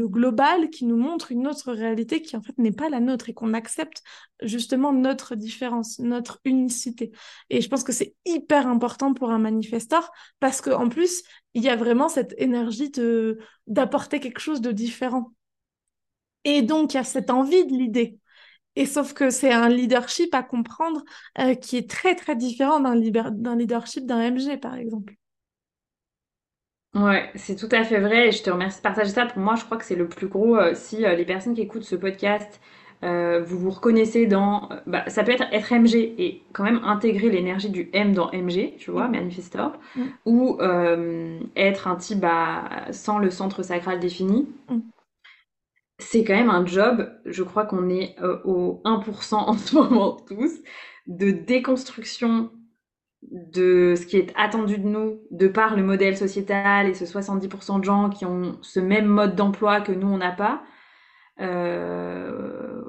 global 0.07 0.69
qui 0.69 0.85
nous 0.85 0.97
montre 0.97 1.31
une 1.31 1.47
autre 1.47 1.71
réalité 1.71 2.21
qui 2.21 2.35
en 2.35 2.41
fait 2.41 2.57
n'est 2.57 2.71
pas 2.71 2.89
la 2.89 2.99
nôtre 2.99 3.29
et 3.29 3.33
qu'on 3.33 3.53
accepte 3.53 4.01
justement 4.41 4.91
notre 4.93 5.35
différence, 5.35 5.99
notre 5.99 6.39
unicité. 6.45 7.11
Et 7.49 7.61
je 7.61 7.69
pense 7.69 7.83
que 7.83 7.91
c'est 7.91 8.15
hyper 8.25 8.67
important 8.67 9.13
pour 9.13 9.31
un 9.31 9.39
manifesteur 9.39 10.11
parce 10.39 10.61
qu'en 10.61 10.89
plus, 10.89 11.23
il 11.53 11.63
y 11.63 11.69
a 11.69 11.75
vraiment 11.75 12.09
cette 12.09 12.33
énergie 12.37 12.91
d'apporter 13.67 14.19
quelque 14.19 14.39
chose 14.39 14.61
de 14.61 14.71
différent. 14.71 15.31
Et 16.43 16.61
donc, 16.61 16.93
il 16.93 16.97
y 16.97 16.99
a 16.99 17.03
cette 17.03 17.29
envie 17.29 17.65
de 17.65 17.73
l'idée. 17.73 18.19
Et 18.75 18.85
sauf 18.85 19.13
que 19.13 19.29
c'est 19.29 19.53
un 19.53 19.69
leadership 19.69 20.33
à 20.35 20.43
comprendre 20.43 21.03
euh, 21.39 21.55
qui 21.55 21.77
est 21.77 21.89
très, 21.89 22.15
très 22.15 22.35
différent 22.35 22.79
d'un 22.79 23.55
leadership 23.55 24.05
d'un 24.05 24.31
MG, 24.31 24.57
par 24.59 24.75
exemple. 24.75 25.15
Ouais, 26.95 27.29
c'est 27.35 27.57
tout 27.57 27.67
à 27.71 27.83
fait 27.83 27.99
vrai 27.99 28.29
et 28.29 28.31
je 28.31 28.41
te 28.41 28.49
remercie 28.49 28.77
de 28.77 28.81
partager 28.81 29.09
ça. 29.09 29.25
Pour 29.25 29.39
moi, 29.39 29.55
je 29.55 29.65
crois 29.65 29.77
que 29.77 29.83
c'est 29.83 29.97
le 29.97 30.07
plus 30.07 30.27
gros. 30.27 30.55
Euh, 30.55 30.71
si 30.75 31.05
euh, 31.05 31.13
les 31.13 31.25
personnes 31.25 31.53
qui 31.53 31.61
écoutent 31.61 31.83
ce 31.83 31.97
podcast, 31.97 32.61
euh, 33.03 33.43
vous 33.43 33.59
vous 33.59 33.69
reconnaissez 33.69 34.27
dans. 34.27 34.69
bah, 34.87 35.03
ça 35.09 35.25
peut 35.25 35.33
être 35.33 35.43
être 35.51 35.73
MG 35.73 35.95
et 36.17 36.43
quand 36.53 36.63
même 36.63 36.79
intégrer 36.85 37.29
l'énergie 37.29 37.69
du 37.69 37.89
M 37.91 38.13
dans 38.13 38.31
MG, 38.31 38.77
tu 38.77 38.91
vois, 38.91 39.09
mm. 39.09 39.11
manifestor, 39.11 39.73
mm. 39.97 40.03
ou 40.25 40.57
être 41.57 41.87
un 41.89 41.97
type 41.97 42.21
bah, 42.21 42.63
sans 42.91 43.19
le 43.19 43.29
centre 43.29 43.61
sacral 43.61 43.99
défini. 43.99 44.47
Mm. 44.69 44.79
C'est 45.99 46.23
quand 46.23 46.35
même 46.35 46.49
un 46.49 46.65
job, 46.65 47.09
je 47.25 47.43
crois 47.43 47.65
qu'on 47.65 47.89
est 47.89 48.15
au 48.45 48.81
1% 48.85 49.35
en 49.35 49.57
ce 49.57 49.75
moment 49.75 50.13
tous, 50.13 50.61
de 51.07 51.31
déconstruction 51.31 52.51
de 53.31 53.95
ce 53.95 54.05
qui 54.05 54.17
est 54.17 54.33
attendu 54.35 54.77
de 54.77 54.87
nous 54.87 55.21
de 55.31 55.47
par 55.47 55.75
le 55.75 55.83
modèle 55.83 56.17
sociétal 56.17 56.87
et 56.87 56.93
ce 56.93 57.05
70% 57.05 57.79
de 57.79 57.83
gens 57.83 58.09
qui 58.09 58.25
ont 58.25 58.57
ce 58.61 58.79
même 58.79 59.05
mode 59.05 59.35
d'emploi 59.35 59.81
que 59.81 59.91
nous 59.91 60.07
on 60.07 60.17
n'a 60.17 60.31
pas. 60.31 60.61
Euh... 61.41 62.81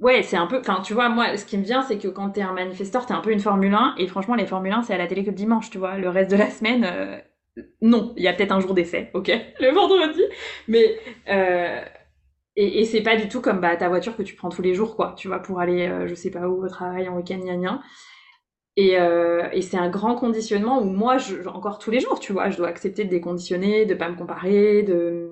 Ouais, 0.00 0.22
c'est 0.22 0.36
un 0.36 0.46
peu. 0.46 0.58
Enfin, 0.58 0.82
tu 0.84 0.92
vois, 0.92 1.08
moi, 1.08 1.36
ce 1.36 1.46
qui 1.46 1.56
me 1.56 1.64
vient, 1.64 1.82
c'est 1.82 1.98
que 1.98 2.08
quand 2.08 2.30
t'es 2.30 2.42
un 2.42 2.52
manifesteur, 2.52 3.06
t'es 3.06 3.14
un 3.14 3.20
peu 3.20 3.30
une 3.32 3.40
Formule 3.40 3.72
1. 3.72 3.94
Et 3.98 4.06
franchement, 4.06 4.34
les 4.34 4.46
Formule 4.46 4.72
1, 4.72 4.82
c'est 4.82 4.94
à 4.94 4.98
la 4.98 5.06
télé 5.06 5.24
que 5.24 5.30
le 5.30 5.36
dimanche, 5.36 5.70
tu 5.70 5.78
vois. 5.78 5.96
Le 5.96 6.08
reste 6.08 6.30
de 6.30 6.36
la 6.36 6.50
semaine, 6.50 6.84
euh... 6.84 7.18
non. 7.80 8.12
Il 8.16 8.22
y 8.22 8.28
a 8.28 8.34
peut-être 8.34 8.52
un 8.52 8.60
jour 8.60 8.74
d'essai, 8.74 9.10
ok 9.14 9.28
Le 9.60 9.74
vendredi. 9.74 10.22
Mais. 10.68 10.98
Euh... 11.28 11.80
Et, 12.58 12.86
c'est 12.86 13.02
pas 13.02 13.16
du 13.16 13.28
tout 13.28 13.42
comme 13.42 13.60
bah, 13.60 13.76
ta 13.76 13.88
voiture 13.88 14.16
que 14.16 14.22
tu 14.22 14.34
prends 14.34 14.48
tous 14.48 14.62
les 14.62 14.74
jours, 14.74 14.96
quoi. 14.96 15.14
Tu 15.16 15.28
vois, 15.28 15.40
pour 15.40 15.60
aller, 15.60 15.86
euh, 15.88 16.06
je 16.06 16.14
sais 16.14 16.30
pas 16.30 16.48
où, 16.48 16.64
au 16.64 16.68
travail, 16.68 17.06
en 17.08 17.16
week-end, 17.16 17.38
gna 17.38 17.56
gna. 17.56 17.82
Et, 18.76 18.98
euh, 18.98 19.48
et 19.52 19.62
c'est 19.62 19.78
un 19.78 19.88
grand 19.88 20.14
conditionnement 20.16 20.80
où 20.82 20.84
moi, 20.84 21.16
encore 21.46 21.78
tous 21.78 21.90
les 21.90 22.00
jours, 22.00 22.20
tu 22.20 22.32
vois, 22.32 22.50
je 22.50 22.58
dois 22.58 22.68
accepter 22.68 23.04
de 23.04 23.10
déconditionner, 23.10 23.86
de 23.86 23.94
pas 23.94 24.08
me 24.08 24.16
comparer, 24.16 24.82
de... 24.82 25.30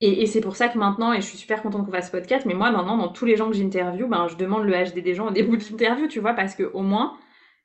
Et, 0.00 0.22
et 0.22 0.26
c'est 0.26 0.40
pour 0.40 0.54
ça 0.54 0.68
que 0.68 0.78
maintenant, 0.78 1.12
et 1.12 1.20
je 1.20 1.26
suis 1.26 1.38
super 1.38 1.60
contente 1.60 1.84
qu'on 1.84 1.90
fasse 1.92 2.06
ce 2.06 2.12
podcast, 2.12 2.46
mais 2.46 2.54
moi 2.54 2.70
maintenant, 2.70 2.96
dans 2.96 3.08
tous 3.08 3.24
les 3.24 3.36
gens 3.36 3.48
que 3.50 3.56
j'interview, 3.56 4.06
ben, 4.06 4.28
je 4.28 4.36
demande 4.36 4.64
le 4.64 4.72
HD 4.72 5.00
des 5.02 5.14
gens 5.14 5.28
au 5.28 5.30
début 5.32 5.56
de 5.58 5.64
l'interview, 5.70 6.06
tu 6.06 6.20
vois, 6.20 6.34
parce 6.34 6.54
que 6.54 6.62
au 6.62 6.82
moins, 6.82 7.18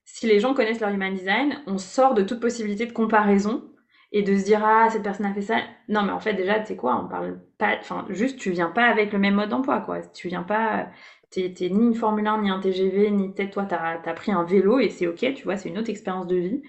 si 0.05 0.27
les 0.27 0.39
gens 0.39 0.53
connaissent 0.55 0.79
leur 0.79 0.89
human 0.89 1.13
design, 1.13 1.61
on 1.67 1.77
sort 1.77 2.15
de 2.15 2.23
toute 2.23 2.39
possibilité 2.39 2.85
de 2.87 2.91
comparaison 2.91 3.63
et 4.11 4.21
de 4.21 4.37
se 4.37 4.45
dire 4.45 4.63
ah 4.63 4.89
cette 4.89 5.03
personne 5.03 5.25
a 5.25 5.33
fait 5.33 5.41
ça. 5.41 5.57
Non 5.89 6.03
mais 6.03 6.11
en 6.11 6.19
fait 6.19 6.33
déjà 6.33 6.59
tu 6.59 6.67
sais 6.67 6.75
quoi, 6.75 7.01
on 7.03 7.07
parle 7.07 7.39
pas, 7.57 7.77
enfin 7.79 8.05
juste 8.09 8.39
tu 8.39 8.51
viens 8.51 8.69
pas 8.69 8.85
avec 8.85 9.11
le 9.11 9.19
même 9.19 9.35
mode 9.35 9.49
d'emploi 9.49 9.81
quoi. 9.81 10.01
Tu 10.01 10.27
viens 10.27 10.43
pas, 10.43 10.87
t'es 11.33 11.69
ni 11.69 11.87
une 11.87 11.95
Formule 11.95 12.27
1, 12.27 12.41
ni 12.41 12.49
un 12.49 12.59
TGV, 12.59 13.11
ni 13.11 13.31
peut-être 13.31 13.51
toi, 13.51 13.65
t'as 13.65 13.99
as 14.03 14.13
pris 14.13 14.31
un 14.31 14.43
vélo 14.43 14.79
et 14.79 14.89
c'est 14.89 15.07
ok, 15.07 15.33
tu 15.33 15.43
vois, 15.43 15.57
c'est 15.57 15.69
une 15.69 15.77
autre 15.77 15.89
expérience 15.89 16.27
de 16.27 16.35
vie. 16.35 16.61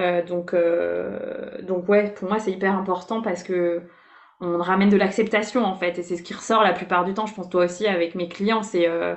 Euh, 0.00 0.24
donc, 0.24 0.54
euh, 0.54 1.60
donc 1.62 1.88
ouais, 1.88 2.12
pour 2.14 2.28
moi 2.28 2.38
c'est 2.38 2.52
hyper 2.52 2.76
important 2.76 3.20
parce 3.22 3.42
que 3.42 3.82
on 4.40 4.58
ramène 4.58 4.90
de 4.90 4.96
l'acceptation 4.96 5.64
en 5.64 5.74
fait 5.74 5.98
et 5.98 6.02
c'est 6.04 6.16
ce 6.16 6.22
qui 6.22 6.34
ressort 6.34 6.62
la 6.62 6.72
plupart 6.72 7.04
du 7.04 7.14
temps. 7.14 7.26
Je 7.26 7.34
pense 7.34 7.48
toi 7.48 7.64
aussi 7.64 7.86
avec 7.86 8.14
mes 8.14 8.28
clients, 8.28 8.62
c'est 8.62 8.88
euh, 8.88 9.16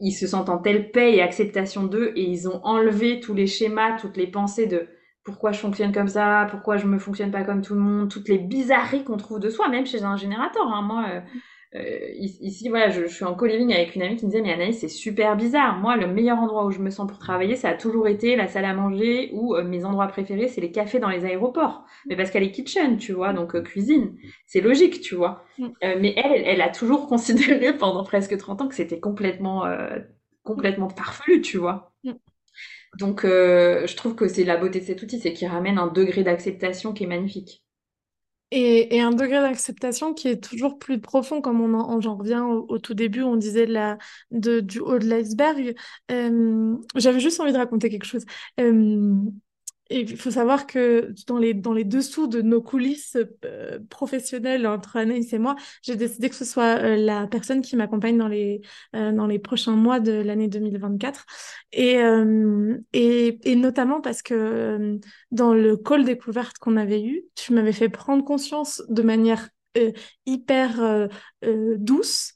ils 0.00 0.12
se 0.12 0.26
sentent 0.26 0.48
en 0.48 0.58
telle 0.58 0.90
paix 0.90 1.14
et 1.14 1.22
acceptation 1.22 1.84
d'eux 1.84 2.12
et 2.16 2.22
ils 2.22 2.48
ont 2.48 2.60
enlevé 2.64 3.20
tous 3.20 3.34
les 3.34 3.46
schémas, 3.46 3.96
toutes 3.98 4.16
les 4.16 4.26
pensées 4.26 4.66
de 4.66 4.88
pourquoi 5.24 5.52
je 5.52 5.60
fonctionne 5.60 5.92
comme 5.92 6.08
ça, 6.08 6.46
pourquoi 6.50 6.76
je 6.76 6.86
me 6.86 6.98
fonctionne 6.98 7.30
pas 7.30 7.44
comme 7.44 7.62
tout 7.62 7.74
le 7.74 7.80
monde, 7.80 8.10
toutes 8.10 8.28
les 8.28 8.38
bizarreries 8.38 9.04
qu'on 9.04 9.16
trouve 9.16 9.38
de 9.38 9.50
soi, 9.50 9.68
même 9.68 9.86
chez 9.86 10.02
un 10.02 10.16
générateur. 10.16 10.66
Hein. 10.66 10.82
Moi, 10.82 11.04
euh, 11.76 12.10
ici, 12.18 12.68
voilà, 12.68 12.90
je, 12.90 13.02
je, 13.06 13.14
suis 13.14 13.24
en 13.24 13.34
co-living 13.34 13.72
avec 13.72 13.94
une 13.94 14.02
amie 14.02 14.16
qui 14.16 14.26
me 14.26 14.30
disait, 14.30 14.42
mais 14.42 14.52
Anaïs, 14.52 14.80
c'est 14.80 14.88
super 14.88 15.36
bizarre. 15.36 15.78
Moi, 15.78 15.96
le 15.96 16.08
meilleur 16.08 16.38
endroit 16.38 16.64
où 16.64 16.72
je 16.72 16.80
me 16.80 16.90
sens 16.90 17.06
pour 17.06 17.18
travailler, 17.18 17.54
ça 17.54 17.68
a 17.68 17.74
toujours 17.74 18.08
été 18.08 18.34
la 18.34 18.48
salle 18.48 18.64
à 18.64 18.74
manger 18.74 19.30
ou 19.34 19.54
euh, 19.54 19.62
mes 19.62 19.84
endroits 19.84 20.08
préférés, 20.08 20.48
c'est 20.48 20.60
les 20.60 20.72
cafés 20.72 20.98
dans 20.98 21.08
les 21.08 21.24
aéroports. 21.24 21.84
Mais 22.08 22.16
parce 22.16 22.32
qu'elle 22.32 22.42
est 22.42 22.50
kitchen, 22.50 22.96
tu 22.96 23.12
vois, 23.12 23.32
donc 23.32 23.54
euh, 23.54 23.62
cuisine. 23.62 24.16
C'est 24.46 24.60
logique, 24.60 25.00
tu 25.00 25.14
vois. 25.14 25.44
Mm. 25.58 25.68
mais 26.00 26.14
elle, 26.16 26.42
elle 26.44 26.60
a 26.60 26.70
toujours 26.70 27.06
considéré 27.08 27.76
pendant 27.76 28.02
presque 28.02 28.36
30 28.36 28.62
ans 28.62 28.68
que 28.68 28.74
c'était 28.74 29.00
complètement, 29.00 29.64
complètement 30.42 30.88
farfelu, 30.88 31.40
tu 31.40 31.58
vois. 31.58 31.92
Mm. 32.02 32.12
Donc, 32.98 33.20
je 33.24 33.96
trouve 33.96 34.16
que 34.16 34.26
c'est 34.26 34.42
la 34.42 34.56
beauté 34.56 34.80
de 34.80 34.84
cet 34.84 35.02
outil, 35.02 35.20
c'est 35.20 35.32
qu'il 35.32 35.46
ramène 35.46 35.78
un 35.78 35.86
degré 35.86 36.24
d'acceptation 36.24 36.92
qui 36.92 37.04
est 37.04 37.06
magnifique. 37.06 37.62
Et, 38.52 39.00
un 39.00 39.10
degré 39.12 39.40
d'acceptation 39.40 40.12
qui 40.12 40.28
est 40.28 40.42
toujours 40.42 40.78
plus 40.78 41.00
profond, 41.00 41.40
comme 41.40 41.60
on 41.60 41.72
en, 41.74 42.00
j'en 42.00 42.16
reviens 42.16 42.44
au, 42.46 42.78
tout 42.78 42.94
début, 42.94 43.22
on 43.22 43.36
disait 43.36 43.66
de 43.66 43.72
la, 43.72 43.96
de, 44.32 44.60
du 44.60 44.80
haut 44.80 44.98
de 44.98 45.06
l'iceberg. 45.06 45.74
Euh, 46.10 46.76
J'avais 46.96 47.20
juste 47.20 47.38
envie 47.40 47.52
de 47.52 47.58
raconter 47.58 47.90
quelque 47.90 48.06
chose. 48.06 48.24
Euh, 48.58 49.14
et 49.90 50.00
il 50.00 50.16
faut 50.16 50.30
savoir 50.30 50.66
que 50.66 51.12
dans 51.26 51.36
les, 51.36 51.52
dans 51.52 51.72
les 51.72 51.84
dessous 51.84 52.28
de 52.28 52.40
nos 52.42 52.62
coulisses 52.62 53.16
euh, 53.44 53.80
professionnelles 53.90 54.66
entre 54.66 54.96
Anaïs 54.96 55.32
et 55.32 55.38
moi, 55.38 55.56
j'ai 55.82 55.96
décidé 55.96 56.28
que 56.28 56.36
ce 56.36 56.44
soit 56.44 56.78
euh, 56.80 56.96
la 56.96 57.26
personne 57.26 57.60
qui 57.60 57.74
m'accompagne 57.74 58.16
dans 58.16 58.28
les, 58.28 58.60
euh, 58.94 59.10
dans 59.12 59.26
les 59.26 59.40
prochains 59.40 59.74
mois 59.74 59.98
de 59.98 60.12
l'année 60.12 60.48
2024. 60.48 61.26
Et, 61.72 61.98
et, 62.92 63.38
et, 63.50 63.56
notamment 63.56 64.00
parce 64.00 64.22
que 64.22 64.98
dans 65.30 65.54
le 65.54 65.76
call 65.76 66.04
découverte 66.04 66.58
qu'on 66.58 66.76
avait 66.76 67.02
eu, 67.02 67.22
tu 67.34 67.52
m'avais 67.52 67.72
fait 67.72 67.88
prendre 67.88 68.24
conscience 68.24 68.82
de 68.88 69.02
manière 69.02 69.48
euh, 69.78 69.92
hyper 70.26 70.82
euh, 70.82 71.06
euh, 71.44 71.76
douce 71.78 72.34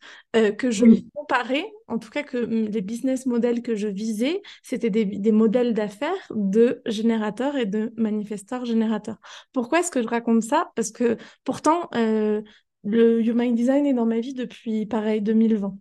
que 0.59 0.71
je 0.71 0.85
me 0.85 0.97
comparais, 1.15 1.65
en 1.89 1.99
tout 1.99 2.11
cas 2.11 2.23
que 2.23 2.39
les 2.39 2.81
business 2.81 3.27
models 3.27 3.63
que 3.63 3.75
je 3.75 3.89
visais, 3.89 4.43
c'était 4.63 4.91
des, 4.91 5.33
modèles 5.33 5.75
d'affaires 5.75 6.33
de 6.35 6.83
générateurs 6.87 7.57
et 7.57 7.67
de 7.67 7.93
manifesteurs 7.97 8.65
générateurs. 8.65 9.19
Pourquoi 9.53 9.81
est-ce 9.81 9.91
que 9.91 10.03
je 10.03 10.09
raconte 10.09 10.43
ça? 10.43 10.71
Parce 10.77 10.91
que 10.91 11.17
pourtant, 11.45 11.89
le 11.93 13.27
Human 13.27 13.55
Design 13.55 13.87
est 13.87 13.95
dans 13.95 14.07
ma 14.07 14.21
vie 14.21 14.35
depuis, 14.35 14.87
pareil, 14.87 15.21
2020. 15.21 15.77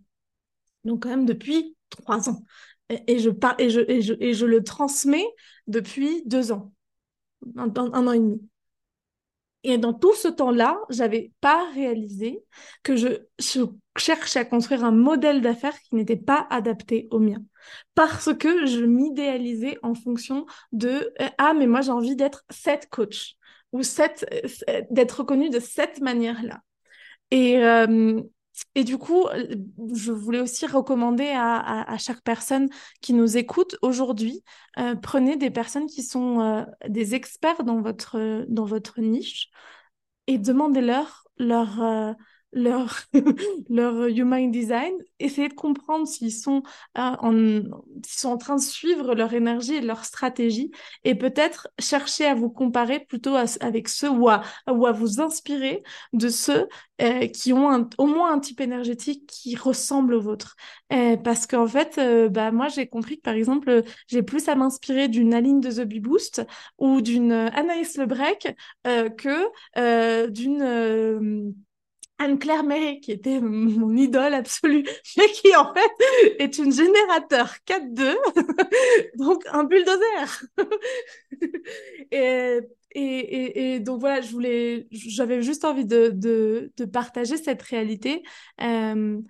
Donc 0.84 1.02
quand 1.02 1.10
même 1.10 1.26
depuis 1.26 1.76
trois 1.90 2.28
ans. 2.28 2.42
Et, 3.06 3.18
je, 3.18 3.30
et, 3.58 3.70
je, 3.70 3.80
et, 3.88 4.02
je, 4.02 4.14
et 4.20 4.34
je 4.34 4.44
le 4.44 4.62
transmets 4.62 5.26
depuis 5.66 6.22
deux 6.26 6.52
ans, 6.52 6.72
un 7.56 7.68
an 8.06 8.12
et 8.12 8.18
demi. 8.18 8.40
Et 9.64 9.78
dans 9.78 9.94
tout 9.94 10.14
ce 10.14 10.28
temps-là, 10.28 10.78
j'avais 10.90 11.32
pas 11.40 11.70
réalisé 11.72 12.44
que 12.82 12.96
je, 12.96 13.08
cherchais 13.96 14.40
à 14.40 14.44
construire 14.44 14.84
un 14.84 14.92
modèle 14.92 15.40
d'affaires 15.40 15.78
qui 15.80 15.94
n'était 15.94 16.16
pas 16.16 16.46
adapté 16.50 17.08
au 17.10 17.18
mien. 17.18 17.42
Parce 17.94 18.34
que 18.34 18.66
je 18.66 18.84
m'idéalisais 18.84 19.78
en 19.82 19.94
fonction 19.94 20.46
de 20.72 21.12
euh, 21.20 21.28
ah 21.38 21.54
mais 21.54 21.66
moi 21.66 21.80
j'ai 21.80 21.92
envie 21.92 22.16
d'être 22.16 22.44
cette 22.50 22.88
coach 22.90 23.36
ou 23.72 23.82
cette 23.82 24.26
euh, 24.68 24.82
d'être 24.90 25.20
reconnue 25.20 25.50
de 25.50 25.60
cette 25.60 26.00
manière-là. 26.00 26.60
Et, 27.30 27.58
euh, 27.64 28.20
et 28.74 28.84
du 28.84 28.98
coup, 28.98 29.26
je 29.94 30.12
voulais 30.12 30.40
aussi 30.40 30.66
recommander 30.66 31.32
à, 31.34 31.96
chaque 31.98 32.22
personne 32.22 32.68
qui 33.00 33.12
nous 33.12 33.36
écoute 33.36 33.76
aujourd'hui, 33.82 34.44
prenez 35.02 35.36
des 35.36 35.50
personnes 35.50 35.86
qui 35.86 36.04
sont 36.04 36.64
des 36.88 37.16
experts 37.16 37.64
dans 37.64 37.80
votre, 37.80 38.44
dans 38.48 38.64
votre 38.64 39.00
niche 39.00 39.50
et 40.28 40.38
demandez-leur 40.38 41.24
leur, 41.36 41.82
leur, 41.82 42.14
leur 43.68 44.06
human 44.06 44.50
design, 44.50 44.92
essayer 45.18 45.48
de 45.48 45.54
comprendre 45.54 46.06
s'ils 46.06 46.32
sont, 46.32 46.62
euh, 46.98 47.00
en, 47.00 47.62
sont 48.06 48.28
en 48.28 48.36
train 48.36 48.56
de 48.56 48.60
suivre 48.60 49.14
leur 49.14 49.32
énergie 49.32 49.74
et 49.74 49.80
leur 49.80 50.04
stratégie, 50.04 50.70
et 51.04 51.14
peut-être 51.14 51.68
chercher 51.78 52.26
à 52.26 52.34
vous 52.34 52.50
comparer 52.50 53.00
plutôt 53.00 53.36
avec 53.60 53.88
ceux 53.88 54.10
ou 54.10 54.28
à, 54.28 54.42
ou 54.70 54.86
à 54.86 54.92
vous 54.92 55.20
inspirer 55.20 55.82
de 56.12 56.28
ceux 56.28 56.68
euh, 57.02 57.26
qui 57.26 57.52
ont 57.52 57.88
au 57.98 58.06
moins 58.06 58.32
un 58.32 58.38
type 58.38 58.60
énergétique 58.60 59.26
qui 59.26 59.56
ressemble 59.56 60.14
au 60.14 60.20
vôtre. 60.20 60.56
Euh, 60.92 61.16
parce 61.16 61.46
qu'en 61.46 61.66
fait, 61.66 62.00
bah, 62.30 62.52
moi, 62.52 62.68
j'ai 62.68 62.86
compris 62.86 63.16
que, 63.16 63.22
par 63.22 63.34
exemple, 63.34 63.82
j'ai 64.06 64.22
plus 64.22 64.48
à 64.48 64.54
m'inspirer 64.54 65.08
d'une 65.08 65.34
Aline 65.34 65.60
de 65.60 65.70
The 65.70 65.86
Bee 65.86 66.00
Boost 66.00 66.46
ou 66.78 67.00
d'une 67.00 67.32
Anaïs 67.32 67.96
Lebrec 67.96 68.54
que 68.84 70.28
d'une 70.28 71.54
Anne-Claire 72.18 72.62
Méry, 72.64 73.00
qui 73.00 73.12
était 73.12 73.40
mon 73.40 73.96
idole 73.96 74.34
absolue, 74.34 74.84
mais 75.16 75.26
qui 75.28 75.54
en 75.56 75.72
fait 75.74 76.36
est 76.38 76.58
une 76.58 76.72
générateur 76.72 77.54
4-2, 77.66 78.16
donc 79.18 79.42
un 79.50 79.64
bulldozer. 79.64 80.44
et, 82.12 82.60
et, 82.92 83.74
et, 83.74 83.80
donc 83.80 84.00
voilà, 84.00 84.20
je 84.20 84.30
voulais, 84.30 84.86
j'avais 84.90 85.42
juste 85.42 85.64
envie 85.64 85.84
de, 85.84 86.10
de, 86.14 86.84
partager 86.84 87.36
cette 87.36 87.62
réalité. 87.62 88.22
Euh, 88.60 89.20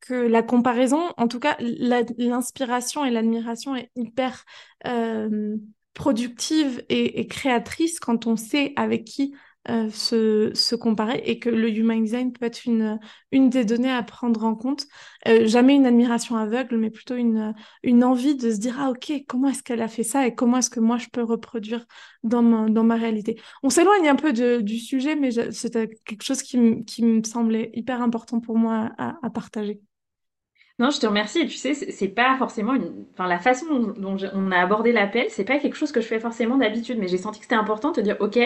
que 0.00 0.14
la 0.14 0.42
comparaison, 0.42 1.12
en 1.18 1.28
tout 1.28 1.38
cas 1.38 1.56
l'inspiration 1.60 3.04
et 3.04 3.10
l'admiration 3.10 3.76
est 3.76 3.90
hyper 3.96 4.44
euh, 4.86 5.56
productive 5.94 6.82
et, 6.88 7.26
créatrice 7.26 8.00
quand 8.00 8.26
on 8.26 8.36
sait 8.36 8.72
avec 8.76 9.04
qui 9.04 9.34
euh, 9.68 9.90
se, 9.90 10.52
se, 10.54 10.74
comparer 10.74 11.20
et 11.26 11.38
que 11.38 11.50
le 11.50 11.68
human 11.68 12.02
design 12.02 12.32
peut 12.32 12.46
être 12.46 12.64
une, 12.64 12.98
une 13.30 13.50
des 13.50 13.66
données 13.66 13.90
à 13.90 14.02
prendre 14.02 14.42
en 14.42 14.54
compte. 14.54 14.86
Euh, 15.28 15.46
jamais 15.46 15.74
une 15.74 15.84
admiration 15.84 16.36
aveugle, 16.36 16.78
mais 16.78 16.88
plutôt 16.88 17.14
une, 17.14 17.54
une 17.82 18.02
envie 18.02 18.36
de 18.36 18.50
se 18.50 18.56
dire 18.56 18.76
Ah, 18.80 18.88
ok, 18.88 19.12
comment 19.28 19.48
est-ce 19.48 19.62
qu'elle 19.62 19.82
a 19.82 19.88
fait 19.88 20.02
ça 20.02 20.26
et 20.26 20.34
comment 20.34 20.56
est-ce 20.56 20.70
que 20.70 20.80
moi 20.80 20.96
je 20.96 21.08
peux 21.12 21.22
reproduire 21.22 21.84
dans 22.22 22.40
ma, 22.40 22.70
dans 22.70 22.84
ma 22.84 22.96
réalité? 22.96 23.38
On 23.62 23.68
s'éloigne 23.68 24.08
un 24.08 24.16
peu 24.16 24.32
de, 24.32 24.62
du 24.62 24.78
sujet, 24.78 25.14
mais 25.14 25.30
c'était 25.52 25.88
quelque 26.06 26.22
chose 26.22 26.42
qui, 26.42 26.82
qui, 26.86 27.04
me 27.04 27.22
semblait 27.22 27.70
hyper 27.74 28.00
important 28.00 28.40
pour 28.40 28.56
moi 28.56 28.92
à, 28.96 29.28
partager. 29.28 29.82
Non, 30.78 30.88
je 30.88 31.00
te 31.00 31.06
remercie. 31.06 31.40
Et 31.40 31.46
tu 31.46 31.58
sais, 31.58 31.74
c'est 31.74 32.08
pas 32.08 32.34
forcément 32.38 32.72
une. 32.72 33.04
Enfin, 33.12 33.28
la 33.28 33.38
façon 33.38 33.92
dont, 33.98 34.16
on 34.32 34.52
a 34.52 34.58
abordé 34.58 34.92
l'appel, 34.92 35.26
c'est 35.28 35.44
pas 35.44 35.58
quelque 35.58 35.76
chose 35.76 35.92
que 35.92 36.00
je 36.00 36.06
fais 36.06 36.18
forcément 36.18 36.56
d'habitude, 36.56 36.98
mais 36.98 37.08
j'ai 37.08 37.18
senti 37.18 37.40
que 37.40 37.44
c'était 37.44 37.56
important 37.56 37.90
de 37.90 37.96
te 37.96 38.00
dire, 38.00 38.16
ok, 38.20 38.38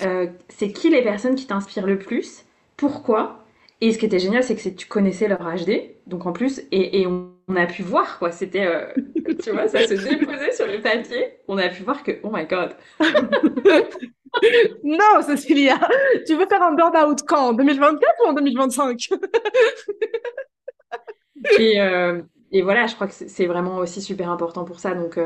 euh, 0.00 0.26
c'est 0.48 0.72
qui 0.72 0.90
les 0.90 1.02
personnes 1.02 1.34
qui 1.34 1.46
t'inspirent 1.46 1.86
le 1.86 1.98
plus, 1.98 2.44
pourquoi? 2.76 3.44
Et 3.80 3.92
ce 3.92 3.98
qui 3.98 4.06
était 4.06 4.18
génial, 4.18 4.44
c'est 4.44 4.56
que 4.56 4.68
tu 4.68 4.86
connaissais 4.86 5.28
leur 5.28 5.40
HD, 5.40 5.94
donc 6.06 6.26
en 6.26 6.32
plus, 6.32 6.62
et, 6.70 7.06
on, 7.06 7.30
a 7.54 7.66
pu 7.66 7.82
voir, 7.82 8.18
quoi. 8.18 8.30
C'était, 8.30 8.64
euh, 8.64 8.86
tu 9.42 9.50
vois, 9.50 9.68
ça 9.68 9.86
se 9.86 9.94
déposait 9.94 10.52
sur 10.52 10.66
le 10.66 10.80
papier. 10.80 11.38
On 11.48 11.58
a 11.58 11.68
pu 11.68 11.82
voir 11.82 12.02
que, 12.02 12.12
oh 12.22 12.30
my 12.32 12.46
god. 12.46 12.74
non, 14.84 15.22
Cécilia, 15.22 15.78
tu 16.26 16.36
veux 16.36 16.46
faire 16.46 16.62
un 16.62 16.74
burn-out 16.74 17.18
quand? 17.26 17.48
En 17.48 17.52
2024 17.52 18.00
ou 18.24 18.28
en 18.28 18.32
2025 18.32 19.08
et, 21.58 21.80
euh, 21.80 22.22
et 22.52 22.62
voilà, 22.62 22.86
je 22.86 22.94
crois 22.94 23.08
que 23.08 23.14
c'est 23.14 23.46
vraiment 23.46 23.78
aussi 23.78 24.00
super 24.00 24.30
important 24.30 24.64
pour 24.64 24.80
ça. 24.80 24.94
Donc, 24.94 25.18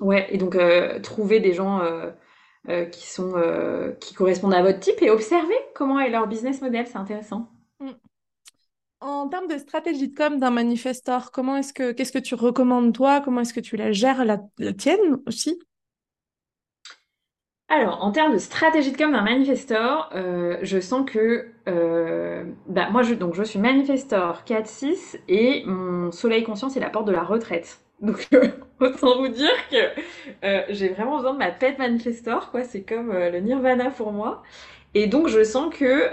ouais, 0.00 0.26
et 0.30 0.38
donc 0.38 0.56
trouver 1.02 1.40
des 1.40 1.52
gens 1.52 1.82
euh, 2.68 2.86
euh, 3.18 3.92
qui 3.92 4.14
correspondent 4.14 4.54
à 4.54 4.62
votre 4.62 4.80
type 4.80 5.02
et 5.02 5.10
observer 5.10 5.54
comment 5.74 6.00
est 6.00 6.10
leur 6.10 6.26
business 6.26 6.62
model, 6.62 6.86
c'est 6.86 6.96
intéressant. 6.96 7.48
Mm. 7.80 7.90
En 9.00 9.28
termes 9.28 9.48
de 9.48 9.58
stratégie 9.58 10.08
de 10.08 10.16
com 10.16 10.38
d'un 10.38 10.50
manifestor, 10.50 11.30
comment 11.30 11.56
est-ce 11.56 11.74
que 11.74 11.92
qu'est-ce 11.92 12.12
que 12.12 12.18
tu 12.18 12.34
recommandes 12.34 12.94
toi? 12.94 13.20
Comment 13.20 13.42
est-ce 13.42 13.52
que 13.52 13.60
tu 13.60 13.76
la 13.76 13.92
gères 13.92 14.24
la, 14.24 14.38
tienne 14.72 15.20
aussi? 15.26 15.58
Alors, 17.74 18.02
en 18.02 18.10
termes 18.12 18.32
de 18.32 18.38
stratégie 18.38 18.92
de 18.92 18.96
com 18.96 19.12
d'un 19.12 19.22
manifestor, 19.22 20.10
euh, 20.14 20.56
je 20.62 20.80
sens 20.80 21.08
que 21.08 21.48
bah, 22.66 22.88
moi, 22.90 23.02
je, 23.02 23.14
donc, 23.14 23.34
je 23.34 23.42
suis 23.42 23.58
manifestor 23.58 24.42
4-6 24.46 25.18
et 25.28 25.64
mon 25.66 26.12
soleil 26.12 26.42
conscient, 26.42 26.68
c'est 26.68 26.80
la 26.80 26.90
porte 26.90 27.06
de 27.06 27.12
la 27.12 27.22
retraite. 27.22 27.84
Donc, 28.00 28.28
euh, 28.34 28.48
autant 28.80 29.18
vous 29.18 29.28
dire 29.28 29.54
que 29.70 29.76
euh, 30.44 30.62
j'ai 30.68 30.88
vraiment 30.88 31.16
besoin 31.16 31.32
de 31.32 31.38
ma 31.38 31.50
tête 31.50 31.78
manifestor, 31.78 32.50
quoi. 32.50 32.64
C'est 32.64 32.82
comme 32.82 33.10
euh, 33.10 33.30
le 33.30 33.40
nirvana 33.40 33.90
pour 33.90 34.12
moi. 34.12 34.42
Et 34.94 35.06
donc, 35.06 35.28
je 35.28 35.42
sens 35.42 35.74
que 35.74 36.10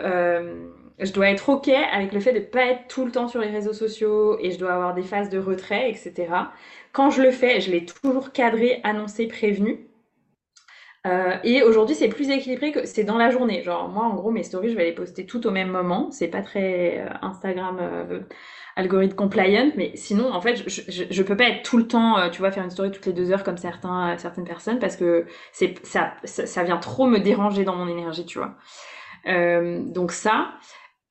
je 1.00 1.12
dois 1.14 1.30
être 1.30 1.50
OK 1.50 1.70
avec 1.70 2.14
le 2.14 2.20
fait 2.20 2.34
de 2.34 2.40
ne 2.40 2.44
pas 2.44 2.66
être 2.66 2.88
tout 2.88 3.06
le 3.06 3.12
temps 3.12 3.28
sur 3.28 3.40
les 3.40 3.50
réseaux 3.50 3.74
sociaux 3.74 4.38
et 4.40 4.52
je 4.52 4.58
dois 4.58 4.74
avoir 4.74 4.94
des 4.96 5.04
phases 5.04 5.30
de 5.30 5.38
retrait, 5.38 5.90
etc. 5.90 6.30
Quand 6.92 7.12
je 7.12 7.22
le 7.22 7.32
fais, 7.32 7.62
je 7.62 7.72
l'ai 7.72 7.86
toujours 7.86 8.32
cadré, 8.32 8.80
annoncé, 8.84 9.28
prévenu. 9.28 9.88
Et 11.44 11.64
aujourd'hui, 11.64 11.96
c'est 11.96 12.10
plus 12.10 12.30
équilibré 12.30 12.72
que 12.72 12.86
c'est 12.86 13.04
dans 13.04 13.18
la 13.18 13.32
journée. 13.32 13.64
Genre, 13.64 13.90
moi, 13.90 14.06
en 14.06 14.14
gros, 14.14 14.32
mes 14.32 14.44
stories, 14.44 14.70
je 14.70 14.76
vais 14.76 14.86
les 14.86 14.94
poster 14.94 15.26
tout 15.26 15.48
au 15.48 15.52
même 15.52 15.70
moment. 15.70 16.12
C'est 16.12 16.28
pas 16.28 16.42
très 16.42 17.04
Instagram 17.22 17.80
algorithme 18.76 19.16
compliant, 19.16 19.72
mais 19.76 19.92
sinon, 19.96 20.32
en 20.34 20.42
fait, 20.42 20.64
je, 20.68 20.82
je, 20.88 21.04
je, 21.10 21.24
peux 21.24 21.36
pas 21.36 21.46
être 21.46 21.64
tout 21.64 21.78
le 21.78 21.88
temps, 21.88 22.18
euh, 22.18 22.30
tu 22.30 22.40
vois, 22.40 22.52
faire 22.52 22.64
une 22.64 22.70
story 22.70 22.92
toutes 22.92 23.06
les 23.06 23.14
deux 23.14 23.32
heures 23.32 23.44
comme 23.44 23.58
certains, 23.58 24.14
euh, 24.14 24.18
certaines 24.18 24.46
personnes 24.46 24.80
parce 24.80 24.96
que 24.96 25.26
c'est 25.52 25.76
ça, 25.86 26.14
ça, 26.24 26.64
vient 26.64 26.78
trop 26.78 27.08
me 27.08 27.20
déranger 27.20 27.64
dans 27.64 27.76
mon 27.76 27.88
énergie, 27.88 28.26
tu 28.26 28.38
vois. 28.38 28.56
Euh, 29.28 29.82
donc 29.84 30.12
ça, 30.12 30.52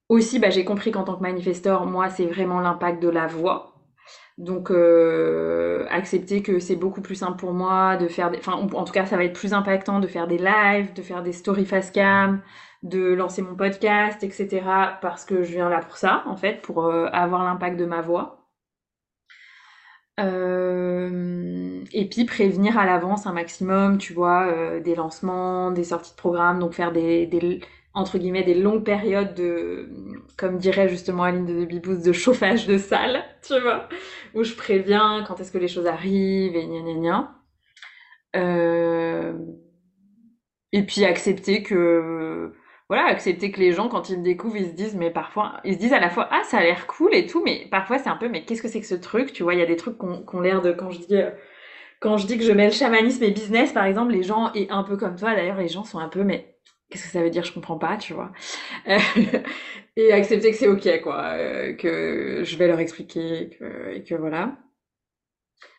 aussi, 0.09 0.39
bah, 0.39 0.51
j'ai 0.51 0.65
compris 0.65 0.91
qu'en 0.91 1.05
tant 1.05 1.17
que 1.17 1.23
manifestor, 1.23 1.87
moi, 1.87 2.09
c'est 2.09 2.27
vraiment 2.27 2.61
l'impact 2.61 3.03
de 3.03 3.09
la 3.09 3.27
voix. 3.27 3.70
Donc, 4.39 4.71
euh, 4.71 5.87
accepter 5.91 6.43
que 6.43 6.59
c'est 6.59 6.77
beaucoup 6.77 7.03
plus 7.03 7.15
simple 7.15 7.39
pour 7.39 7.53
moi 7.53 7.97
de 7.97 8.09
faire 8.09 8.31
des... 8.31 8.39
Enfin, 8.39 8.53
en 8.55 8.85
tout 8.85 8.93
cas, 8.93 9.07
ça 9.07 9.17
va 9.17 9.25
être 9.25 9.39
plus 9.39 9.53
impactant 9.53 10.01
de 10.01 10.07
faire 10.07 10.27
des 10.27 10.39
lives, 10.39 10.93
de 10.95 11.03
faire 11.03 11.23
des 11.23 11.33
stories 11.33 11.67
face 11.67 11.91
cam, 11.91 12.41
de 12.83 13.13
lancer 13.13 13.43
mon 13.43 13.55
podcast, 13.57 14.23
etc. 14.23 14.63
Parce 15.03 15.25
que 15.25 15.43
je 15.43 15.53
viens 15.53 15.69
là 15.69 15.81
pour 15.81 15.97
ça, 15.97 16.25
en 16.27 16.37
fait, 16.37 16.63
pour 16.63 16.85
euh, 16.87 17.07
avoir 17.13 17.45
l'impact 17.45 17.79
de 17.79 17.85
ma 17.87 18.01
voix. 18.03 18.41
Euh, 20.21 21.83
et 21.93 22.09
puis 22.09 22.25
prévenir 22.25 22.79
à 22.79 22.85
l'avance 22.85 23.27
un 23.27 23.33
maximum, 23.33 23.99
tu 23.99 24.13
vois, 24.13 24.49
euh, 24.49 24.81
des 24.81 24.95
lancements, 24.95 25.71
des 25.71 25.85
sorties 25.85 26.13
de 26.13 26.17
programme, 26.17 26.59
donc 26.59 26.75
faire 26.75 26.93
des, 26.93 27.27
entre 27.95 28.19
guillemets 28.19 28.45
des 28.45 28.55
longues 28.55 28.85
périodes 28.85 29.35
de, 29.35 29.89
comme 30.37 30.59
dirait 30.59 30.89
justement 30.89 31.25
Aline 31.25 31.47
de 31.47 31.65
Bibous, 31.65 32.03
de 32.03 32.13
chauffage 32.13 32.67
de 32.67 32.79
salle, 32.79 33.25
tu 33.47 33.59
vois, 33.61 33.89
où 34.35 34.45
je 34.45 34.55
préviens 34.55 35.25
quand 35.27 35.41
est-ce 35.41 35.53
que 35.53 35.59
les 35.59 35.69
choses 35.69 35.87
arrivent 35.87 36.57
et 36.57 36.67
gna 36.67 36.81
gna 36.81 36.95
gna. 36.95 37.35
Euh... 38.37 39.33
Et 40.73 40.85
puis 40.87 41.05
accepter 41.05 41.63
que 41.65 42.53
voilà, 42.91 43.07
accepter 43.07 43.53
que 43.53 43.61
les 43.61 43.71
gens, 43.73 43.89
quand 43.89 44.11
ils 44.11 44.19
me 44.19 44.25
découvrent, 44.25 44.57
ils 44.57 44.67
se 44.67 44.75
disent, 44.75 44.97
mais 44.97 45.11
parfois, 45.13 45.61
ils 45.65 45.75
se 45.75 45.79
disent 45.79 45.93
à 45.93 46.01
la 46.01 46.11
fois, 46.11 46.29
ah, 46.33 46.43
ça 46.43 46.59
a 46.59 46.63
l'air 46.65 46.89
cool 46.89 47.15
et 47.15 47.27
tout, 47.27 47.41
mais 47.45 47.69
parfois 47.71 47.99
c'est 47.99 48.09
un 48.09 48.17
peu, 48.17 48.29
mais 48.29 48.45
qu'est-ce 48.45 48.63
que 48.63 48.67
c'est 48.69 48.81
que 48.81 48.87
ce 48.87 48.97
truc 48.97 49.33
Tu 49.33 49.45
vois, 49.45 49.55
il 49.55 49.61
y 49.61 49.63
a 49.63 49.67
des 49.67 49.77
trucs 49.77 49.97
qui 49.97 50.05
ont 50.05 50.41
l'air 50.41 50.61
de, 50.61 50.73
quand 50.73 50.91
je 50.91 50.99
dis, 50.99 51.17
euh, 51.17 51.31
quand 52.01 52.17
je 52.17 52.27
dis 52.27 52.37
que 52.37 52.45
je 52.45 52.53
mets 52.53 52.67
le 52.67 52.73
chamanisme 52.73 53.23
et 53.23 53.31
business, 53.31 53.73
par 53.73 53.85
exemple, 53.85 54.13
les 54.13 54.25
gens, 54.25 54.53
et 54.55 54.69
un 54.71 54.83
peu 54.83 54.97
comme 54.97 55.15
toi, 55.17 55.37
d'ailleurs, 55.37 55.59
les 55.59 55.69
gens 55.69 55.85
sont 55.85 56.01
un 56.01 56.09
peu, 56.09 56.25
mais 56.25 56.50
qu'est-ce 56.91 57.05
que 57.05 57.11
ça 57.11 57.23
veut 57.23 57.31
dire 57.31 57.45
Je 57.45 57.53
comprends 57.53 57.79
pas, 57.79 57.97
tu 57.97 58.15
vois. 58.15 58.33
et 59.97 60.13
accepter 60.13 60.51
que 60.51 60.57
c'est 60.57 60.69
ok, 60.69 61.03
quoi, 61.03 61.23
euh, 61.35 61.75
que 61.75 62.43
je 62.45 62.57
vais 62.57 62.67
leur 62.69 62.81
expliquer, 62.81 63.51
que, 63.59 63.95
et 63.95 64.03
que 64.05 64.15
voilà. 64.15 64.57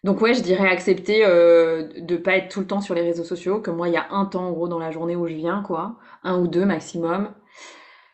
Donc 0.04 0.22
ouais, 0.22 0.34
je 0.34 0.42
dirais 0.42 0.68
accepter 0.68 1.24
euh, 1.26 1.88
de 1.98 2.18
pas 2.18 2.36
être 2.38 2.50
tout 2.52 2.60
le 2.60 2.68
temps 2.68 2.82
sur 2.82 2.96
les 2.96 3.02
réseaux 3.02 3.24
sociaux, 3.24 3.62
que 3.62 3.72
moi 3.72 3.88
il 3.88 3.94
y 3.94 3.98
a 3.98 4.08
un 4.12 4.26
temps 4.26 4.48
en 4.48 4.52
gros 4.52 4.68
dans 4.68 4.80
la 4.80 4.92
journée 4.92 5.16
où 5.16 5.28
je 5.28 5.34
viens 5.34 5.62
quoi, 5.64 5.98
un 6.24 6.40
ou 6.40 6.48
deux 6.48 6.66
maximum. 6.66 7.34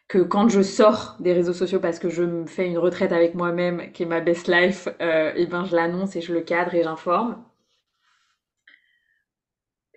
Que 0.08 0.20
quand 0.20 0.50
je 0.50 0.62
sors 0.62 1.18
des 1.20 1.34
réseaux 1.34 1.54
sociaux 1.54 1.80
parce 1.80 2.00
que 2.00 2.10
je 2.10 2.24
me 2.24 2.46
fais 2.46 2.68
une 2.68 2.78
retraite 2.78 3.12
avec 3.12 3.36
moi-même, 3.36 3.92
qui 3.92 4.04
est 4.04 4.06
ma 4.06 4.22
best 4.22 4.48
life, 4.48 4.88
euh, 5.02 5.34
et 5.36 5.46
ben 5.48 5.66
je 5.66 5.76
l'annonce 5.76 6.16
et 6.16 6.22
je 6.22 6.34
le 6.34 6.42
cadre 6.42 6.76
et 6.76 6.84
j'informe. 6.84 7.44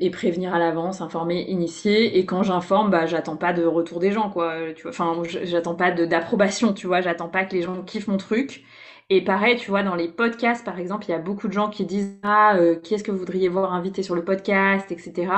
Et 0.02 0.10
prévenir 0.10 0.54
à 0.54 0.58
l'avance, 0.58 1.00
informer, 1.02 1.42
initier. 1.48 2.18
Et 2.18 2.24
quand 2.24 2.42
j'informe, 2.42 2.90
bah 2.90 3.06
j'attends 3.06 3.36
pas 3.36 3.52
de 3.52 3.64
retour 3.64 4.00
des 4.00 4.12
gens 4.12 4.30
quoi. 4.30 4.54
Tu 4.74 4.82
vois, 4.82 4.90
enfin 4.90 5.22
j'attends 5.44 5.74
pas 5.74 5.90
d'approbation, 5.90 6.72
tu 6.72 6.86
vois. 6.86 7.00
J'attends 7.02 7.28
pas 7.28 7.44
que 7.44 7.54
les 7.54 7.62
gens 7.62 7.82
kiffent 7.82 8.08
mon 8.08 8.16
truc 8.16 8.64
et 9.12 9.22
pareil, 9.22 9.56
tu 9.56 9.70
vois, 9.70 9.82
dans 9.82 9.96
les 9.96 10.06
podcasts, 10.06 10.64
par 10.64 10.78
exemple, 10.78 11.06
il 11.08 11.10
y 11.10 11.14
a 11.14 11.18
beaucoup 11.18 11.48
de 11.48 11.52
gens 11.52 11.68
qui 11.68 11.84
disent 11.84 12.16
ah 12.22 12.54
euh, 12.54 12.76
qui 12.76 12.94
est-ce 12.94 13.02
que 13.02 13.10
vous 13.10 13.18
voudriez 13.18 13.48
voir 13.48 13.74
invité 13.74 14.04
sur 14.04 14.14
le 14.14 14.24
podcast, 14.24 14.92
etc. 14.92 15.32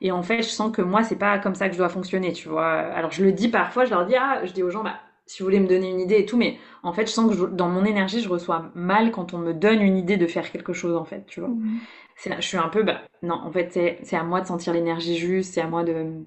Et 0.00 0.12
en 0.12 0.22
fait, 0.22 0.42
je 0.42 0.48
sens 0.48 0.70
que 0.70 0.80
moi, 0.80 1.02
c'est 1.02 1.16
pas 1.16 1.38
comme 1.40 1.56
ça 1.56 1.66
que 1.66 1.72
je 1.74 1.78
dois 1.78 1.88
fonctionner, 1.88 2.32
tu 2.32 2.48
vois. 2.48 2.70
Alors 2.72 3.10
je 3.10 3.24
le 3.24 3.32
dis 3.32 3.48
parfois, 3.48 3.84
je 3.84 3.90
leur 3.90 4.06
dis 4.06 4.14
ah, 4.14 4.42
je 4.44 4.52
dis 4.52 4.62
aux 4.62 4.70
gens 4.70 4.84
bah 4.84 4.94
si 5.26 5.42
vous 5.42 5.46
voulez 5.46 5.58
me 5.58 5.66
donner 5.66 5.90
une 5.90 6.00
idée 6.00 6.18
et 6.18 6.26
tout, 6.26 6.36
mais 6.36 6.56
en 6.84 6.92
fait, 6.92 7.06
je 7.06 7.12
sens 7.12 7.28
que 7.28 7.46
dans 7.46 7.68
mon 7.68 7.84
énergie, 7.84 8.20
je 8.20 8.28
reçois 8.28 8.70
mal 8.76 9.10
quand 9.10 9.34
on 9.34 9.38
me 9.38 9.52
donne 9.52 9.82
une 9.82 9.96
idée 9.96 10.16
de 10.16 10.26
faire 10.28 10.52
quelque 10.52 10.72
chose, 10.72 10.94
en 10.94 11.04
fait, 11.04 11.24
tu 11.26 11.40
vois. 11.40 11.48
Mmh. 11.48 11.80
Je 12.24 12.40
suis 12.40 12.56
un 12.56 12.68
peu, 12.68 12.82
bah, 12.82 13.02
non, 13.22 13.34
en 13.36 13.50
fait, 13.52 13.70
c'est 14.02 14.16
à 14.16 14.22
moi 14.24 14.40
de 14.40 14.46
sentir 14.46 14.72
l'énergie 14.72 15.16
juste, 15.16 15.54
c'est 15.54 15.60
à 15.60 15.66
moi 15.68 15.84
de. 15.84 16.24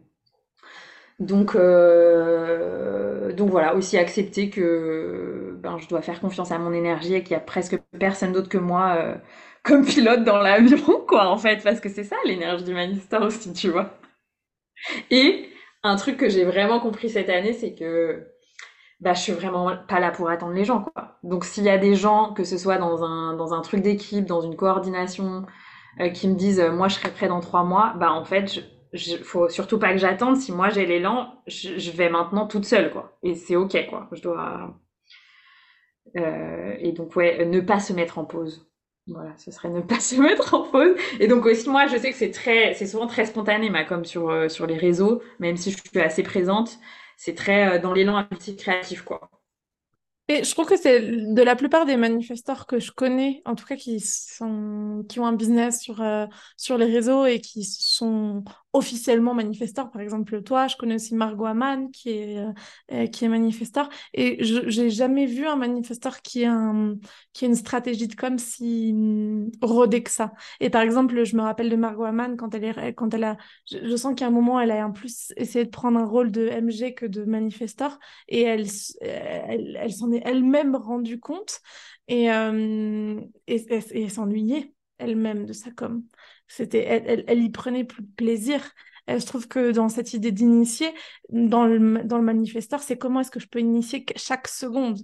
Donc, 1.20 1.56
euh, 1.56 3.34
donc 3.34 3.50
voilà, 3.50 3.76
aussi 3.76 3.98
accepter 3.98 4.50
que 4.50 5.54
ben, 5.62 5.78
je 5.78 5.88
dois 5.90 6.02
faire 6.02 6.22
confiance 6.22 6.52
à 6.52 6.58
mon 6.60 6.72
énergie 6.72 7.14
et 7.16 7.24
qu'il 7.24 7.34
y 7.34 7.36
a 7.36 7.42
presque 7.42 7.78
personne 8.00 8.32
d'autre 8.32 8.48
que 8.50 8.58
moi 8.58 8.96
euh, 8.98 9.16
comme 9.64 9.86
pilote 9.86 10.24
dans 10.24 10.38
l'avion, 10.38 10.78
quoi, 11.08 11.28
en 11.28 11.38
fait, 11.38 11.62
parce 11.64 11.82
que 11.82 11.90
c'est 11.90 12.04
ça 12.06 12.16
l'énergie 12.26 12.64
du 12.64 12.74
Manistar 12.74 13.22
aussi, 13.24 13.52
tu 13.54 13.70
vois. 13.70 14.00
Et 15.12 15.50
un 15.84 15.96
truc 15.96 16.18
que 16.18 16.30
j'ai 16.30 16.46
vraiment 16.46 16.80
compris 16.80 17.10
cette 17.10 17.30
année, 17.30 17.54
c'est 17.54 17.74
que 17.74 18.28
bah, 19.02 19.14
je 19.14 19.22
suis 19.22 19.34
vraiment 19.34 19.72
pas 19.88 20.00
là 20.00 20.12
pour 20.12 20.30
attendre 20.30 20.54
les 20.54 20.66
gens, 20.66 20.84
quoi. 20.84 21.20
Donc 21.24 21.46
s'il 21.46 21.64
y 21.66 21.70
a 21.70 21.78
des 21.78 21.96
gens, 21.96 22.34
que 22.34 22.44
ce 22.44 22.58
soit 22.58 22.78
dans 22.78 23.04
un, 23.04 23.36
dans 23.36 23.54
un 23.54 23.62
truc 23.62 23.82
d'équipe, 23.82 24.26
dans 24.26 24.42
une 24.42 24.56
coordination, 24.56 25.46
qui 26.08 26.28
me 26.28 26.36
disent 26.36 26.60
euh, 26.60 26.72
moi 26.72 26.88
je 26.88 26.96
serai 26.96 27.12
prêt 27.12 27.28
dans 27.28 27.42
trois 27.42 27.64
mois, 27.64 27.94
bah 27.98 28.12
en 28.14 28.24
fait, 28.24 28.54
je, 28.54 28.62
je, 28.94 29.18
faut 29.18 29.50
surtout 29.50 29.78
pas 29.80 29.92
que 29.92 29.98
j'attende. 30.00 30.38
Si 30.38 30.52
moi 30.52 30.70
j'ai 30.70 30.86
l'élan, 30.86 31.34
je, 31.48 31.78
je, 31.78 31.92
vais 31.92 32.10
maintenant 32.10 32.48
toute 32.48 32.66
seule, 32.66 32.92
quoi. 32.92 33.18
Et 33.24 33.36
c'est 33.36 33.56
ok, 33.56 33.88
quoi. 33.90 34.08
Je 34.14 34.22
dois. 34.22 34.76
Euh, 36.18 36.76
et 36.80 36.92
donc, 36.92 37.16
ouais, 37.16 37.46
ne 37.46 37.60
pas 37.62 37.80
se 37.80 37.94
mettre 37.94 38.18
en 38.18 38.26
pause. 38.26 38.70
Voilà, 39.08 39.36
ce 39.38 39.52
serait 39.52 39.70
ne 39.70 39.82
pas 39.82 40.00
se 40.00 40.16
mettre 40.16 40.54
en 40.54 40.64
pause. 40.64 40.96
Et 41.20 41.28
donc 41.28 41.46
aussi, 41.46 41.70
moi, 41.70 41.88
je 41.88 41.98
sais 41.98 42.12
que 42.12 42.18
c'est 42.18 42.32
très, 42.32 42.74
c'est 42.74 42.88
souvent 42.88 43.08
très 43.08 43.26
spontané, 43.26 43.70
ma 43.70 43.84
comme 43.84 44.06
sur 44.06 44.30
euh, 44.30 44.50
sur 44.50 44.68
les 44.68 44.78
réseaux, 44.78 45.22
même 45.40 45.58
si 45.58 45.72
je 45.72 45.78
suis 45.78 46.00
assez 46.00 46.24
présente, 46.24 46.80
c'est 47.18 47.36
très 47.36 47.78
euh, 47.78 47.80
dans 47.82 47.94
l'élan 47.94 48.16
un 48.18 48.24
petit 48.24 48.56
créatif, 48.56 49.02
quoi. 49.04 49.30
Et 50.32 50.44
je 50.44 50.52
trouve 50.52 50.68
que 50.68 50.78
c'est 50.78 51.02
de 51.02 51.42
la 51.42 51.56
plupart 51.56 51.88
des 51.88 51.98
manifestants 51.98 52.64
que 52.68 52.80
je 52.80 52.92
connais, 52.92 53.42
en 53.46 53.56
tout 53.56 53.66
cas 53.66 53.76
qui 53.76 54.00
sont 54.00 55.04
qui 55.10 55.20
ont 55.20 55.26
un 55.26 55.34
business 55.34 55.82
sur 55.82 56.02
euh, 56.04 56.28
sur 56.56 56.78
les 56.78 56.86
réseaux 56.86 57.26
et 57.26 57.42
qui 57.42 57.64
sont 57.64 58.44
officiellement 58.72 59.34
manifesteurs. 59.34 59.90
Par 59.90 60.02
exemple, 60.02 60.44
toi, 60.44 60.68
je 60.68 60.76
connais 60.78 60.94
aussi 60.96 61.16
Margot 61.16 61.46
Aman 61.46 61.90
qui 61.90 62.12
est 62.12 62.38
euh, 62.38 62.52
euh, 62.92 63.08
qui 63.08 63.26
est 63.26 63.28
manifesteur 63.28 63.90
et 64.14 64.44
je 64.46 64.70
j'ai 64.70 64.92
jamais 64.92 65.26
vu 65.26 65.48
un 65.48 65.56
manifesteur 65.56 66.22
qui 66.22 66.46
a 66.46 66.54
un 66.54 66.98
qui 67.34 67.46
a 67.46 67.48
une 67.48 67.56
stratégie 67.56 68.08
de 68.08 68.14
com 68.14 68.38
si 68.38 68.94
rodée 69.64 70.04
que 70.04 70.12
ça. 70.12 70.34
Et 70.60 70.70
par 70.70 70.84
exemple, 70.84 71.24
je 71.24 71.36
me 71.36 71.42
rappelle 71.42 71.72
de 71.72 71.76
Margot 71.76 72.04
Aman 72.04 72.38
quand 72.38 72.54
elle 72.54 72.66
est 72.66 72.94
quand 72.94 73.16
elle 73.16 73.24
a 73.24 73.38
je, 73.66 73.96
sens 73.96 74.14
qu'à 74.16 74.28
un 74.28 74.30
moment 74.30 74.60
elle 74.60 74.70
a 74.70 74.86
un 74.86 74.92
plus 74.92 75.34
essayé 75.38 75.66
de 75.66 75.72
prendre 75.72 75.98
un 75.98 76.06
rôle 76.06 76.32
de 76.32 76.48
MG 76.50 76.94
que 76.94 77.08
de 77.08 77.24
manifesteur 77.26 77.98
et 78.28 78.44
elle 78.44 78.68
elle, 79.02 79.76
elle 79.82 79.92
s'en 79.92 80.12
est 80.12 80.19
elle-même 80.24 80.76
rendue 80.76 81.20
compte 81.20 81.62
et, 82.08 82.32
euh, 82.32 83.20
et, 83.48 83.66
et, 83.92 84.10
s'ennuyait 84.10 84.74
elle-même 84.98 85.46
de 85.46 85.54
sa 85.54 85.72
com. 85.72 86.04
C'était, 86.48 86.84
elle, 86.84 87.24
elle, 87.28 87.44
y 87.44 87.50
prenait 87.50 87.84
plus 87.84 88.04
de 88.04 88.12
plaisir. 88.16 88.74
je 89.08 89.26
trouve 89.26 89.48
que 89.48 89.72
dans 89.72 89.90
cette 89.90 90.14
idée 90.14 90.32
d'initier, 90.32 90.92
dans 91.30 91.66
le, 91.66 92.04
dans 92.04 92.18
le 92.18 92.24
manifesteur, 92.24 92.82
c'est 92.82 92.98
comment 92.98 93.22
est-ce 93.22 93.32
que 93.32 93.40
je 93.40 93.48
peux 93.48 93.60
initier 93.60 94.06
chaque 94.16 94.48
seconde 94.48 95.00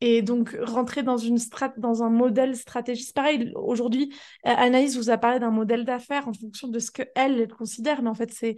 et 0.00 0.22
donc 0.22 0.56
rentrer 0.62 1.02
dans 1.02 1.16
une 1.16 1.38
dans 1.78 2.02
un 2.02 2.10
modèle 2.10 2.56
stratégique. 2.56 3.14
Pareil, 3.14 3.52
aujourd'hui, 3.54 4.14
Anaïs 4.44 4.96
vous 4.96 5.10
a 5.10 5.18
parlé 5.18 5.38
d'un 5.38 5.50
modèle 5.50 5.84
d'affaires 5.84 6.28
en 6.28 6.32
fonction 6.32 6.68
de 6.68 6.78
ce 6.78 6.90
qu'elle 6.90 7.10
elle 7.14 7.48
considère, 7.48 8.02
mais 8.02 8.10
en 8.10 8.14
fait, 8.14 8.32
c'est 8.32 8.56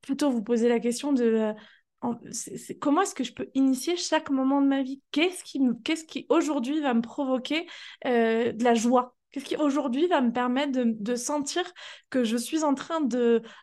plutôt 0.00 0.30
vous 0.30 0.42
poser 0.42 0.68
la 0.68 0.78
question 0.78 1.12
de 1.12 1.52
euh, 2.04 2.12
comment 2.80 3.02
est-ce 3.02 3.14
que 3.14 3.24
je 3.24 3.32
peux 3.32 3.48
initier 3.54 3.96
chaque 3.96 4.30
moment 4.30 4.60
de 4.60 4.66
ma 4.66 4.82
vie? 4.82 5.02
Qu'est-ce 5.12 5.42
qui, 5.44 5.60
qu'est-ce 5.84 6.04
qui 6.04 6.26
aujourd'hui 6.28 6.80
va 6.80 6.94
me 6.94 7.00
provoquer 7.00 7.66
euh, 8.06 8.52
de 8.52 8.64
la 8.64 8.74
joie? 8.74 9.14
Qu'est-ce 9.32 9.44
qui 9.44 9.56
aujourd'hui 9.56 10.06
va 10.06 10.20
me 10.20 10.32
permettre 10.32 10.72
de, 10.72 11.14
sentir 11.14 11.62
que 12.08 12.24
je 12.24 12.36
suis 12.36 12.64
en 12.64 12.74
train 12.74 13.00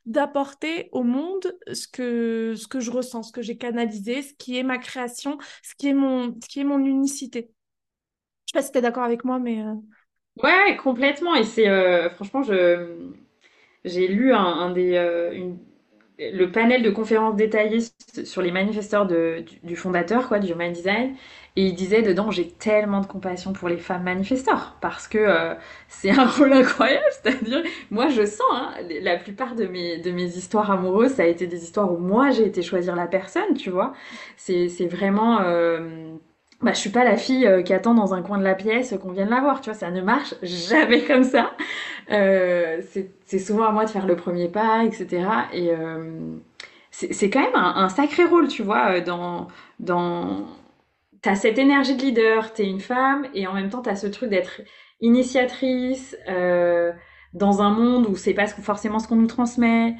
d'apporter 0.06 0.90
au 0.92 1.04
monde 1.04 1.58
ce 1.72 1.88
que 1.88 2.54
ce 2.56 2.68
que 2.68 2.80
je 2.80 2.92
ressens, 2.92 3.24
ce 3.24 3.32
que 3.32 3.42
j'ai 3.42 3.58
canalisé, 3.58 4.22
ce 4.22 4.34
qui 4.36 4.58
est 4.58 4.64
ma 4.64 4.78
création, 4.78 5.38
ce 5.64 5.74
qui 5.76 5.88
est 5.88 5.94
mon 5.94 6.36
ce 6.42 6.48
qui 6.48 6.60
est 6.60 6.66
mon 6.66 6.84
unicité? 6.84 7.50
Je 8.46 8.52
sais 8.52 8.60
pas 8.60 8.62
si 8.62 8.72
tu 8.72 8.78
es 8.78 8.82
d'accord 8.82 9.04
avec 9.04 9.24
moi, 9.24 9.40
mais 9.40 9.64
euh, 9.64 9.74
ouais, 10.44 10.78
complètement. 10.78 11.34
Et 11.34 11.44
c'est 11.44 11.68
euh, 11.68 12.10
franchement, 12.12 12.44
j'ai 12.44 14.08
lu 14.08 14.32
un, 14.34 14.70
des 14.72 15.32
une 15.34 15.58
le 16.32 16.52
panel 16.52 16.84
de 16.84 16.90
conférences 16.90 17.36
détaillées 17.36 17.82
sur 18.24 18.42
les 18.42 18.52
manifesteurs 18.52 19.08
du, 19.08 19.76
fondateur 19.76 20.28
quoi, 20.28 20.40
du 20.40 20.52
Human 20.52 20.72
Design. 20.72 21.16
Et 21.56 21.68
il 21.68 21.76
disait 21.76 22.02
dedans, 22.02 22.32
j'ai 22.32 22.50
tellement 22.50 23.00
de 23.02 23.06
compassion 23.06 23.54
pour 23.54 23.70
les 23.70 23.78
femmes 23.78 24.04
manifesteurs 24.04 24.76
parce 24.82 25.08
que 25.08 25.20
euh, 25.20 25.54
c'est 25.88 26.10
un 26.12 26.26
rôle 26.26 26.54
incroyable. 26.54 27.06
C'est-à-dire, 27.12 27.64
moi, 27.92 28.10
je 28.10 28.26
sens, 28.26 28.42
hein, 28.52 28.74
la 29.02 29.18
plupart 29.18 29.56
de 29.56 29.66
mes, 29.66 30.00
de 30.00 30.12
mes 30.12 30.26
histoires 30.36 30.72
amoureuses, 30.72 31.14
ça 31.14 31.24
a 31.24 31.28
été 31.28 31.46
des 31.46 31.64
histoires 31.64 31.92
où 31.92 31.98
moi, 31.98 32.32
j'ai 32.32 32.46
été 32.46 32.64
choisir 32.64 32.96
la 32.96 33.08
personne, 33.08 33.54
tu 33.56 33.70
vois. 33.70 33.94
C'est 34.38 34.88
vraiment. 34.88 35.42
Euh, 35.42 36.16
bah, 36.64 36.72
je 36.74 36.80
suis 36.80 36.90
pas 36.90 37.04
la 37.04 37.18
fille 37.18 37.46
euh, 37.46 37.62
qui 37.62 37.74
attend 37.74 37.94
dans 37.94 38.14
un 38.14 38.22
coin 38.22 38.38
de 38.38 38.44
la 38.44 38.56
pièce 38.56 38.96
qu'on 39.02 39.12
vienne 39.12 39.30
la 39.30 39.42
voir, 39.42 39.62
tu 39.62 39.70
vois, 39.70 39.78
ça 39.78 39.92
ne 39.92 40.02
marche 40.02 40.34
jamais 40.42 41.02
comme 41.08 41.24
ça. 41.24 41.52
Euh, 42.12 42.82
c'est 43.26 43.40
souvent 43.40 43.66
à 43.66 43.72
moi 43.72 43.86
de 43.86 43.90
faire 43.90 44.06
le 44.06 44.16
premier 44.16 44.48
pas, 44.48 44.84
etc. 44.84 45.28
Et 45.54 45.72
euh, 45.72 46.38
c'est 46.92 47.30
quand 47.30 47.42
même 47.42 47.56
un, 47.56 47.90
sacré 47.90 48.24
rôle, 48.24 48.48
tu 48.48 48.64
vois, 48.64 49.00
dans... 49.02 49.48
dans... 49.80 50.46
T'as 51.22 51.36
cette 51.36 51.58
énergie 51.58 51.96
de 51.96 52.02
leader, 52.02 52.52
t'es 52.52 52.66
une 52.66 52.82
femme, 52.82 53.26
et 53.34 53.48
en 53.48 53.54
même 53.54 53.70
temps 53.70 53.82
t'as 53.82 53.96
ce 53.96 54.08
truc 54.08 54.30
d'être 54.30 54.62
initiatrice 55.00 56.18
dans 57.34 57.62
un 57.62 57.70
monde 57.70 58.08
où 58.08 58.18
c'est 58.18 58.34
pas 58.34 58.46
forcément 58.48 59.00
ce 59.00 59.08
qu'on 59.08 59.16
nous 59.16 59.28
transmet. 59.28 59.96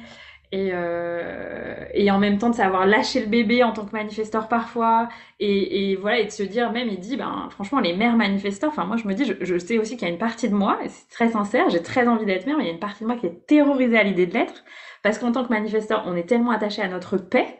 Et, 0.52 0.70
euh, 0.72 1.84
et, 1.94 2.10
en 2.12 2.18
même 2.18 2.38
temps 2.38 2.50
de 2.50 2.54
savoir 2.54 2.86
lâcher 2.86 3.20
le 3.20 3.26
bébé 3.26 3.64
en 3.64 3.72
tant 3.72 3.84
que 3.84 3.92
manifesteur 3.92 4.46
parfois 4.48 5.08
et, 5.40 5.90
et, 5.92 5.96
voilà 5.96 6.20
et 6.20 6.26
de 6.26 6.30
se 6.30 6.44
dire 6.44 6.70
même 6.70 6.88
il 6.88 7.00
dit 7.00 7.16
ben 7.16 7.48
franchement 7.50 7.80
les 7.80 7.96
mères 7.96 8.16
manifesteurs 8.16 8.70
enfin 8.70 8.84
moi 8.84 8.96
je 8.96 9.08
me 9.08 9.14
dis 9.14 9.24
je, 9.24 9.32
je 9.40 9.58
sais 9.58 9.78
aussi 9.78 9.96
qu'il 9.96 10.06
y 10.06 10.10
a 10.10 10.12
une 10.12 10.18
partie 10.18 10.48
de 10.48 10.54
moi 10.54 10.78
et 10.84 10.88
c'est 10.88 11.08
très 11.08 11.30
sincère 11.30 11.70
j'ai 11.70 11.82
très 11.82 12.06
envie 12.06 12.24
d'être 12.24 12.46
mère 12.46 12.56
mais 12.56 12.64
il 12.64 12.66
y 12.68 12.70
a 12.70 12.72
une 12.72 12.78
partie 12.78 13.02
de 13.02 13.08
moi 13.08 13.16
qui 13.16 13.26
est 13.26 13.46
terrorisée 13.46 13.98
à 13.98 14.04
l'idée 14.04 14.26
de 14.26 14.34
l'être 14.34 14.64
parce 15.02 15.18
qu'en 15.18 15.32
tant 15.32 15.44
que 15.44 15.50
manifesteur 15.52 16.04
on 16.06 16.14
est 16.14 16.28
tellement 16.28 16.52
attaché 16.52 16.82
à 16.82 16.88
notre 16.88 17.16
paix 17.16 17.58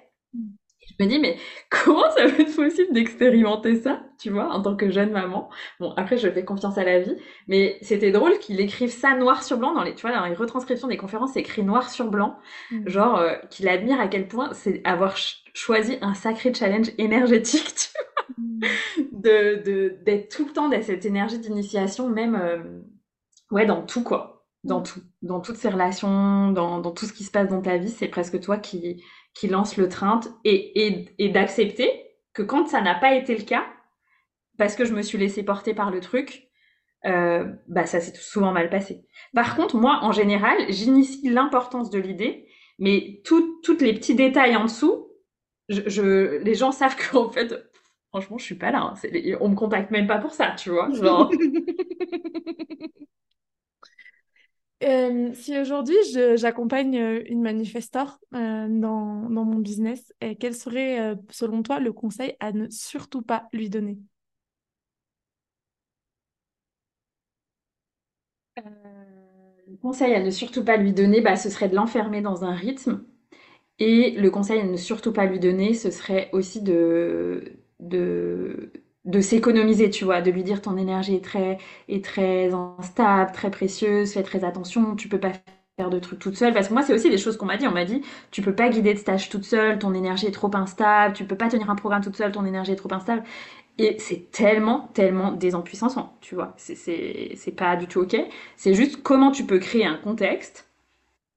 je 0.86 1.04
me 1.04 1.08
dis, 1.08 1.18
mais 1.18 1.36
comment 1.70 2.10
ça 2.10 2.24
peut 2.24 2.42
être 2.42 2.56
possible 2.56 2.92
d'expérimenter 2.92 3.80
ça, 3.80 4.02
tu 4.18 4.30
vois, 4.30 4.50
en 4.52 4.62
tant 4.62 4.76
que 4.76 4.90
jeune 4.90 5.10
maman? 5.10 5.50
Bon, 5.80 5.92
après, 5.96 6.16
je 6.16 6.28
fais 6.28 6.44
confiance 6.44 6.78
à 6.78 6.84
la 6.84 7.00
vie, 7.00 7.16
mais 7.48 7.78
c'était 7.82 8.12
drôle 8.12 8.38
qu'il 8.38 8.60
écrive 8.60 8.90
ça 8.90 9.14
noir 9.16 9.42
sur 9.42 9.58
blanc 9.58 9.74
dans 9.74 9.82
les, 9.82 9.94
tu 9.94 10.02
vois, 10.06 10.16
dans 10.16 10.24
les 10.26 10.34
retranscriptions 10.34 10.88
des 10.88 10.96
conférences, 10.96 11.32
c'est 11.34 11.40
écrit 11.40 11.62
noir 11.62 11.90
sur 11.90 12.08
blanc, 12.10 12.36
mm. 12.70 12.88
genre 12.88 13.18
euh, 13.18 13.34
qu'il 13.50 13.68
admire 13.68 14.00
à 14.00 14.08
quel 14.08 14.28
point 14.28 14.52
c'est 14.52 14.80
avoir 14.84 15.16
choisi 15.54 15.98
un 16.00 16.14
sacré 16.14 16.52
challenge 16.52 16.90
énergétique, 16.98 17.74
tu 17.76 17.88
vois, 17.92 18.68
de 19.22 19.98
d'être 20.04 20.34
tout 20.34 20.46
le 20.46 20.52
temps 20.52 20.68
dans 20.68 20.82
cette 20.82 21.04
énergie 21.04 21.38
d'initiation, 21.38 22.08
même, 22.08 22.34
euh, 22.36 22.62
ouais, 23.50 23.66
dans 23.66 23.82
tout 23.82 24.02
quoi, 24.02 24.46
dans 24.64 24.80
mm. 24.80 24.84
tout, 24.84 25.00
dans 25.22 25.40
toutes 25.40 25.56
ces 25.56 25.68
relations, 25.68 26.50
dans, 26.52 26.80
dans 26.80 26.92
tout 26.92 27.06
ce 27.06 27.12
qui 27.12 27.24
se 27.24 27.30
passe 27.30 27.48
dans 27.48 27.62
ta 27.62 27.78
vie, 27.78 27.90
c'est 27.90 28.08
presque 28.08 28.40
toi 28.40 28.58
qui 28.58 29.02
qui 29.34 29.48
lance 29.48 29.76
le 29.76 29.88
train 29.88 30.20
et, 30.44 31.06
et, 31.18 31.28
d'accepter 31.28 31.90
que 32.32 32.42
quand 32.42 32.66
ça 32.66 32.80
n'a 32.80 32.94
pas 32.94 33.14
été 33.14 33.36
le 33.36 33.42
cas, 33.42 33.66
parce 34.58 34.76
que 34.76 34.84
je 34.84 34.94
me 34.94 35.02
suis 35.02 35.18
laissée 35.18 35.42
porter 35.42 35.74
par 35.74 35.90
le 35.90 36.00
truc, 36.00 36.48
euh, 37.04 37.44
bah 37.66 37.86
ça 37.86 38.00
s'est 38.00 38.14
souvent 38.14 38.52
mal 38.52 38.70
passé. 38.70 39.04
Par 39.34 39.56
contre, 39.56 39.76
moi, 39.76 39.98
en 40.02 40.12
général, 40.12 40.56
j'initie 40.68 41.28
l'importance 41.28 41.90
de 41.90 41.98
l'idée, 41.98 42.46
mais 42.78 43.20
toutes 43.24 43.80
les 43.80 43.92
petits 43.92 44.14
détails 44.14 44.56
en 44.56 44.64
dessous, 44.64 45.08
les 45.68 46.54
gens 46.54 46.72
savent 46.72 46.96
qu'en 46.96 47.28
fait, 47.28 47.54
franchement, 48.08 48.38
je 48.38 48.44
suis 48.44 48.54
pas 48.54 48.70
là. 48.70 48.94
Hein. 48.94 48.94
on 49.40 49.48
me 49.48 49.56
contacte 49.56 49.90
même 49.90 50.06
pas 50.06 50.18
pour 50.18 50.32
ça, 50.32 50.54
tu 50.56 50.70
vois. 50.70 50.88
Euh, 54.82 55.32
si 55.34 55.58
aujourd'hui 55.58 55.96
j'accompagne 56.34 56.98
euh, 56.98 57.22
une 57.26 57.40
manifestor 57.40 58.18
euh, 58.34 58.66
dans, 58.68 59.30
dans, 59.30 59.44
mon 59.44 59.58
business, 59.58 60.12
quel 60.40 60.54
serait 60.54 61.16
selon 61.30 61.62
toi 61.62 61.78
le 61.80 61.92
conseil 61.92 62.36
à 62.40 62.52
ne 62.52 62.68
surtout 62.68 63.22
pas 63.22 63.48
lui 63.52 63.70
donner? 63.70 63.98
Le 69.66 69.76
conseil 69.80 70.14
à 70.14 70.20
ne 70.22 70.30
surtout 70.30 70.64
pas 70.64 70.76
lui 70.76 70.92
donner, 70.92 71.20
bah, 71.20 71.36
ce 71.36 71.50
serait 71.50 71.68
de 71.68 71.74
l'enfermer 71.74 72.20
dans 72.22 72.44
un 72.44 72.54
rythme. 72.54 73.04
Et 73.78 74.12
le 74.12 74.30
conseil 74.30 74.60
à 74.60 74.64
ne 74.64 74.76
surtout 74.76 75.12
pas 75.12 75.26
lui 75.26 75.40
donner, 75.40 75.74
ce 75.74 75.90
serait 75.90 76.30
aussi 76.32 76.62
de, 76.62 77.58
de, 77.80 78.72
de 79.04 79.20
s'économiser, 79.20 79.90
tu 79.90 80.04
vois, 80.04 80.20
de 80.22 80.30
lui 80.30 80.42
dire 80.44 80.62
ton 80.62 80.76
énergie 80.76 81.14
est 81.16 81.24
très, 81.24 81.58
est 81.88 82.04
très 82.04 82.52
instable, 82.54 83.32
très 83.32 83.50
précieuse, 83.50 84.12
fais 84.14 84.22
très 84.22 84.44
attention, 84.44 84.96
tu 84.96 85.08
peux 85.08 85.20
pas 85.20 85.32
faire 85.78 85.90
de 85.90 85.98
trucs 85.98 86.18
toute 86.20 86.36
seule. 86.36 86.54
Parce 86.54 86.68
que 86.68 86.72
moi, 86.72 86.82
c'est 86.82 86.94
aussi 86.94 87.10
des 87.10 87.18
choses 87.18 87.36
qu'on 87.36 87.46
m'a 87.46 87.56
dit. 87.58 87.66
On 87.66 87.72
m'a 87.72 87.84
dit, 87.84 88.02
tu 88.30 88.40
peux 88.42 88.54
pas 88.54 88.68
guider 88.70 88.94
de 88.94 88.98
stage 88.98 89.28
toute 89.28 89.44
seule, 89.44 89.78
ton 89.78 89.92
énergie 89.94 90.26
est 90.26 90.30
trop 90.30 90.50
instable, 90.54 91.14
tu 91.14 91.24
peux 91.26 91.36
pas 91.36 91.48
tenir 91.48 91.70
un 91.70 91.74
programme 91.76 92.02
toute 92.02 92.16
seule, 92.16 92.32
ton 92.32 92.46
énergie 92.46 92.72
est 92.72 92.76
trop 92.76 92.92
instable. 92.94 93.22
Et 93.78 93.96
c'est 93.98 94.30
tellement, 94.30 94.88
tellement 94.94 95.32
désempuissant, 95.32 96.16
tu 96.20 96.34
vois. 96.36 96.54
C'est 96.58 97.56
pas 97.56 97.76
du 97.76 97.86
tout 97.88 98.00
ok. 98.00 98.16
C'est 98.56 98.74
juste 98.74 99.02
comment 99.02 99.32
tu 99.32 99.44
peux 99.46 99.58
créer 99.58 99.86
un 99.86 99.96
contexte 99.96 100.70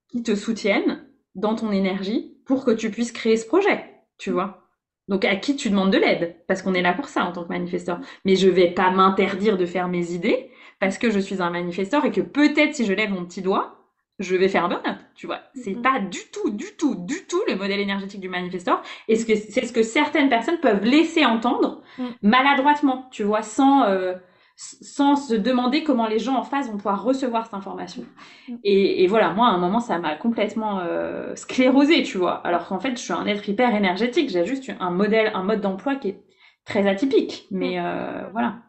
qui 0.08 0.22
te 0.22 0.34
soutienne 0.34 1.04
dans 1.34 1.54
ton 1.56 1.72
énergie 1.72 2.36
pour 2.46 2.64
que 2.64 2.70
tu 2.72 2.90
puisses 2.90 3.12
créer 3.12 3.36
ce 3.36 3.46
projet, 3.46 3.84
tu 4.18 4.30
vois. 4.30 4.67
Donc 5.08 5.24
à 5.24 5.36
qui 5.36 5.56
tu 5.56 5.70
demandes 5.70 5.92
de 5.92 5.98
l'aide? 5.98 6.36
Parce 6.46 6.62
qu'on 6.62 6.74
est 6.74 6.82
là 6.82 6.92
pour 6.92 7.08
ça 7.08 7.24
en 7.24 7.32
tant 7.32 7.44
que 7.44 7.48
manifesteur. 7.48 7.98
Mais 8.24 8.36
je 8.36 8.48
vais 8.48 8.70
pas 8.70 8.90
m'interdire 8.90 9.56
de 9.56 9.66
faire 9.66 9.88
mes 9.88 10.12
idées 10.12 10.50
parce 10.80 10.98
que 10.98 11.10
je 11.10 11.18
suis 11.18 11.42
un 11.42 11.50
manifesteur 11.50 12.04
et 12.04 12.12
que 12.12 12.20
peut-être 12.20 12.74
si 12.74 12.84
je 12.84 12.92
lève 12.92 13.10
mon 13.10 13.24
petit 13.24 13.42
doigt, 13.42 13.74
je 14.18 14.34
vais 14.34 14.48
faire 14.48 14.64
un 14.64 14.68
burn-out, 14.68 14.96
tu 15.14 15.26
vois. 15.26 15.40
C'est 15.54 15.72
mm-hmm. 15.72 15.82
pas 15.82 16.00
du 16.00 16.18
tout, 16.32 16.50
du 16.50 16.66
tout, 16.76 16.96
du 16.96 17.24
tout 17.28 17.40
le 17.46 17.54
modèle 17.54 17.80
énergétique 17.80 18.20
du 18.20 18.28
manifesteur. 18.28 18.82
Et 19.06 19.16
c'est 19.16 19.64
ce 19.66 19.72
que 19.72 19.82
certaines 19.82 20.28
personnes 20.28 20.58
peuvent 20.58 20.84
laisser 20.84 21.24
entendre 21.24 21.82
mm. 21.98 22.06
maladroitement, 22.22 23.08
tu 23.12 23.22
vois, 23.22 23.42
sans, 23.42 23.84
euh, 23.84 24.14
sans 24.60 25.14
se 25.14 25.34
demander 25.34 25.84
comment 25.84 26.08
les 26.08 26.18
gens 26.18 26.34
en 26.34 26.42
face 26.42 26.68
vont 26.68 26.76
pouvoir 26.76 27.04
recevoir 27.04 27.44
cette 27.44 27.54
information. 27.54 28.04
Mm. 28.48 28.54
Et, 28.64 29.04
et 29.04 29.06
voilà, 29.06 29.32
moi, 29.32 29.46
à 29.46 29.50
un 29.50 29.58
moment, 29.58 29.78
ça 29.78 29.98
m'a 30.00 30.16
complètement 30.16 30.80
euh, 30.80 31.36
sclérosé, 31.36 32.02
tu 32.02 32.18
vois. 32.18 32.34
Alors 32.44 32.66
qu'en 32.66 32.80
fait, 32.80 32.96
je 32.96 33.02
suis 33.02 33.12
un 33.12 33.26
être 33.26 33.48
hyper 33.48 33.72
énergétique. 33.74 34.30
J'ai 34.30 34.44
juste 34.44 34.68
un 34.80 34.90
modèle, 34.90 35.30
un 35.34 35.44
mode 35.44 35.60
d'emploi 35.60 35.94
qui 35.94 36.08
est 36.08 36.24
très 36.64 36.88
atypique. 36.88 37.46
Mais 37.52 37.78
mm. 37.78 37.84
euh, 37.84 38.28
voilà. 38.32 38.62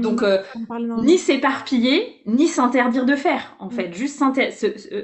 Donc, 0.00 0.22
euh, 0.22 0.40
ni 1.02 1.18
s'éparpiller, 1.18 2.22
ni 2.26 2.46
s'interdire 2.46 3.04
de 3.04 3.16
faire, 3.16 3.56
en 3.58 3.66
mm. 3.66 3.72
fait. 3.72 3.92
Juste 3.94 4.22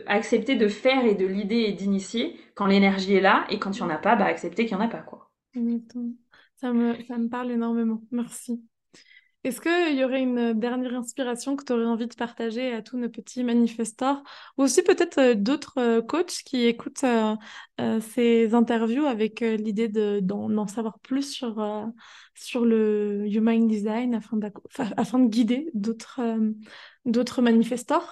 accepter 0.07 0.55
de 0.55 0.69
faire 0.69 1.05
et 1.05 1.17
de 1.17 1.27
l'idée 1.27 1.65
et 1.67 1.73
d'initier 1.73 2.39
quand 2.55 2.67
l'énergie 2.67 3.17
est 3.17 3.21
là, 3.21 3.45
et 3.51 3.59
quand 3.59 3.77
il 3.77 3.83
n'y 3.83 3.91
en 3.91 3.93
a 3.93 3.99
pas, 3.99 4.15
bah, 4.15 4.27
accepter 4.27 4.67
qu'il 4.67 4.77
n'y 4.77 4.83
en 4.85 4.87
a 4.87 4.89
pas, 4.89 4.99
quoi. 4.99 5.33
Ça 6.55 6.73
me, 6.73 6.95
ça 7.09 7.19
me 7.19 7.29
parle 7.29 7.51
énormément. 7.51 8.03
Merci. 8.13 8.63
Est-ce 9.45 9.61
qu'il 9.61 9.99
y 9.99 10.05
aurait 10.05 10.23
une 10.23 10.53
dernière 10.53 10.95
inspiration 10.95 11.57
que 11.57 11.65
tu 11.65 11.73
aurais 11.73 11.85
envie 11.85 12.07
de 12.07 12.15
partager 12.15 12.73
à 12.73 12.81
tous 12.81 12.97
nos 12.97 13.09
petits 13.09 13.43
manifestants 13.43 14.23
ou 14.57 14.63
aussi 14.63 14.83
peut-être 14.83 15.19
euh, 15.19 15.35
d'autres 15.35 15.79
euh, 15.79 16.01
coachs 16.01 16.43
qui 16.45 16.67
écoutent 16.67 17.03
euh, 17.03 18.01
ces 18.01 18.55
interviews 18.55 19.05
avec 19.05 19.41
l'idée 19.41 19.89
d'en 19.89 20.67
savoir 20.69 21.01
plus 21.01 21.29
sur, 21.33 21.65
sur 22.35 22.65
le 22.65 23.25
Human 23.27 23.67
Design 23.67 24.15
afin, 24.15 24.39
afin 24.97 25.19
de 25.19 25.29
guider 25.29 25.71
d'autres 25.75 27.43
manifestants 27.43 28.03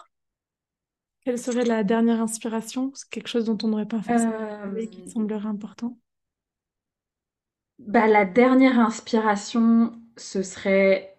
Quelle 1.25 1.39
serait 1.39 1.65
la 1.65 1.85
dernière 1.85 2.21
inspiration? 2.21 2.91
C'est 2.95 3.09
quelque 3.09 3.29
chose 3.29 3.45
dont 3.45 3.59
on 3.63 3.69
n'aurait 3.69 3.87
pas 3.87 4.03
forcément 4.03 4.33
parlé 4.33 4.89
qui 4.89 5.09
semblerait 5.09 5.47
important. 5.47 5.97
bah, 7.79 8.09
La 8.09 8.25
dernière 8.25 8.81
inspiration, 8.81 9.93
ce 10.17 10.43
serait 10.43 11.11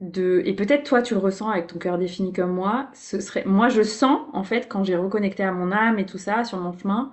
et 0.00 0.54
peut-être 0.54 0.84
toi 0.84 1.02
tu 1.02 1.14
le 1.14 1.20
ressens 1.20 1.50
avec 1.50 1.68
ton 1.68 1.78
cœur 1.78 1.98
défini 1.98 2.32
comme 2.32 2.52
moi 2.52 2.88
ce 2.94 3.20
serait 3.20 3.44
moi 3.46 3.68
je 3.68 3.82
sens 3.82 4.20
en 4.32 4.42
fait 4.42 4.68
quand 4.68 4.84
j'ai 4.84 4.96
reconnecté 4.96 5.42
à 5.42 5.52
mon 5.52 5.72
âme 5.72 5.98
et 5.98 6.06
tout 6.06 6.18
ça 6.18 6.44
sur 6.44 6.58
mon 6.58 6.76
chemin 6.76 7.12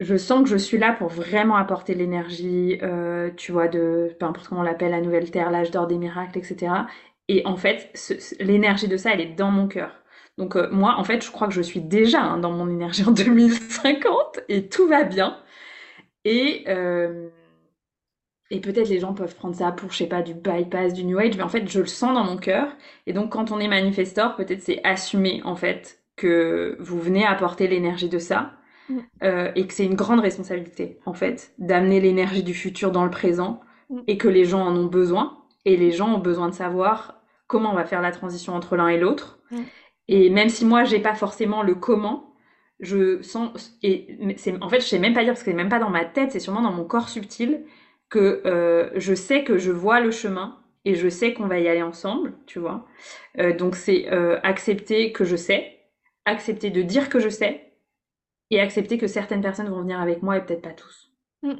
je 0.00 0.16
sens 0.16 0.44
que 0.44 0.48
je 0.48 0.56
suis 0.56 0.78
là 0.78 0.92
pour 0.92 1.08
vraiment 1.08 1.56
apporter 1.56 1.94
l'énergie 1.94 2.78
euh, 2.82 3.30
tu 3.36 3.52
vois 3.52 3.68
de 3.68 4.14
peu 4.18 4.26
importe 4.26 4.48
comment 4.48 4.60
on 4.60 4.64
l'appelle 4.64 4.92
la 4.92 5.00
nouvelle 5.00 5.30
terre 5.30 5.50
l'âge 5.50 5.70
d'or 5.70 5.86
des 5.86 5.98
miracles 5.98 6.38
etc 6.38 6.86
et 7.28 7.44
en 7.46 7.56
fait 7.56 7.92
l'énergie 8.40 8.88
de 8.88 8.96
ça 8.96 9.12
elle 9.12 9.20
est 9.20 9.34
dans 9.34 9.50
mon 9.50 9.68
cœur. 9.68 9.90
Donc 10.38 10.56
euh, 10.56 10.68
moi 10.70 10.96
en 10.98 11.04
fait 11.04 11.24
je 11.24 11.30
crois 11.30 11.48
que 11.48 11.54
je 11.54 11.62
suis 11.62 11.80
déjà 11.80 12.20
hein, 12.22 12.38
dans 12.38 12.52
mon 12.52 12.68
énergie 12.68 13.04
en 13.04 13.10
2050 13.12 14.40
et 14.48 14.68
tout 14.68 14.86
va 14.88 15.04
bien. 15.04 15.38
Et 16.24 16.64
euh, 16.68 17.28
et 18.50 18.60
peut-être 18.60 18.88
les 18.88 19.00
gens 19.00 19.12
peuvent 19.12 19.34
prendre 19.34 19.56
ça 19.56 19.72
pour, 19.72 19.90
je 19.90 19.98
sais 19.98 20.06
pas, 20.06 20.22
du 20.22 20.34
bypass, 20.34 20.92
du 20.92 21.04
New 21.04 21.18
Age, 21.18 21.36
mais 21.36 21.42
en 21.42 21.48
fait, 21.48 21.68
je 21.68 21.80
le 21.80 21.86
sens 21.86 22.14
dans 22.14 22.24
mon 22.24 22.36
cœur. 22.36 22.68
Et 23.06 23.12
donc, 23.12 23.32
quand 23.32 23.50
on 23.50 23.58
est 23.58 23.68
manifestor, 23.68 24.36
peut-être 24.36 24.62
c'est 24.62 24.80
assumer, 24.84 25.40
en 25.44 25.56
fait, 25.56 26.00
que 26.14 26.76
vous 26.78 27.00
venez 27.00 27.26
apporter 27.26 27.66
l'énergie 27.66 28.08
de 28.08 28.18
ça. 28.18 28.52
Mm. 28.88 28.98
Euh, 29.24 29.50
et 29.56 29.66
que 29.66 29.74
c'est 29.74 29.84
une 29.84 29.96
grande 29.96 30.20
responsabilité, 30.20 31.00
en 31.06 31.12
fait, 31.12 31.52
d'amener 31.58 32.00
l'énergie 32.00 32.44
du 32.44 32.54
futur 32.54 32.92
dans 32.92 33.04
le 33.04 33.10
présent 33.10 33.60
mm. 33.90 34.00
et 34.06 34.16
que 34.16 34.28
les 34.28 34.44
gens 34.44 34.64
en 34.64 34.76
ont 34.76 34.86
besoin. 34.86 35.42
Et 35.64 35.76
les 35.76 35.90
gens 35.90 36.14
ont 36.14 36.20
besoin 36.20 36.48
de 36.48 36.54
savoir 36.54 37.20
comment 37.48 37.72
on 37.72 37.74
va 37.74 37.84
faire 37.84 38.00
la 38.00 38.12
transition 38.12 38.54
entre 38.54 38.76
l'un 38.76 38.88
et 38.88 38.98
l'autre. 38.98 39.40
Mm. 39.50 39.62
Et 40.08 40.30
même 40.30 40.48
si 40.48 40.64
moi, 40.64 40.84
j'ai 40.84 41.00
pas 41.00 41.16
forcément 41.16 41.64
le 41.64 41.74
comment, 41.74 42.32
je 42.78 43.22
sens, 43.22 43.76
et 43.82 44.18
c'est, 44.36 44.62
en 44.62 44.68
fait, 44.68 44.80
je 44.80 44.86
sais 44.86 44.98
même 45.00 45.14
pas 45.14 45.24
dire 45.24 45.32
parce 45.32 45.42
que 45.42 45.50
c'est 45.50 45.56
même 45.56 45.68
pas 45.68 45.80
dans 45.80 45.90
ma 45.90 46.04
tête, 46.04 46.30
c'est 46.30 46.40
sûrement 46.40 46.62
dans 46.62 46.72
mon 46.72 46.84
corps 46.84 47.08
subtil 47.08 47.64
que 48.08 48.42
euh, 48.46 48.90
je 48.96 49.14
sais 49.14 49.44
que 49.44 49.58
je 49.58 49.72
vois 49.72 50.00
le 50.00 50.10
chemin 50.10 50.58
et 50.84 50.94
je 50.94 51.08
sais 51.08 51.34
qu'on 51.34 51.46
va 51.46 51.58
y 51.58 51.68
aller 51.68 51.82
ensemble, 51.82 52.34
tu 52.46 52.58
vois. 52.58 52.86
Euh, 53.38 53.56
donc 53.56 53.76
c'est 53.76 54.12
euh, 54.12 54.38
accepter 54.42 55.12
que 55.12 55.24
je 55.24 55.36
sais, 55.36 55.80
accepter 56.24 56.70
de 56.70 56.82
dire 56.82 57.08
que 57.08 57.18
je 57.20 57.28
sais 57.28 57.72
et 58.50 58.60
accepter 58.60 58.98
que 58.98 59.06
certaines 59.06 59.42
personnes 59.42 59.68
vont 59.68 59.82
venir 59.82 60.00
avec 60.00 60.22
moi 60.22 60.36
et 60.38 60.44
peut-être 60.44 60.62
pas 60.62 60.72
tous. 60.72 61.12
Mm. 61.42 61.54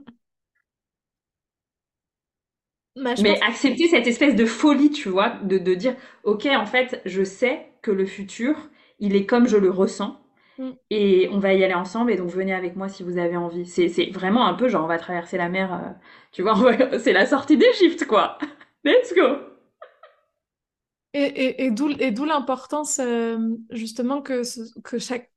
Bah, 2.97 3.15
Mais 3.21 3.39
accepter 3.43 3.89
cette 3.89 4.07
espèce 4.07 4.35
de 4.37 4.47
folie, 4.47 4.91
tu 4.91 5.11
vois, 5.11 5.31
de, 5.43 5.59
de 5.59 5.75
dire, 5.75 5.95
ok, 6.25 6.47
en 6.47 6.65
fait, 6.65 7.03
je 7.05 7.23
sais 7.25 7.67
que 7.83 7.91
le 7.91 8.07
futur, 8.07 8.57
il 9.01 9.15
est 9.15 9.27
comme 9.27 9.47
je 9.47 9.59
le 9.59 9.71
ressens 9.71 10.19
Mm. 10.59 10.71
Et 10.91 11.29
on 11.33 11.39
va 11.39 11.55
y 11.55 11.65
aller 11.65 11.75
ensemble, 11.75 12.13
et 12.13 12.17
donc 12.17 12.31
venez 12.31 12.55
avec 12.55 12.77
moi 12.77 12.89
si 12.89 13.03
vous 13.03 13.19
avez 13.19 13.37
envie. 13.37 13.67
C'est 13.67 14.11
vraiment 14.11 14.47
un 14.47 14.55
peu 14.55 14.69
genre 14.69 14.85
on 14.85 14.89
va 14.89 14.99
traverser 14.99 15.37
la 15.37 15.49
mer, 15.49 15.73
euh, 15.75 15.91
tu 16.33 16.43
vois, 16.43 16.55
c'est 16.99 17.13
la 17.13 17.27
sortie 17.27 17.57
d'Égypte, 17.57 18.07
quoi. 18.07 18.39
Let's 18.85 19.15
go! 19.15 19.39
Et, 21.15 21.23
et, 21.65 21.65
et 21.67 21.71
d'où 21.71 22.25
l'importance, 22.27 22.99
euh, 22.99 23.39
justement, 23.71 24.21
que, 24.21 24.43
que 24.83 24.99
chaque 24.99 25.31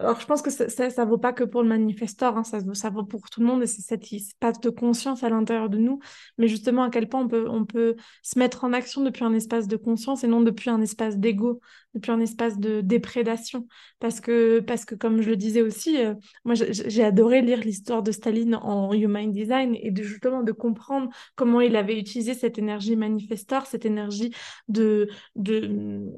alors, 0.00 0.18
je 0.18 0.24
pense 0.24 0.40
que 0.40 0.50
ça, 0.50 0.68
ça, 0.68 1.04
vaut 1.04 1.18
pas 1.18 1.34
que 1.34 1.44
pour 1.44 1.62
le 1.62 1.68
manifesteur, 1.68 2.38
hein, 2.38 2.42
ça, 2.42 2.60
ça 2.72 2.88
vaut 2.88 3.04
pour 3.04 3.28
tout 3.28 3.40
le 3.40 3.46
monde 3.46 3.62
et 3.62 3.66
c'est 3.66 3.82
cette 3.82 4.10
espace 4.12 4.58
de 4.58 4.70
conscience 4.70 5.22
à 5.22 5.28
l'intérieur 5.28 5.68
de 5.68 5.76
nous. 5.76 6.00
Mais 6.38 6.48
justement, 6.48 6.84
à 6.84 6.90
quel 6.90 7.06
point 7.06 7.20
on 7.20 7.28
peut, 7.28 7.46
on 7.50 7.66
peut 7.66 7.96
se 8.22 8.38
mettre 8.38 8.64
en 8.64 8.72
action 8.72 9.02
depuis 9.02 9.24
un 9.24 9.34
espace 9.34 9.68
de 9.68 9.76
conscience 9.76 10.24
et 10.24 10.26
non 10.26 10.40
depuis 10.40 10.70
un 10.70 10.80
espace 10.80 11.18
d'ego, 11.18 11.60
depuis 11.92 12.12
un 12.12 12.20
espace 12.20 12.58
de 12.58 12.80
déprédation. 12.80 13.66
Parce 13.98 14.20
que, 14.22 14.60
parce 14.60 14.86
que 14.86 14.94
comme 14.94 15.20
je 15.20 15.28
le 15.28 15.36
disais 15.36 15.60
aussi, 15.60 16.02
euh, 16.02 16.14
moi, 16.46 16.54
j'ai 16.54 17.04
adoré 17.04 17.42
lire 17.42 17.60
l'histoire 17.60 18.02
de 18.02 18.10
Staline 18.10 18.54
en 18.54 18.94
Human 18.94 19.30
Design 19.30 19.74
et 19.74 19.92
justement 20.02 20.42
de 20.42 20.52
comprendre 20.52 21.10
comment 21.34 21.60
il 21.60 21.76
avait 21.76 21.98
utilisé 21.98 22.32
cette 22.32 22.58
énergie 22.58 22.96
manifesteur, 22.96 23.66
cette 23.66 23.84
énergie 23.84 24.32
de, 24.68 25.10
de 25.36 26.08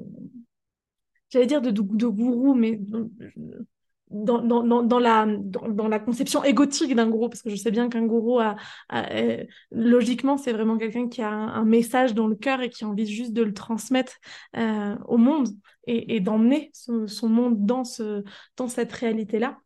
j'allais 1.33 1.47
dire 1.47 1.61
de, 1.61 1.71
de 1.71 2.07
gourou, 2.07 2.53
mais 2.53 2.79
dans, 4.13 4.41
dans, 4.41 4.83
dans, 4.83 4.99
la, 4.99 5.25
dans, 5.27 5.87
la 5.87 5.99
conception 5.99 6.43
égotique 6.43 6.95
d'un 6.95 7.09
gourou, 7.09 7.29
parce 7.29 7.41
que 7.41 7.49
je 7.49 7.55
sais 7.55 7.71
bien 7.71 7.89
qu'un 7.89 8.05
gourou, 8.05 8.39
a, 8.39 8.55
euh, 8.93 9.43
logiquement, 9.71 10.37
c'est 10.37 10.53
vraiment 10.53 10.77
quelqu'un 10.77 11.09
qui 11.09 11.21
a 11.21 11.29
un, 11.31 11.65
message 11.65 12.13
dans 12.13 12.27
le 12.27 12.35
cœur 12.35 12.61
et 12.61 12.69
qui 12.69 12.83
a 12.83 12.87
envie 12.87 13.07
juste 13.07 13.33
de 13.33 13.41
le 13.41 13.53
transmettre 13.53 14.13
euh, 14.55 14.95
au 15.07 15.17
monde 15.17 15.49
et, 15.87 16.19
d'emmener 16.19 16.69
son, 16.73 17.07
son, 17.07 17.27
monde 17.27 17.65
dans, 17.65 17.83
ce, 17.83 18.23
dans 18.55 18.67
cette 18.67 18.91
réalité-là. 18.93 19.57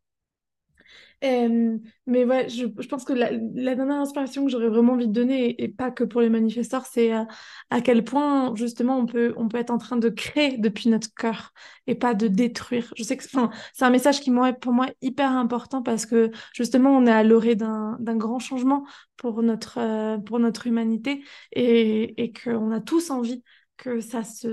Euh, 1.24 1.78
mais 2.06 2.26
ouais, 2.26 2.48
je, 2.48 2.66
pense 2.66 3.04
que 3.04 3.14
la, 3.14 3.32
dernière 3.76 3.98
inspiration 3.98 4.46
que 4.46 4.52
j'aurais 4.52 4.70
vraiment 4.70 4.94
envie 4.94 5.08
de 5.08 5.14
donner, 5.14 5.62
et, 5.62 5.68
pas 5.68 5.90
que 5.90 6.04
pour 6.04 6.22
les 6.22 6.30
manifestants, 6.30 6.84
c'est 6.88 7.12
à, 7.12 7.28
à, 7.72 7.82
quel 7.82 8.04
point 8.04 8.54
justement 8.56 9.00
on 9.00 9.08
peut, 9.08 9.34
on 9.36 9.48
peut 9.48 9.58
être 9.58 9.72
en 9.72 9.80
train 9.80 9.98
de 9.98 10.10
créer 10.10 10.58
depuis 10.58 10.90
notre 10.90 11.12
cœur 11.16 11.54
et 11.88 11.96
pas 11.96 12.14
de 12.14 12.28
détruire. 12.28 12.94
Je 12.96 13.04
sais 13.04 13.18
que 13.18 13.24
c'est 13.24 13.86
un 13.86 13.90
message 13.90 14.22
qui 14.22 14.30
est 14.30 14.60
pour 14.60 14.74
moi 14.74 14.88
hyper 15.02 15.32
important 15.32 15.82
parce 15.82 16.06
que 16.06 16.30
justement 16.54 16.96
on 16.96 17.08
est 17.08 17.12
à 17.12 17.24
l'orée 17.24 17.56
d'un 17.56 17.98
grand 18.00 18.40
changement 18.40 18.86
pour 19.18 19.42
notre, 19.42 19.80
euh, 19.80 20.18
pour 20.20 20.38
notre 20.40 20.68
humanité 20.68 21.24
et, 21.52 22.24
et 22.24 22.32
qu'on 22.32 22.72
a 22.72 22.80
tous 22.80 23.10
envie 23.10 23.44
que 23.78 24.02
ça 24.02 24.24
se 24.24 24.48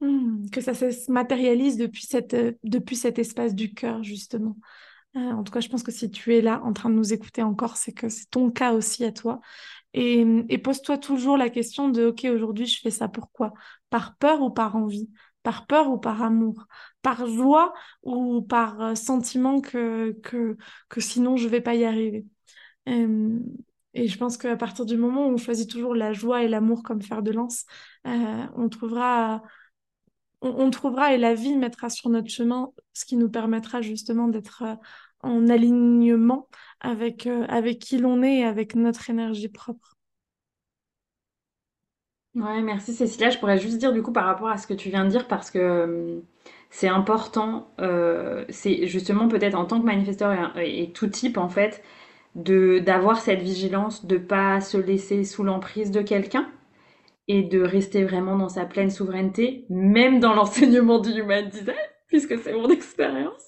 Hmm, 0.00 0.48
que 0.50 0.60
ça 0.62 0.72
se 0.74 1.10
matérialise 1.12 1.76
depuis, 1.76 2.06
cette, 2.06 2.32
euh, 2.34 2.52
depuis 2.64 2.96
cet 2.96 3.18
espace 3.18 3.54
du 3.54 3.74
cœur, 3.74 4.02
justement. 4.02 4.56
Euh, 5.16 5.20
en 5.20 5.44
tout 5.44 5.52
cas, 5.52 5.60
je 5.60 5.68
pense 5.68 5.82
que 5.82 5.92
si 5.92 6.10
tu 6.10 6.34
es 6.36 6.42
là 6.42 6.62
en 6.64 6.72
train 6.74 6.90
de 6.90 6.94
nous 6.96 7.12
écouter 7.14 7.42
encore, 7.42 7.76
c'est 7.78 7.92
que 7.92 8.08
c'est 8.10 8.30
ton 8.30 8.50
cas 8.50 8.72
aussi 8.74 9.04
à 9.04 9.12
toi. 9.12 9.40
Et, 9.94 10.26
et 10.50 10.58
pose-toi 10.58 10.98
toujours 10.98 11.36
la 11.38 11.50
question 11.50 11.88
de, 11.90 12.06
OK, 12.08 12.24
aujourd'hui, 12.26 12.66
je 12.66 12.80
fais 12.80 12.90
ça 12.92 13.08
pourquoi 13.08 13.54
Par 13.90 14.16
peur 14.18 14.42
ou 14.42 14.50
par 14.50 14.76
envie? 14.76 15.10
Par 15.42 15.66
peur 15.66 15.90
ou 15.90 15.98
par 15.98 16.22
amour? 16.22 16.66
Par 17.02 17.26
joie 17.26 17.74
ou 18.04 18.42
par 18.42 18.80
euh, 18.82 18.94
sentiment 18.96 19.60
que, 19.62 20.12
que, 20.22 20.56
que 20.90 21.00
sinon 21.00 21.36
je 21.38 21.48
vais 21.48 21.62
pas 21.62 21.74
y 21.74 21.84
arriver? 21.86 22.26
Et 23.94 24.06
je 24.06 24.16
pense 24.18 24.36
qu'à 24.36 24.56
partir 24.56 24.86
du 24.86 24.96
moment 24.96 25.26
où 25.26 25.30
on 25.32 25.36
choisit 25.36 25.68
toujours 25.68 25.94
la 25.94 26.12
joie 26.12 26.42
et 26.44 26.48
l'amour 26.48 26.82
comme 26.82 27.02
fer 27.02 27.22
de 27.22 27.32
lance, 27.32 27.64
on 28.04 28.68
trouvera 28.68 29.42
on, 30.42 30.70
trouvera 30.70 31.14
et 31.14 31.18
la 31.18 31.34
vie 31.34 31.56
mettra 31.56 31.90
sur 31.90 32.08
notre 32.10 32.30
chemin 32.30 32.70
ce 32.92 33.04
qui 33.04 33.16
nous 33.16 33.28
permettra 33.28 33.82
justement 33.82 34.28
d'être 34.28 34.64
en 35.22 35.48
alignement 35.48 36.48
avec, 36.80 37.26
avec 37.26 37.78
qui 37.78 37.98
l'on 37.98 38.22
est 38.22 38.38
et 38.38 38.44
avec 38.44 38.74
notre 38.74 39.10
énergie 39.10 39.48
propre. 39.48 39.96
Ouais, 42.34 42.62
merci 42.62 42.94
Cécilia. 42.94 43.30
Je 43.30 43.38
pourrais 43.38 43.58
juste 43.58 43.78
dire 43.78 43.92
du 43.92 44.02
coup 44.02 44.12
par 44.12 44.24
rapport 44.24 44.48
à 44.48 44.56
ce 44.56 44.66
que 44.66 44.74
tu 44.74 44.88
viens 44.88 45.04
de 45.04 45.10
dire 45.10 45.26
parce 45.26 45.50
que 45.50 45.58
euh, 45.58 46.20
c'est 46.70 46.88
important, 46.88 47.72
euh, 47.80 48.44
c'est 48.48 48.86
justement 48.86 49.26
peut-être 49.28 49.56
en 49.56 49.64
tant 49.64 49.80
que 49.80 49.86
manifesteur 49.86 50.56
et, 50.56 50.92
tout 50.92 51.08
type 51.08 51.38
en 51.38 51.48
fait, 51.48 51.82
d'avoir 52.36 53.20
cette 53.20 53.42
vigilance, 53.42 54.06
de 54.06 54.16
pas 54.16 54.60
se 54.60 54.78
laisser 54.78 55.24
sous 55.24 55.42
l'emprise 55.42 55.90
de 55.90 56.02
quelqu'un 56.02 56.48
et 57.32 57.44
de 57.44 57.62
rester 57.62 58.02
vraiment 58.04 58.36
dans 58.36 58.48
sa 58.48 58.64
pleine 58.64 58.90
souveraineté, 58.90 59.64
même 59.68 60.18
dans 60.18 60.34
l'enseignement 60.34 60.98
du 60.98 61.10
human 61.10 61.48
design, 61.48 61.76
puisque 62.08 62.36
c'est 62.40 62.52
mon 62.52 62.68
expérience. 62.70 63.44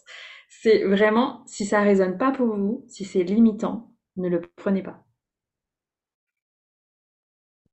C'est 0.49 0.85
vraiment, 0.85 1.43
si 1.47 1.66
ça 1.66 1.80
résonne 1.80 2.16
pas 2.16 2.30
pour 2.30 2.55
vous, 2.55 2.85
si 2.87 3.05
c'est 3.05 3.24
limitant, 3.24 3.93
ne 4.14 4.28
le 4.28 4.41
prenez 4.55 4.85
pas. 4.85 5.05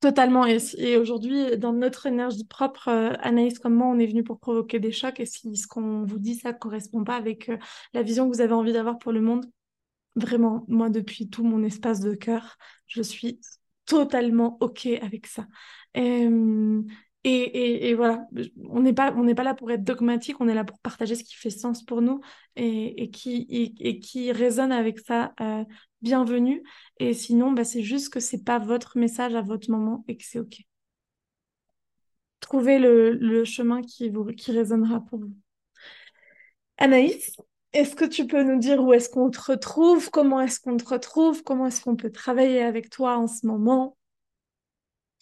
Totalement. 0.00 0.46
Et, 0.46 0.96
aujourd'hui, 0.96 1.56
dans 1.56 1.72
notre 1.72 2.06
énergie 2.06 2.44
propre, 2.44 2.88
euh, 2.88 3.12
Anaïs 3.20 3.60
comme 3.60 3.74
moi, 3.74 3.86
on 3.86 4.00
est 4.00 4.06
venu 4.06 4.24
pour 4.24 4.40
provoquer 4.40 4.80
des 4.80 4.90
chocs. 4.90 5.20
Et 5.20 5.26
si 5.26 5.56
ce 5.56 5.68
qu'on 5.68 6.04
vous 6.04 6.18
dit, 6.18 6.34
ça 6.34 6.52
ne 6.52 6.58
correspond 6.58 7.04
pas 7.04 7.14
avec 7.14 7.50
euh, 7.50 7.58
la 7.94 8.02
vision 8.02 8.28
que 8.28 8.34
vous 8.34 8.40
avez 8.40 8.54
envie 8.54 8.72
d'avoir 8.72 8.98
pour 8.98 9.12
le 9.12 9.20
monde, 9.20 9.46
vraiment, 10.16 10.64
moi, 10.66 10.90
depuis 10.90 11.30
tout 11.30 11.44
mon 11.44 11.62
espace 11.62 12.00
de 12.00 12.14
cœur, 12.14 12.56
je 12.88 13.02
suis 13.02 13.40
totalement 13.90 14.56
OK 14.60 14.86
avec 14.86 15.26
ça. 15.26 15.46
Et, 15.94 17.30
et, 17.30 17.90
et, 17.90 17.94
voilà, 17.94 18.26
on 18.70 18.80
n'est 18.80 18.94
pas, 18.94 19.12
on 19.14 19.24
n'est 19.24 19.34
pas 19.34 19.42
là 19.42 19.54
pour 19.54 19.70
être 19.70 19.84
dogmatique, 19.84 20.40
on 20.40 20.48
est 20.48 20.54
là 20.54 20.64
pour 20.64 20.78
partager 20.78 21.14
ce 21.16 21.24
qui 21.24 21.34
fait 21.34 21.50
sens 21.50 21.82
pour 21.84 22.00
nous 22.00 22.20
et, 22.56 23.02
et 23.02 23.10
qui, 23.10 23.46
et, 23.78 23.98
qui 23.98 24.32
résonne 24.32 24.72
avec 24.72 25.00
ça. 25.00 25.34
Euh, 25.40 25.64
bienvenue. 26.00 26.62
Et 26.98 27.12
sinon, 27.12 27.52
bah, 27.52 27.64
c'est 27.64 27.82
juste 27.82 28.10
que 28.12 28.20
c'est 28.20 28.44
pas 28.44 28.58
votre 28.58 28.96
message 28.96 29.34
à 29.34 29.42
votre 29.42 29.70
moment 29.70 30.04
et 30.08 30.16
que 30.16 30.24
c'est 30.24 30.38
OK. 30.38 30.62
Trouvez 32.40 32.78
le, 32.78 33.10
le 33.12 33.44
chemin 33.44 33.82
qui, 33.82 34.08
vous, 34.08 34.26
qui 34.26 34.52
résonnera 34.52 35.00
pour 35.00 35.18
vous. 35.18 35.34
Anaïs, 36.78 37.36
est-ce 37.72 37.94
que 37.94 38.04
tu 38.04 38.26
peux 38.26 38.42
nous 38.42 38.58
dire 38.58 38.82
où 38.82 38.92
est-ce 38.92 39.08
qu'on 39.08 39.30
te 39.30 39.40
retrouve? 39.40 40.10
Comment 40.10 40.40
est-ce 40.40 40.60
qu'on 40.60 40.76
te 40.76 40.88
retrouve? 40.88 41.42
Comment 41.44 41.66
est-ce 41.66 41.82
qu'on 41.82 41.96
peut 41.96 42.10
travailler 42.10 42.62
avec 42.62 42.90
toi 42.90 43.16
en 43.16 43.26
ce 43.26 43.46
moment? 43.46 43.96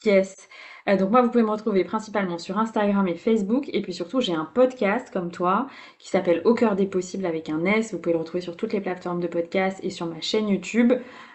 Yes. 0.05 0.49
Euh, 0.89 0.97
donc 0.97 1.11
moi, 1.11 1.23
vous 1.23 1.31
pouvez 1.31 1.43
me 1.43 1.51
retrouver 1.51 1.85
principalement 1.85 2.39
sur 2.39 2.57
Instagram 2.57 3.07
et 3.09 3.17
Facebook. 3.17 3.69
Et 3.73 3.83
puis 3.83 3.93
surtout, 3.93 4.21
j'ai 4.21 4.33
un 4.33 4.45
podcast 4.45 5.11
comme 5.13 5.31
toi 5.31 5.67
qui 5.99 6.09
s'appelle 6.09 6.41
Au 6.45 6.55
cœur 6.55 6.77
des 6.77 6.87
possibles 6.87 7.27
avec 7.27 7.51
un 7.51 7.65
S. 7.65 7.93
Vous 7.93 7.99
pouvez 7.99 8.13
le 8.13 8.21
retrouver 8.21 8.41
sur 8.41 8.57
toutes 8.57 8.73
les 8.73 8.81
plateformes 8.81 9.21
de 9.21 9.27
podcast 9.27 9.79
et 9.83 9.91
sur 9.91 10.07
ma 10.07 10.21
chaîne 10.21 10.49
YouTube. 10.49 10.93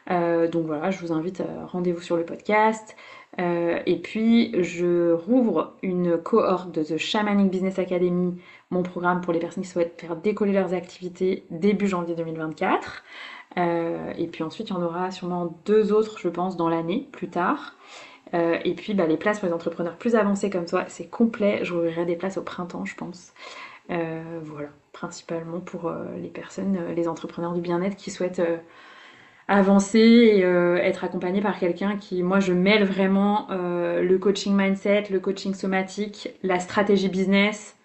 Euh, 0.09 0.47
donc 0.47 0.66
voilà, 0.66 0.91
je 0.91 0.99
vous 0.99 1.11
invite, 1.11 1.41
euh, 1.41 1.66
rendez-vous 1.66 2.01
sur 2.01 2.16
le 2.18 2.26
podcast. 2.26 2.95
et 3.38 3.99
puis, 4.03 4.53
je 4.64 5.11
rouvre 5.11 5.76
une 5.82 6.18
cohorte 6.18 6.72
de 6.72 6.84
The 6.84 6.97
Shamanic 6.97 7.49
Business 7.49 7.80
Academy, 7.80 8.39
mon 8.74 8.84
programme 8.84 9.22
pour 9.22 9.34
les 9.34 9.40
personnes 9.40 9.64
qui 9.64 9.70
souhaitent 9.70 10.00
faire 10.00 10.16
décoller 10.16 10.54
leurs 10.54 10.74
activités 10.74 11.46
début 11.52 11.88
janvier 11.88 12.16
2024. 12.16 13.04
et 13.58 14.28
puis 14.32 14.44
ensuite, 14.44 14.70
il 14.70 14.74
y 14.74 14.76
en 14.76 14.82
aura 14.82 15.12
sûrement 15.12 15.58
deux 15.66 15.94
autres, 15.94 16.20
je 16.20 16.30
pense, 16.30 16.58
dans 16.58 16.70
l'année, 16.70 17.08
plus 17.12 17.30
tard. 17.30 17.76
Euh, 18.34 18.58
et 18.66 18.74
puis 18.74 18.94
bah, 18.94 19.06
les 19.06 19.18
places 19.18 19.40
pour 19.40 19.48
les 19.48 19.54
entrepreneurs 19.54 19.96
plus 19.96 20.16
avancés 20.16 20.50
comme 20.50 20.66
toi, 20.66 20.86
c'est 20.88 21.08
complet. 21.08 21.60
J'ouvrirai 21.64 22.06
des 22.06 22.16
places 22.16 22.38
au 22.38 22.42
printemps, 22.42 22.86
je 22.86 22.96
pense. 22.96 23.34
Euh, 23.92 24.40
voilà, 24.44 24.70
principalement 24.92 25.60
pour 25.60 25.88
euh, 25.88 26.06
les 26.18 26.30
personnes, 26.30 26.80
les 26.96 27.08
entrepreneurs 27.08 27.54
du 27.54 27.62
bien-être 27.62 27.96
qui 27.96 28.12
souhaitent 28.12 28.42
avancer 29.50 30.00
et 30.00 30.40
être 30.40 31.04
accompagnés 31.04 31.42
par 31.42 31.60
quelqu'un 31.60 31.98
qui, 31.98 32.24
moi, 32.24 32.40
je 32.40 32.54
mêle 32.54 32.86
vraiment 32.86 33.48
le 33.50 34.18
coaching 34.18 34.56
mindset, 34.56 35.06
le 35.12 35.20
coaching 35.20 35.54
somatique, 35.54 36.30
la 36.44 36.60
stratégie 36.60 37.10
business, 37.10 37.76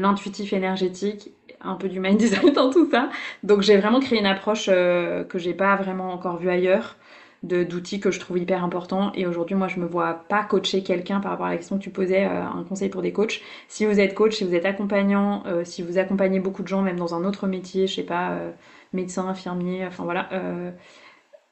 l'intuitif 0.00 0.52
énergétique, 0.52 1.32
un 1.60 1.74
peu 1.74 1.88
du 1.88 2.00
mind 2.00 2.18
design 2.18 2.52
dans 2.54 2.70
tout 2.70 2.90
ça. 2.90 3.10
Donc 3.42 3.62
j'ai 3.62 3.76
vraiment 3.76 4.00
créé 4.00 4.18
une 4.18 4.26
approche 4.26 4.66
que 4.66 5.38
j'ai 5.38 5.54
pas 5.54 5.76
vraiment 5.76 6.12
encore 6.12 6.38
vue 6.38 6.50
ailleurs 6.50 6.96
d'outils 7.42 8.00
que 8.00 8.10
je 8.10 8.18
trouve 8.18 8.38
hyper 8.38 8.64
importants. 8.64 9.12
Et 9.14 9.26
aujourd'hui, 9.26 9.54
moi, 9.54 9.68
je 9.68 9.78
me 9.78 9.86
vois 9.86 10.24
pas 10.28 10.44
coacher 10.44 10.82
quelqu'un 10.82 11.20
par 11.20 11.32
rapport 11.32 11.46
à 11.46 11.50
la 11.50 11.56
question 11.56 11.78
que 11.78 11.82
tu 11.82 11.90
posais, 11.90 12.24
euh, 12.24 12.44
un 12.44 12.64
conseil 12.64 12.88
pour 12.88 13.02
des 13.02 13.12
coachs. 13.12 13.40
Si 13.68 13.86
vous 13.86 14.00
êtes 14.00 14.14
coach, 14.14 14.36
si 14.36 14.44
vous 14.44 14.54
êtes 14.54 14.66
accompagnant, 14.66 15.44
euh, 15.46 15.64
si 15.64 15.82
vous 15.82 15.98
accompagnez 15.98 16.40
beaucoup 16.40 16.62
de 16.62 16.68
gens, 16.68 16.82
même 16.82 16.96
dans 16.96 17.14
un 17.14 17.24
autre 17.24 17.46
métier, 17.46 17.86
je 17.86 17.94
sais 17.94 18.02
pas, 18.02 18.30
euh, 18.32 18.50
médecin, 18.92 19.28
infirmier, 19.28 19.86
enfin 19.86 20.04
voilà. 20.04 20.28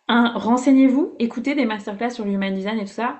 renseignez-vous, 0.09 1.15
écoutez 1.19 1.55
des 1.55 1.67
masterclass 1.67 2.11
sur 2.11 2.25
l'human 2.25 2.55
design 2.55 2.79
et 2.79 2.85
tout 2.85 2.93
ça. 2.93 3.19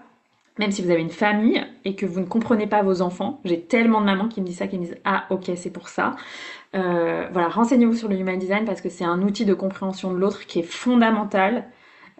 Même 0.59 0.71
si 0.71 0.83
vous 0.83 0.91
avez 0.91 1.03
une 1.03 1.11
famille 1.11 1.63
et 1.85 1.95
que 1.95 2.07
vous 2.07 2.21
ne 2.21 2.27
comprenez 2.27 2.67
pas 2.67 2.83
vos 2.83 3.03
enfants, 3.03 3.41
j'ai 3.45 3.61
tellement 3.61 4.01
de 4.01 4.07
mamans 4.07 4.29
qui 4.29 4.41
me 4.41 4.47
disent 4.47 4.59
ça, 4.59 4.67
qui 4.67 4.79
me 4.79 4.85
disent 4.85 4.97
ah 5.05 5.25
ok 5.31 5.51
c'est 5.57 5.71
pour 5.71 5.89
ça. 5.89 6.17
voilà, 6.73 7.49
renseignez-vous 7.49 7.95
sur 7.95 8.09
le 8.09 8.17
human 8.17 8.39
design 8.39 8.65
parce 8.65 8.81
que 8.81 8.89
c'est 8.89 9.05
un 9.05 9.23
outil 9.23 9.45
de 9.45 9.55
compréhension 9.55 10.13
de 10.13 10.19
l'autre 10.19 10.47
qui 10.47 10.61
est 10.61 10.63
fondamental 10.63 11.67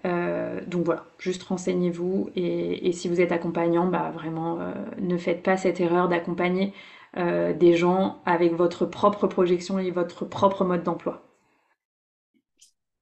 euh, 0.07 0.61
donc 0.67 0.85
voilà, 0.85 1.05
juste 1.19 1.43
renseignez-vous 1.45 2.31
et, 2.37 2.93
si 2.93 3.09
vous 3.09 3.21
êtes 3.21 3.33
accompagnant, 3.33 3.87
bah 3.87 4.11
vraiment 4.15 4.61
euh, 4.61 4.73
ne 5.01 5.17
faites 5.17 5.43
pas 5.43 5.57
cette 5.57 5.81
erreur 5.81 6.09
d'accompagner 6.09 6.73
euh, 7.17 7.53
des 7.55 7.75
gens 7.77 8.21
avec 8.27 8.55
votre 8.55 8.87
propre 8.87 9.27
projection 9.27 9.79
et 9.79 9.91
votre 9.91 10.25
propre 10.25 10.65
mode 10.65 10.83
d'emploi. 10.85 11.26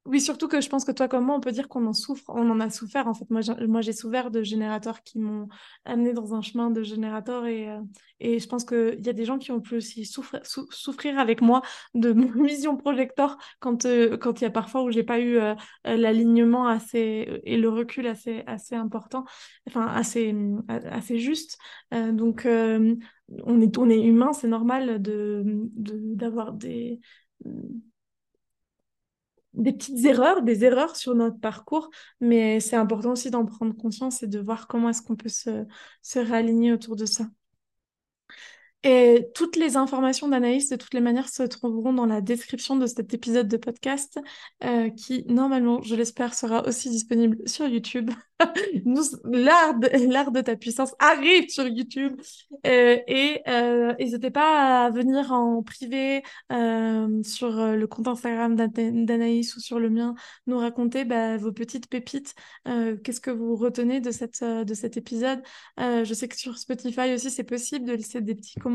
Oui, 0.07 0.21
surtout 0.21 0.49
que 0.49 0.61
je 0.61 0.69
pense 0.69 0.85
que 0.85 0.93
toi 0.93 1.09
comme 1.09 1.25
moi, 1.25 1.35
on 1.35 1.41
peut 1.41 1.51
dire 1.51 1.67
qu'on 1.67 1.87
en 1.87 1.95
souffre, 1.95 2.25
on 2.29 2.51
en 2.51 2.61
a 2.61 2.69
souffert. 2.69 3.09
En 3.09 3.15
fait, 3.15 3.25
moi, 3.31 3.81
j'ai 3.81 3.93
souffert 3.95 4.31
de 4.31 4.43
générateurs 4.43 5.03
qui 5.03 5.19
m'ont 5.19 5.49
amené 5.87 6.13
dans 6.13 6.35
un 6.35 6.43
chemin 6.43 6.71
de 6.71 6.83
générateur 6.83 7.47
et, 7.47 7.71
euh, 7.71 7.81
et 8.21 8.39
je 8.39 8.47
pense 8.47 8.67
qu'il 8.67 9.01
y 9.03 9.09
a 9.09 9.15
des 9.15 9.25
gens 9.25 9.39
qui 9.39 9.51
ont 9.51 9.63
pu 9.63 9.77
aussi 9.77 10.05
souffrir, 10.05 10.41
souffrir 10.45 11.19
avec 11.19 11.41
moi 11.41 11.63
de 11.95 12.13
mon 12.13 12.27
vision 12.45 12.77
projecteur 12.77 13.39
quand 13.61 13.87
euh, 13.87 14.19
quand 14.19 14.41
il 14.43 14.45
y 14.45 14.47
a 14.47 14.51
parfois 14.51 14.83
où 14.83 14.91
j'ai 14.91 15.05
pas 15.05 15.21
eu 15.21 15.39
euh, 15.39 15.55
l'alignement 15.87 16.67
assez 16.69 17.41
et 17.45 17.57
le 17.57 17.71
recul 17.71 18.07
assez 18.07 18.43
assez 18.47 18.75
important, 18.75 19.25
enfin 19.67 19.87
assez 19.87 20.35
assez 20.69 21.19
juste. 21.19 21.57
donc 21.93 22.47
on 22.47 23.61
est 23.63 23.79
on 23.79 23.89
est 23.89 24.01
humain, 24.03 24.33
c'est 24.33 24.49
normal 24.49 25.01
de 25.03 25.43
d'avoir 25.77 26.53
des 26.53 27.01
des 29.55 29.73
petites 29.73 30.05
erreurs, 30.05 30.43
des 30.43 30.65
erreurs 30.65 30.97
sur 30.97 31.15
notre 31.15 31.39
parcours, 31.39 31.91
mais 32.21 32.61
c'est 32.61 32.77
important 32.77 33.13
aussi 33.13 33.31
d'en 33.31 33.47
prendre 33.47 33.75
conscience 33.77 34.23
et 34.23 34.27
de 34.27 34.41
voir 34.41 34.67
comment 34.69 34.89
est-ce 34.91 35.03
qu'on 35.03 35.17
peut 35.17 35.29
se, 35.29 35.65
se 36.03 36.19
réaligner 36.19 36.73
autour 36.73 36.97
de 36.97 37.07
ça. 37.07 37.27
Et 38.87 39.31
toutes 39.35 39.57
les 39.57 39.79
informations 39.79 40.29
d'Anaïs, 40.29 40.69
de 40.69 40.77
toutes 40.77 40.93
les 40.93 41.01
manières, 41.01 41.31
se 41.31 41.43
trouveront 41.43 41.95
dans 41.95 42.05
la 42.05 42.21
description 42.21 42.77
de 42.77 42.85
cet 42.85 43.15
épisode 43.15 43.49
de 43.49 43.57
podcast, 43.57 44.21
euh, 44.63 44.91
qui, 44.91 45.25
normalement, 45.27 45.81
je 45.81 45.95
l'espère, 45.95 46.35
sera 46.35 46.67
aussi 46.67 46.91
disponible 46.91 47.39
sur 47.49 47.67
YouTube. 47.67 48.11
L'art 49.25 49.79
de, 49.79 50.41
ta 50.43 50.57
puissance 50.57 50.95
arrive 50.99 51.49
sur 51.49 51.67
YouTube. 51.67 52.21
Euh, 52.67 52.99
et 53.07 53.41
euh, 53.49 53.95
n'hésitez 53.99 54.31
pas 54.31 54.85
à 54.85 54.91
venir 54.91 55.33
en 55.33 55.63
privé 55.63 56.23
sur 56.51 57.49
le 57.51 57.87
compte 57.87 58.09
Instagram 58.09 58.55
d'Anaïs 58.55 59.57
ou 59.57 59.61
sur 59.61 59.79
le 59.79 59.89
mien, 59.89 60.15
nous 60.47 60.59
raconter 60.59 61.07
bah, 61.07 61.39
vos 61.39 61.53
petites 61.53 61.89
pépites. 61.89 62.35
Qu'est-ce 62.67 63.21
que 63.21 63.31
vous 63.31 63.57
retenez 63.57 64.01
de 64.01 64.11
cet 64.11 64.97
épisode? 64.99 65.43
Je 65.79 66.13
sais 66.13 66.29
que 66.29 66.37
sur 66.37 66.59
Spotify 66.59 67.15
aussi, 67.15 67.31
c'est 67.31 67.45
possible 67.45 67.87
de 67.87 67.93
laisser 67.93 68.21
des 68.21 68.35
petits 68.35 68.61
commentaires 68.61 68.74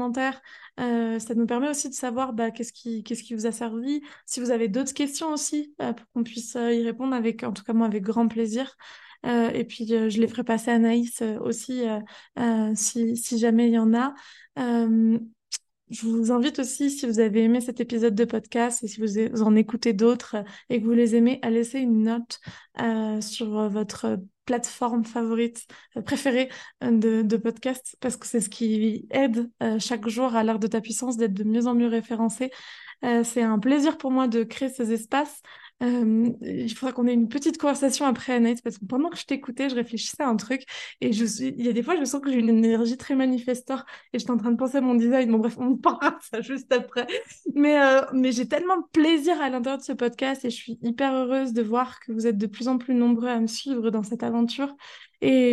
euh, 0.79 1.19
ça 1.19 1.35
nous 1.35 1.45
permet 1.45 1.69
aussi 1.69 1.89
de 1.89 1.93
savoir 1.93 2.33
bah, 2.33 2.51
qu'est-ce 2.51 2.73
qui, 2.73 3.03
qui 3.03 3.33
vous 3.33 3.45
a 3.45 3.51
servi. 3.51 4.01
Si 4.25 4.39
vous 4.39 4.51
avez 4.51 4.67
d'autres 4.67 4.93
questions 4.93 5.33
aussi, 5.33 5.73
euh, 5.81 5.93
pour 5.93 6.05
qu'on 6.13 6.23
puisse 6.23 6.55
euh, 6.55 6.73
y 6.73 6.83
répondre, 6.83 7.13
avec, 7.13 7.43
en 7.43 7.53
tout 7.53 7.63
cas 7.63 7.73
moi, 7.73 7.87
avec 7.87 8.03
grand 8.03 8.27
plaisir. 8.27 8.75
et 9.25 9.65
puis, 9.65 9.85
je 9.87 10.19
les 10.21 10.27
ferai 10.27 10.43
passer 10.43 10.71
à 10.71 10.79
Naïs 10.79 11.21
aussi, 11.41 11.83
si, 12.75 13.17
si, 13.17 13.37
jamais 13.37 13.67
il 13.67 13.73
y 13.73 13.79
en 13.79 13.93
a. 13.93 14.13
Je 15.91 16.05
vous 16.05 16.31
invite 16.31 16.59
aussi, 16.59 16.91
si 16.91 17.05
vous 17.07 17.19
avez 17.19 17.43
aimé 17.43 17.61
cet 17.61 17.79
épisode 17.79 18.13
de 18.15 18.23
podcast 18.23 18.83
et 18.83 18.87
si 18.87 19.01
vous 19.01 19.41
en 19.41 19.55
écoutez 19.55 19.91
d'autres 19.91 20.37
et 20.69 20.79
que 20.79 20.85
vous 20.85 20.93
les 20.93 21.15
aimez, 21.15 21.39
à 21.41 21.49
laisser 21.49 21.79
une 21.79 22.03
note 22.03 22.39
sur 23.21 23.69
votre 23.69 24.19
plateforme 24.49 25.05
favorite, 25.05 25.67
euh, 25.95 26.01
préférée 26.01 26.49
euh, 26.83 26.89
de, 26.89 27.21
de 27.21 27.37
podcast, 27.37 27.95
parce 28.01 28.17
que 28.17 28.25
c'est 28.25 28.41
ce 28.41 28.49
qui 28.49 29.05
aide 29.11 29.47
euh, 29.61 29.77
chaque 29.77 30.07
jour 30.07 30.35
à 30.35 30.43
l'art 30.43 30.57
de 30.57 30.65
ta 30.65 30.81
puissance 30.81 31.17
d'être 31.17 31.35
de 31.35 31.43
mieux 31.43 31.67
en 31.67 31.75
mieux 31.75 31.87
référencé 31.87 32.51
c'est 33.23 33.43
un 33.43 33.59
plaisir 33.59 33.97
pour 33.97 34.11
moi 34.11 34.27
de 34.27 34.43
créer 34.43 34.67
ces 34.67 34.91
espaces. 34.91 35.41
Il 35.81 36.73
faudra 36.75 36.91
qu'on 36.91 37.07
ait 37.07 37.13
une 37.13 37.29
petite 37.29 37.57
conversation 37.57 38.05
après 38.05 38.33
Anaïs 38.33 38.61
parce 38.61 38.77
que 38.77 38.85
pendant 38.85 39.09
que 39.09 39.17
je 39.17 39.25
t'écoutais, 39.25 39.69
je 39.69 39.75
réfléchissais 39.75 40.23
à 40.23 40.27
un 40.27 40.35
truc 40.35 40.63
et 40.99 41.13
je 41.13 41.23
il 41.41 41.65
y 41.65 41.69
a 41.69 41.73
des 41.73 41.83
fois, 41.83 41.95
je 41.97 42.03
sens 42.03 42.21
que 42.21 42.29
j'ai 42.31 42.39
une 42.39 42.49
énergie 42.49 42.97
très 42.97 43.15
manifestor 43.15 43.85
et 44.11 44.19
j'étais 44.19 44.31
en 44.31 44.37
train 44.37 44.51
de 44.51 44.57
penser 44.57 44.77
à 44.77 44.81
mon 44.81 44.95
design. 44.95 45.31
Bon, 45.31 45.37
bref, 45.37 45.55
on 45.57 45.77
parlera 45.77 46.11
de 46.11 46.17
ça 46.21 46.41
juste 46.41 46.71
après. 46.73 47.07
Mais, 47.55 47.79
euh, 47.81 48.01
mais 48.13 48.31
j'ai 48.31 48.47
tellement 48.47 48.77
de 48.77 48.85
plaisir 48.91 49.39
à 49.41 49.49
l'intérieur 49.49 49.77
de 49.79 49.83
ce 49.83 49.93
podcast 49.93 50.43
et 50.43 50.49
je 50.49 50.55
suis 50.55 50.79
hyper 50.81 51.13
heureuse 51.13 51.53
de 51.53 51.61
voir 51.61 51.99
que 52.01 52.11
vous 52.11 52.27
êtes 52.27 52.37
de 52.37 52.47
plus 52.47 52.67
en 52.67 52.77
plus 52.77 52.93
nombreux 52.93 53.29
à 53.29 53.39
me 53.39 53.47
suivre 53.47 53.89
dans 53.89 54.03
cette 54.03 54.23
aventure 54.23 54.75
et, 55.21 55.51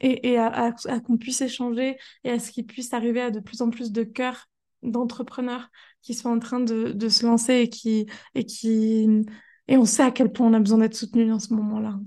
et, 0.00 0.32
et 0.32 0.38
à, 0.38 0.74
à 0.88 1.00
qu'on 1.00 1.16
puisse 1.18 1.40
échanger 1.40 1.96
et 2.24 2.30
à 2.30 2.38
ce 2.38 2.50
qu'il 2.50 2.66
puisse 2.66 2.92
arriver 2.94 3.20
à 3.20 3.30
de 3.30 3.40
plus 3.40 3.62
en 3.62 3.70
plus 3.70 3.92
de 3.92 4.02
cœurs 4.04 4.48
d'entrepreneurs 4.82 5.68
qui 6.02 6.14
sont 6.14 6.30
en 6.30 6.38
train 6.38 6.60
de, 6.60 6.92
de 6.92 7.08
se 7.08 7.24
lancer 7.24 7.54
et 7.54 7.68
qui, 7.68 8.06
et 8.34 8.44
qui 8.44 9.24
et 9.68 9.76
on 9.76 9.84
sait 9.84 10.02
à 10.02 10.10
quel 10.10 10.32
point 10.32 10.46
on 10.48 10.54
a 10.54 10.60
besoin 10.60 10.78
d'être 10.78 10.94
soutenu 10.94 11.26
dans 11.26 11.38
ce 11.38 11.54
moment-là. 11.54 11.98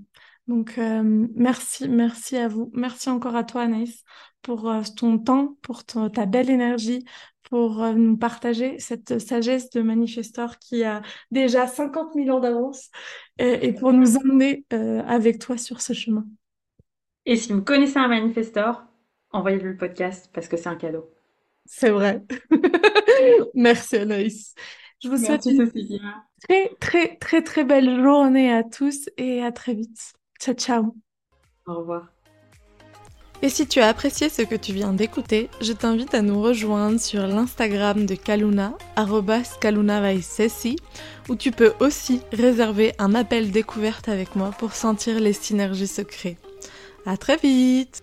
Donc, 0.47 0.77
euh, 0.77 1.27
merci, 1.35 1.89
merci 1.89 2.37
à 2.37 2.47
vous. 2.47 2.69
Merci 2.73 3.09
encore 3.09 3.35
à 3.35 3.43
toi, 3.43 3.63
Anaïs, 3.63 4.03
pour 4.41 4.69
euh, 4.69 4.81
ton 4.95 5.17
temps, 5.17 5.57
pour 5.61 5.83
ta 5.85 6.25
belle 6.25 6.51
énergie, 6.51 7.03
pour 7.49 7.81
euh, 7.83 7.93
nous 7.93 8.17
partager 8.17 8.77
cette 8.79 9.19
sagesse 9.19 9.69
de 9.71 9.81
manifestor 9.81 10.59
qui 10.59 10.83
a 10.83 11.01
déjà 11.31 11.65
50 11.65 12.13
000 12.13 12.29
ans 12.29 12.39
d'avance 12.39 12.89
et, 13.39 13.73
pour 13.73 13.91
nous 13.91 14.17
emmener 14.17 14.65
avec 14.69 15.39
toi 15.39 15.57
sur 15.57 15.81
ce 15.81 15.93
chemin. 15.93 16.25
Et 17.25 17.37
si 17.37 17.51
vous 17.51 17.63
connaissez 17.63 17.97
un 17.97 18.07
manifestor, 18.07 18.83
envoyez-lui 19.31 19.71
le 19.71 19.77
podcast 19.77 20.29
parce 20.31 20.47
que 20.47 20.57
c'est 20.57 20.69
un 20.69 20.75
cadeau. 20.75 21.09
C'est 21.65 21.89
vrai. 21.89 22.23
merci, 23.55 23.97
Anaïs. 23.97 24.53
Je 25.05 25.09
vous 25.11 25.23
souhaite 25.23 25.45
une 25.45 25.69
très, 26.41 26.71
très, 26.79 27.15
très, 27.17 27.43
très 27.43 27.63
belle 27.63 28.01
journée 28.01 28.51
à 28.51 28.63
tous 28.63 29.07
et 29.17 29.43
à 29.43 29.51
très 29.51 29.75
vite. 29.75 30.13
Ciao, 30.39 30.55
ciao. 30.55 30.95
Au 31.67 31.75
revoir. 31.75 32.07
Et 33.43 33.49
si 33.49 33.67
tu 33.67 33.81
as 33.81 33.87
apprécié 33.87 34.29
ce 34.29 34.41
que 34.41 34.55
tu 34.55 34.73
viens 34.73 34.93
d'écouter, 34.93 35.51
je 35.61 35.73
t'invite 35.73 36.15
à 36.15 36.23
nous 36.23 36.41
rejoindre 36.41 36.99
sur 36.99 37.27
l'Instagram 37.27 38.07
de 38.07 38.15
Kaluna, 38.15 38.75
@kalunavaisesi, 39.61 40.77
où 41.29 41.35
tu 41.35 41.51
peux 41.51 41.73
aussi 41.79 42.21
réserver 42.33 42.93
un 42.97 43.13
appel 43.13 43.51
découverte 43.51 44.09
avec 44.09 44.35
moi 44.35 44.49
pour 44.57 44.73
sentir 44.73 45.19
les 45.19 45.33
synergies 45.33 45.85
secrets. 45.85 46.37
À 47.05 47.15
très 47.15 47.37
vite! 47.37 48.01